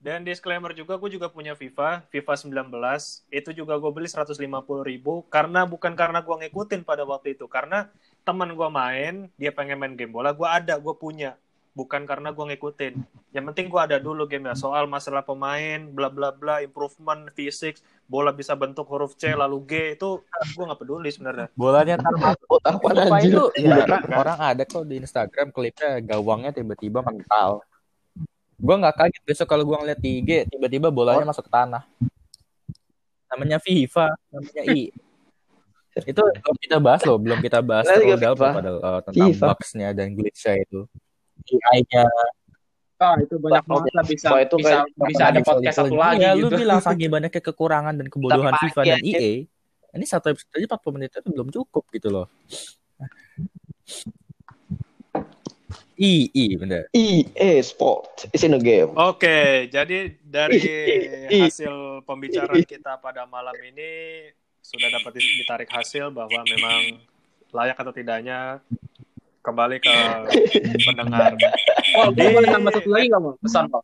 dan 0.00 0.24
disclaimer 0.24 0.72
juga 0.72 0.96
gue 0.96 1.10
juga 1.12 1.28
punya 1.28 1.52
FIFA, 1.52 2.06
FIFA 2.08 2.32
19. 2.70 3.28
Itu 3.28 3.50
juga 3.52 3.76
gue 3.76 3.90
beli 3.92 4.08
150 4.08 4.38
ribu 4.86 5.26
karena 5.28 5.68
bukan 5.68 5.92
karena 5.92 6.24
gue 6.24 6.36
ngikutin 6.46 6.86
pada 6.86 7.04
waktu 7.04 7.36
itu, 7.36 7.44
karena 7.50 7.92
teman 8.22 8.54
gue 8.54 8.68
main, 8.70 9.28
dia 9.36 9.52
pengen 9.52 9.76
main 9.76 9.92
game 9.98 10.14
bola, 10.14 10.32
gue 10.32 10.48
ada, 10.48 10.78
gue 10.78 10.94
punya. 10.96 11.36
Bukan 11.72 12.04
karena 12.04 12.36
gue 12.36 12.44
ngikutin. 12.52 13.00
Yang 13.32 13.44
penting 13.48 13.66
gue 13.72 13.80
ada 13.80 13.96
dulu 13.96 14.28
game 14.28 14.44
ya. 14.44 14.52
Soal 14.52 14.84
masalah 14.84 15.24
pemain, 15.24 15.80
bla 15.88 16.12
bla 16.12 16.28
bla, 16.28 16.60
improvement, 16.60 17.32
fisik, 17.32 17.80
bola 18.04 18.28
bisa 18.28 18.52
bentuk 18.52 18.84
huruf 18.92 19.16
C 19.16 19.32
lalu 19.32 19.64
G 19.64 19.72
itu 19.96 20.20
gue 20.52 20.64
nggak 20.68 20.80
peduli 20.84 21.08
sebenarnya. 21.08 21.48
bolanya 21.56 21.96
masuk. 21.96 22.60
apa 22.60 23.16
itu 23.24 23.48
ya, 23.56 23.80
Beneran, 23.80 24.04
kan? 24.04 24.20
orang 24.20 24.38
ada 24.38 24.62
kok 24.68 24.84
di 24.84 25.00
Instagram 25.00 25.48
klipnya 25.48 25.96
gawangnya 26.04 26.52
tiba-tiba 26.52 27.00
mental. 27.00 27.64
Gua 28.62 28.78
nggak 28.78 28.94
kaget 28.94 29.22
besok 29.26 29.46
kalau 29.50 29.66
gua 29.66 29.82
ngeliat 29.82 29.98
di 29.98 30.22
IG 30.22 30.30
tiba-tiba 30.46 30.88
bolanya 30.88 31.26
masuk 31.26 31.44
ke 31.44 31.52
tanah. 31.52 31.82
Namanya 33.26 33.58
FIFA, 33.58 34.06
namanya 34.30 34.62
I. 34.70 34.94
itu 36.08 36.22
belum 36.22 36.56
kita 36.62 36.76
bahas 36.78 37.02
loh, 37.02 37.18
belum 37.18 37.42
kita 37.42 37.58
bahas 37.60 37.84
Nah, 37.84 37.98
terlalu 37.98 38.16
dalam 38.16 38.36
FIFA. 38.38 38.48
pada 38.54 38.70
eh, 38.70 39.00
tentang 39.02 39.26
FIFA. 39.28 39.46
bugs-nya 39.50 39.88
dan 39.92 40.06
glitch-nya 40.14 40.54
itu. 40.62 40.80
AI-nya 41.42 42.06
Ah, 43.02 43.18
itu 43.18 43.34
banyak 43.34 43.66
banget 43.66 43.92
lah 43.98 44.04
bisa 44.06 44.26
Wah, 44.30 44.40
itu 44.46 44.54
bisa 44.62 44.86
kayak- 44.86 45.10
bisa 45.10 45.22
ada 45.26 45.40
podcast 45.42 45.74
satu 45.82 45.94
lagi 45.98 46.22
ya, 46.22 46.38
lu 46.38 46.46
gitu. 46.46 46.62
bilang 46.62 46.78
saking 46.86 47.10
banyaknya 47.10 47.42
kekurangan 47.42 47.94
dan 47.98 48.06
kebodohan 48.06 48.54
Tapi 48.54 48.62
FIFA 48.70 48.80
dan 48.86 49.00
EA. 49.02 49.32
Ini 49.92 50.04
satu 50.06 50.30
episode 50.30 50.54
aja 50.54 50.66
40 50.78 50.94
menit 50.94 51.10
itu 51.10 51.28
belum 51.28 51.48
cukup 51.50 51.82
gitu 51.90 52.08
loh. 52.08 52.26
I, 55.98 56.32
I, 56.32 56.44
bener. 56.56 56.88
EA 56.96 57.60
Sport 57.60 58.26
is 58.32 58.42
in 58.42 58.56
a 58.56 58.60
game 58.60 58.92
Oke, 58.96 59.68
jadi 59.68 60.16
dari 60.24 60.58
Ih, 60.58 61.28
ih. 61.28 61.42
hasil 61.48 62.04
pembicaraan 62.08 62.64
kita 62.64 62.96
pada 63.00 63.28
malam 63.28 63.54
ini 63.60 64.28
sudah 64.62 64.88
dapat 64.88 65.20
ditarik 65.20 65.68
hasil 65.68 66.08
bahwa 66.14 66.40
memang 66.46 67.02
layak 67.52 67.76
atau 67.76 67.92
tidaknya 67.92 68.62
kembali 69.42 69.82
ke 69.82 69.96
pendengar. 70.86 71.34
Oh, 71.98 72.08
gue 72.14 72.24
Di- 72.24 72.34
boleh 72.34 72.48
tambah 72.48 72.72
satu 72.72 72.88
lagi 72.88 73.06
nggak 73.10 73.22
mau 73.22 73.34
pesan 73.42 73.68
Pak? 73.68 73.82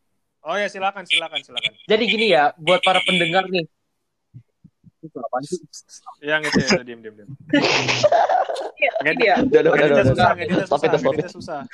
Oh 0.49 0.57
ya 0.57 0.71
silakan 0.71 1.05
silakan 1.05 1.45
silakan. 1.45 1.73
Jadi 1.85 2.05
gini 2.09 2.27
ya, 2.33 2.55
buat 2.57 2.81
para 2.81 3.03
pendengar 3.05 3.45
nih. 3.51 3.69
Itu 4.99 5.17
apaan 5.23 5.43
sih? 5.47 5.59
Yang 6.23 6.41
itu 6.51 6.59
ya 6.65 6.83
diam 6.83 7.01
diam 7.03 7.15
diam. 7.15 7.29
Ya, 8.79 8.93
Ngeditnya 9.03 10.05
susah, 10.07 10.31
ngeditnya 10.39 10.67
Stop 10.67 10.81
susah, 10.83 10.99
ngeditnya 11.03 11.31
susah. 11.31 11.61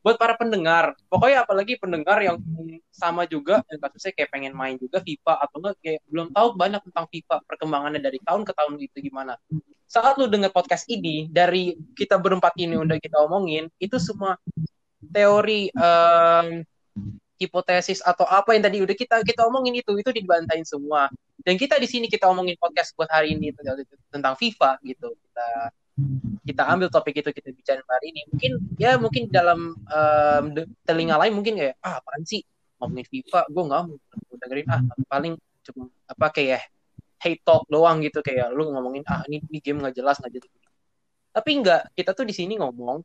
buat 0.00 0.16
para 0.16 0.32
pendengar, 0.32 0.96
pokoknya 1.12 1.44
apalagi 1.44 1.76
pendengar 1.76 2.16
yang 2.24 2.40
sama 2.88 3.28
juga, 3.28 3.60
yang 3.68 3.80
kasusnya 3.84 4.16
kayak 4.16 4.30
pengen 4.32 4.56
main 4.56 4.80
juga 4.80 5.04
FIFA 5.04 5.34
atau 5.44 5.56
enggak 5.60 5.76
kayak 5.84 6.00
belum 6.08 6.28
tahu 6.32 6.48
banyak 6.56 6.80
tentang 6.88 7.06
FIFA 7.12 7.36
perkembangannya 7.44 8.00
dari 8.00 8.18
tahun 8.24 8.42
ke 8.48 8.52
tahun 8.56 8.72
itu 8.80 8.96
gimana. 9.04 9.36
Saat 9.84 10.16
lu 10.16 10.24
denger 10.32 10.56
podcast 10.56 10.88
ini 10.88 11.28
dari 11.28 11.76
kita 11.92 12.16
berempat 12.16 12.56
ini 12.56 12.80
udah 12.80 12.96
kita 12.96 13.20
omongin, 13.20 13.68
itu 13.76 14.00
semua 14.00 14.40
teori 15.04 15.68
em, 15.68 16.64
hipotesis 17.40 18.04
atau 18.04 18.28
apa 18.28 18.52
yang 18.52 18.68
tadi 18.68 18.84
udah 18.84 18.92
kita 18.92 19.24
kita 19.24 19.48
omongin 19.48 19.80
itu 19.80 19.96
itu 19.96 20.12
dibantain 20.12 20.60
semua. 20.68 21.08
Dan 21.40 21.56
kita 21.56 21.80
di 21.80 21.88
sini 21.88 22.04
kita 22.04 22.28
omongin 22.28 22.52
podcast 22.60 22.92
buat 22.92 23.08
hari 23.08 23.32
ini 23.32 23.48
tentang 24.12 24.36
FIFA 24.36 24.76
gitu. 24.84 25.16
Kita 25.16 25.48
kita 26.44 26.62
ambil 26.68 26.92
topik 26.92 27.16
itu 27.16 27.32
kita 27.32 27.48
bicara 27.56 27.80
hari 27.88 28.12
ini. 28.12 28.28
Mungkin 28.28 28.52
ya 28.76 29.00
mungkin 29.00 29.32
dalam 29.32 29.72
de- 30.52 30.68
telinga 30.84 31.16
lain 31.16 31.32
mungkin 31.32 31.56
kayak 31.56 31.80
ah 31.80 32.04
apaan 32.04 32.28
sih? 32.28 32.44
Ngomongin 32.76 33.08
FIFA 33.08 33.40
gue 33.48 33.62
nggak 33.72 33.80
mau 33.88 33.96
dengerin. 34.36 34.66
Ah 34.68 34.80
paling 35.08 35.34
cuma 35.64 35.88
apa 36.04 36.26
kayak 36.28 36.68
hate 37.24 37.40
talk 37.40 37.64
doang 37.72 38.04
gitu. 38.04 38.20
Kayak 38.20 38.52
lu 38.52 38.68
ngomongin 38.68 39.00
ah 39.08 39.24
ini, 39.32 39.40
ini 39.48 39.58
game 39.64 39.80
nggak 39.80 39.96
jelas 39.96 40.20
nggak 40.20 40.36
jelas. 40.36 40.52
Tapi 41.32 41.50
enggak 41.56 41.88
kita 41.96 42.12
tuh 42.12 42.28
di 42.28 42.36
sini 42.36 42.60
ngomong 42.60 43.00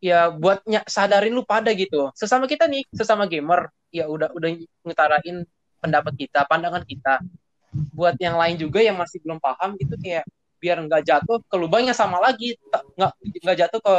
ya 0.00 0.32
buat 0.32 0.64
sadarin 0.88 1.36
lu 1.36 1.44
pada 1.44 1.70
gitu. 1.76 2.08
Sesama 2.16 2.48
kita 2.48 2.66
nih 2.66 2.82
sesama 2.90 3.28
gamer 3.28 3.68
ya 3.92 4.08
udah 4.08 4.32
udah 4.32 4.48
ngutarain 4.82 5.44
pendapat 5.78 6.12
kita 6.16 6.48
pandangan 6.48 6.82
kita. 6.88 7.20
Buat 7.94 8.18
yang 8.18 8.34
lain 8.34 8.58
juga 8.58 8.82
yang 8.82 8.98
masih 8.98 9.22
belum 9.22 9.38
paham 9.38 9.78
gitu 9.78 9.94
kayak 10.00 10.26
biar 10.60 10.82
nggak 10.84 11.06
jatuh 11.06 11.40
ke 11.46 11.56
lubangnya 11.56 11.96
sama 11.96 12.20
lagi 12.20 12.52
nggak 12.98 13.12
nggak 13.16 13.56
jatuh 13.56 13.80
ke 13.80 13.94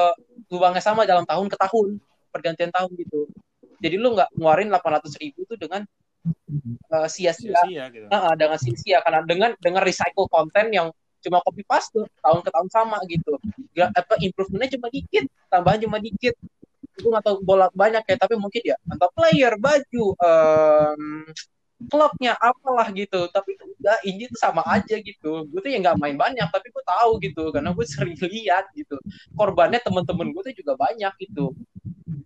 lubangnya 0.54 0.84
sama 0.84 1.10
dalam 1.10 1.26
tahun 1.26 1.48
ke 1.48 1.58
tahun 1.58 1.88
pergantian 2.34 2.72
tahun 2.74 2.92
gitu. 2.98 3.30
Jadi 3.82 3.96
lu 3.98 4.14
nggak 4.14 4.38
ngeluarin 4.38 4.70
800 4.70 5.22
ribu 5.22 5.46
tuh 5.50 5.58
dengan 5.58 5.82
eh, 6.92 7.08
sia-sia. 7.10 7.56
Sia-sia 7.66 7.84
gitu. 7.90 8.06
Nah, 8.10 8.34
dengan 8.38 8.60
sia-sia. 8.62 9.02
Karena 9.02 9.22
dengan 9.26 9.52
dengan 9.58 9.82
recycle 9.82 10.30
konten 10.30 10.70
yang 10.70 10.94
cuma 11.22 11.38
copy 11.46 11.62
paste 11.66 12.02
tahun 12.22 12.40
ke 12.46 12.50
tahun 12.50 12.70
sama 12.74 12.98
gitu. 13.08 13.38
Gak, 13.78 13.90
apa 13.96 14.14
improvementnya 14.20 14.78
cuma 14.78 14.88
dikit 14.90 15.26
tambahan 15.48 15.80
cuma 15.86 15.98
dikit. 16.02 16.36
Gue 16.98 17.10
nggak 17.10 17.26
tahu 17.26 17.38
bola 17.42 17.72
banyak 17.72 18.04
ya 18.04 18.16
tapi 18.20 18.36
mungkin 18.36 18.62
ya 18.62 18.76
entah 18.90 19.10
player 19.16 19.56
baju 19.58 20.06
em, 20.20 21.02
klubnya 21.88 22.34
apalah 22.38 22.90
gitu. 22.94 23.30
Tapi 23.32 23.58
enggak 23.58 24.00
ini 24.06 24.24
tuh 24.30 24.40
sama 24.42 24.62
aja 24.68 24.96
gitu. 25.00 25.48
Gue 25.50 25.60
tuh 25.64 25.72
ya 25.72 25.80
nggak 25.82 25.98
main 25.98 26.18
banyak 26.20 26.48
tapi 26.52 26.68
gue 26.70 26.84
tahu 26.86 27.12
gitu 27.24 27.44
karena 27.54 27.72
gue 27.74 27.86
sering 27.94 28.18
lihat 28.18 28.70
gitu. 28.78 28.98
Korbannya 29.34 29.80
temen-temen 29.82 30.34
gue 30.36 30.42
tuh 30.52 30.56
juga 30.58 30.74
banyak 30.78 31.14
gitu. 31.30 31.54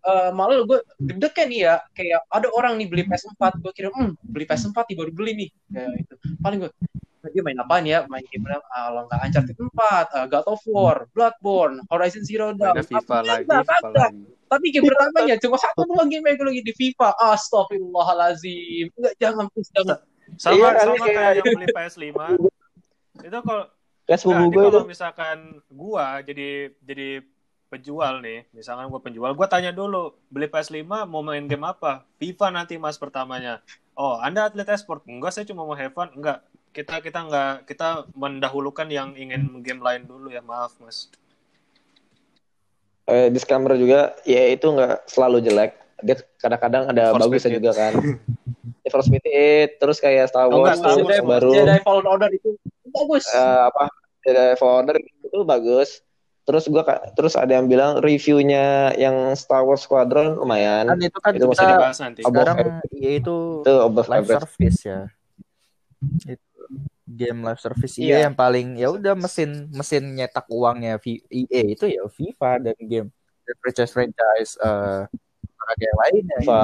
Eh, 0.06 0.30
malah 0.38 0.62
gue 0.70 0.80
deg-degan 1.02 1.48
nih 1.50 1.60
ya 1.66 1.76
kayak 1.98 2.22
ada 2.30 2.48
orang 2.54 2.78
nih 2.78 2.88
beli 2.90 3.04
PS4 3.10 3.58
gue 3.58 3.74
kira 3.74 3.90
hmm 3.90 4.14
beli 4.22 4.46
PS4 4.46 4.78
nih 4.94 4.98
baru 5.02 5.12
beli 5.14 5.32
nih. 5.34 5.50
Kayak 5.74 5.94
itu 5.98 6.16
paling 6.42 6.60
gue 6.62 6.72
dia 7.30 7.42
main 7.42 7.58
apa 7.58 7.76
nih 7.80 7.92
ya? 7.92 8.00
Main 8.06 8.26
game 8.28 8.46
apa? 8.48 8.66
Ah, 8.68 8.82
kalau 8.88 9.02
nggak 9.06 9.20
Uncharted 9.24 9.58
4, 9.58 9.70
uh, 10.12 10.26
God 10.28 10.46
of 10.46 10.62
War, 10.68 10.98
Bloodborne, 11.12 11.76
Horizon 11.88 12.22
Zero 12.22 12.52
Dawn. 12.52 12.76
Mainnya 12.76 12.86
FIFA 12.86 13.18
lagi, 13.22 13.46
FIFA 13.46 13.64
kagak. 13.66 13.94
lagi. 14.12 14.24
Tapi 14.46 14.66
game 14.70 14.86
pertamanya 14.86 15.36
cuma 15.42 15.58
satu 15.58 15.82
dua 15.84 16.04
game 16.06 16.22
yang 16.24 16.38
lagi 16.40 16.62
di 16.62 16.74
FIFA. 16.74 17.10
Astagfirullahalazim. 17.18 18.86
Enggak 18.94 19.14
jangan 19.18 19.46
please 19.50 19.72
jangan. 19.72 19.98
Sama 20.36 20.54
Iya, 20.54 20.70
sama 20.80 20.96
kayak- 21.00 21.16
kayak 21.16 21.32
yang 21.36 21.46
beli 21.56 21.68
PS5. 21.72 22.04
Itu 23.26 23.38
kalau 23.42 23.66
Nah, 24.06 24.14
ini 24.38 24.54
gue 24.54 24.62
itu. 24.62 24.70
kalau 24.70 24.86
misalkan 24.86 25.38
gua 25.66 26.22
jadi 26.22 26.70
jadi 26.78 27.26
penjual 27.66 28.22
nih, 28.22 28.46
misalkan 28.54 28.86
gua 28.86 29.02
penjual, 29.02 29.34
gua 29.34 29.50
tanya 29.50 29.74
dulu, 29.74 30.14
beli 30.30 30.46
PS5 30.46 30.86
mau 31.04 31.26
main 31.26 31.42
game 31.42 31.66
apa? 31.66 32.06
FIFA 32.22 32.54
nanti 32.54 32.78
Mas 32.78 33.02
pertamanya. 33.02 33.66
Oh, 33.98 34.22
Anda 34.22 34.46
atlet 34.46 34.70
e-sport? 34.70 35.02
Enggak, 35.10 35.34
saya 35.34 35.50
cuma 35.50 35.66
mau 35.66 35.74
have 35.74 35.90
fun. 35.90 36.14
Enggak. 36.14 36.46
Kita 36.76 37.00
kita 37.00 37.24
enggak 37.24 37.64
kita 37.72 38.04
mendahulukan 38.12 38.92
yang 38.92 39.16
ingin 39.16 39.64
game 39.64 39.80
lain 39.80 40.04
dulu 40.04 40.28
ya, 40.28 40.44
maaf, 40.44 40.76
Mas. 40.84 41.08
Eh, 43.08 43.32
disclaimer 43.32 43.80
juga, 43.80 44.12
ya 44.28 44.52
itu 44.52 44.68
nggak 44.68 45.08
selalu 45.08 45.40
jelek. 45.40 45.72
Dia 46.04 46.20
kadang-kadang 46.36 46.92
ada 46.92 47.16
bagusnya 47.16 47.56
juga 47.56 47.72
kan. 47.72 47.94
Need 48.84 48.92
for 48.92 49.00
Speed 49.00 49.24
8, 49.24 49.80
terus 49.80 49.98
kayak 50.04 50.28
Star 50.28 50.52
Oh, 50.52 50.60
Wars 50.60 50.76
enggak, 50.76 50.76
Star 50.84 50.96
Wars 51.00 51.16
yang 51.16 51.30
baru 51.32 51.54
Jedi 51.56 51.80
Fallen 51.82 52.06
Order 52.06 52.30
itu 52.36 52.50
bagus. 52.92 53.24
eh, 53.32 53.62
apa 53.72 53.84
Jedi 54.26 54.54
Fallen 54.60 54.76
Order 54.84 54.96
itu 55.00 55.40
bagus. 55.48 55.90
Terus 56.46 56.70
gua 56.70 56.84
terus 57.18 57.34
ada 57.34 57.58
yang 57.58 57.66
bilang 57.66 57.98
reviewnya 58.06 58.94
yang 59.00 59.34
Star 59.34 59.66
Wars 59.66 59.88
Squadron 59.88 60.38
lumayan. 60.38 60.86
Kan 60.86 61.02
itu 61.02 61.18
kan 61.18 61.32
Itu 61.34 61.50
masih 61.50 61.66
kita 61.66 61.74
Dibahas 61.74 61.98
nanti. 61.98 62.22
Sekarang. 62.22 62.56
EA 62.94 63.12
itu 63.18 63.38
Itu 63.66 63.74
live 63.90 64.28
service 64.30 64.80
ya. 64.86 65.00
Itu 66.26 66.55
game 67.06 67.46
live 67.46 67.62
service 67.62 67.96
EA 67.96 68.04
Iya. 68.04 68.18
yang 68.28 68.36
paling 68.36 68.76
ya 68.76 68.90
udah 68.90 69.14
mesin 69.14 69.70
mesin 69.70 70.04
nyetak 70.12 70.50
uangnya 70.50 70.98
V- 70.98 71.22
EA 71.30 71.62
itu 71.70 71.86
ya 71.86 72.02
FIFA 72.10 72.52
dan 72.60 72.78
game 72.82 73.10
dan 73.46 73.56
franchise 73.62 73.94
franchise 73.94 74.52
eh 74.58 75.06
olahraga 75.56 75.84
yang 75.86 76.00
lainnya. 76.02 76.38
FIFA. 76.42 76.62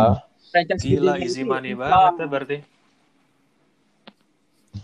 Franchise 0.51 0.83
Gila 0.83 1.13
easy 1.21 1.41
itu. 1.41 1.47
money 1.47 1.71
banget 1.71 2.13
ya 2.17 2.27
berarti. 2.27 2.57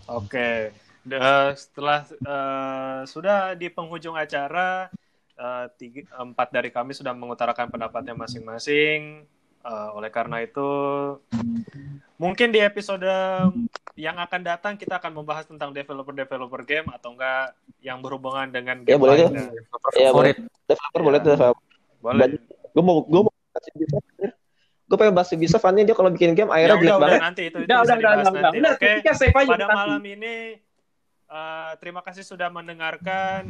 Oke, 0.08 0.72
Da- 1.02 1.52
setelah 1.52 2.04
eh, 2.08 3.00
sudah 3.04 3.56
di 3.56 3.68
penghujung 3.68 4.12
acara, 4.14 4.88
eh, 5.34 5.66
tiga, 5.76 6.04
empat 6.20 6.48
dari 6.52 6.68
kami 6.68 6.92
sudah 6.92 7.12
mengutarakan 7.12 7.68
pendapatnya 7.68 8.12
masing-masing. 8.12 9.24
Eh, 9.60 9.88
oleh 9.92 10.08
karena 10.08 10.40
itu, 10.40 10.68
mungkin 12.14 12.48
di 12.48 12.58
episode 12.58 13.04
yang 13.94 14.16
akan 14.16 14.40
datang 14.40 14.74
kita 14.74 14.96
akan 14.96 15.12
membahas 15.12 15.44
tentang 15.44 15.70
developer-developer 15.70 16.62
game 16.62 16.86
atau 16.88 17.12
enggak 17.12 17.52
yang 17.78 17.98
berhubungan 17.98 18.48
dengan 18.48 18.80
Ya, 18.82 18.94
game 18.94 19.00
boleh 19.00 19.14
tuh. 19.18 19.28
lainnya. 19.28 19.46
Iya, 19.92 20.10
boleh. 20.10 20.32
Favorit. 20.32 20.36
Developer 20.64 20.94
Iya. 20.94 21.04
boleh 21.04 21.18
tuh. 21.18 21.34
developer. 21.34 21.64
Boleh. 21.98 22.26
Gue 22.70 22.82
mau 22.82 22.96
gue 23.02 23.20
mau. 23.20 23.32
Gue 24.88 24.96
pengen 24.96 25.12
bahas 25.12 25.28
Ubisoft 25.28 25.60
Fanny 25.60 25.84
dia 25.84 25.92
kalau 25.92 26.08
bikin 26.08 26.32
game 26.32 26.48
Ya 26.48 26.54
akhirnya 26.64 26.78
jelek 26.78 26.88
udah 26.88 26.98
banget. 27.02 27.20
nanti 27.20 27.42
itu, 27.44 27.58
itu 27.58 27.66
Udah, 27.66 27.76
bisa 27.76 27.84
udah, 27.84 27.92
udah, 27.92 28.08
udah, 28.08 28.22
udah. 28.24 28.40
nanti. 28.40 28.56
Udah, 28.56 28.72
Oke. 28.72 28.88
aja 29.36 29.50
pada 29.52 29.58
nanti. 29.60 29.76
malam 29.76 30.02
ini 30.06 30.36
eh, 31.28 31.70
terima 31.76 32.00
kasih 32.00 32.24
sudah 32.24 32.48
mendengarkan 32.48 33.40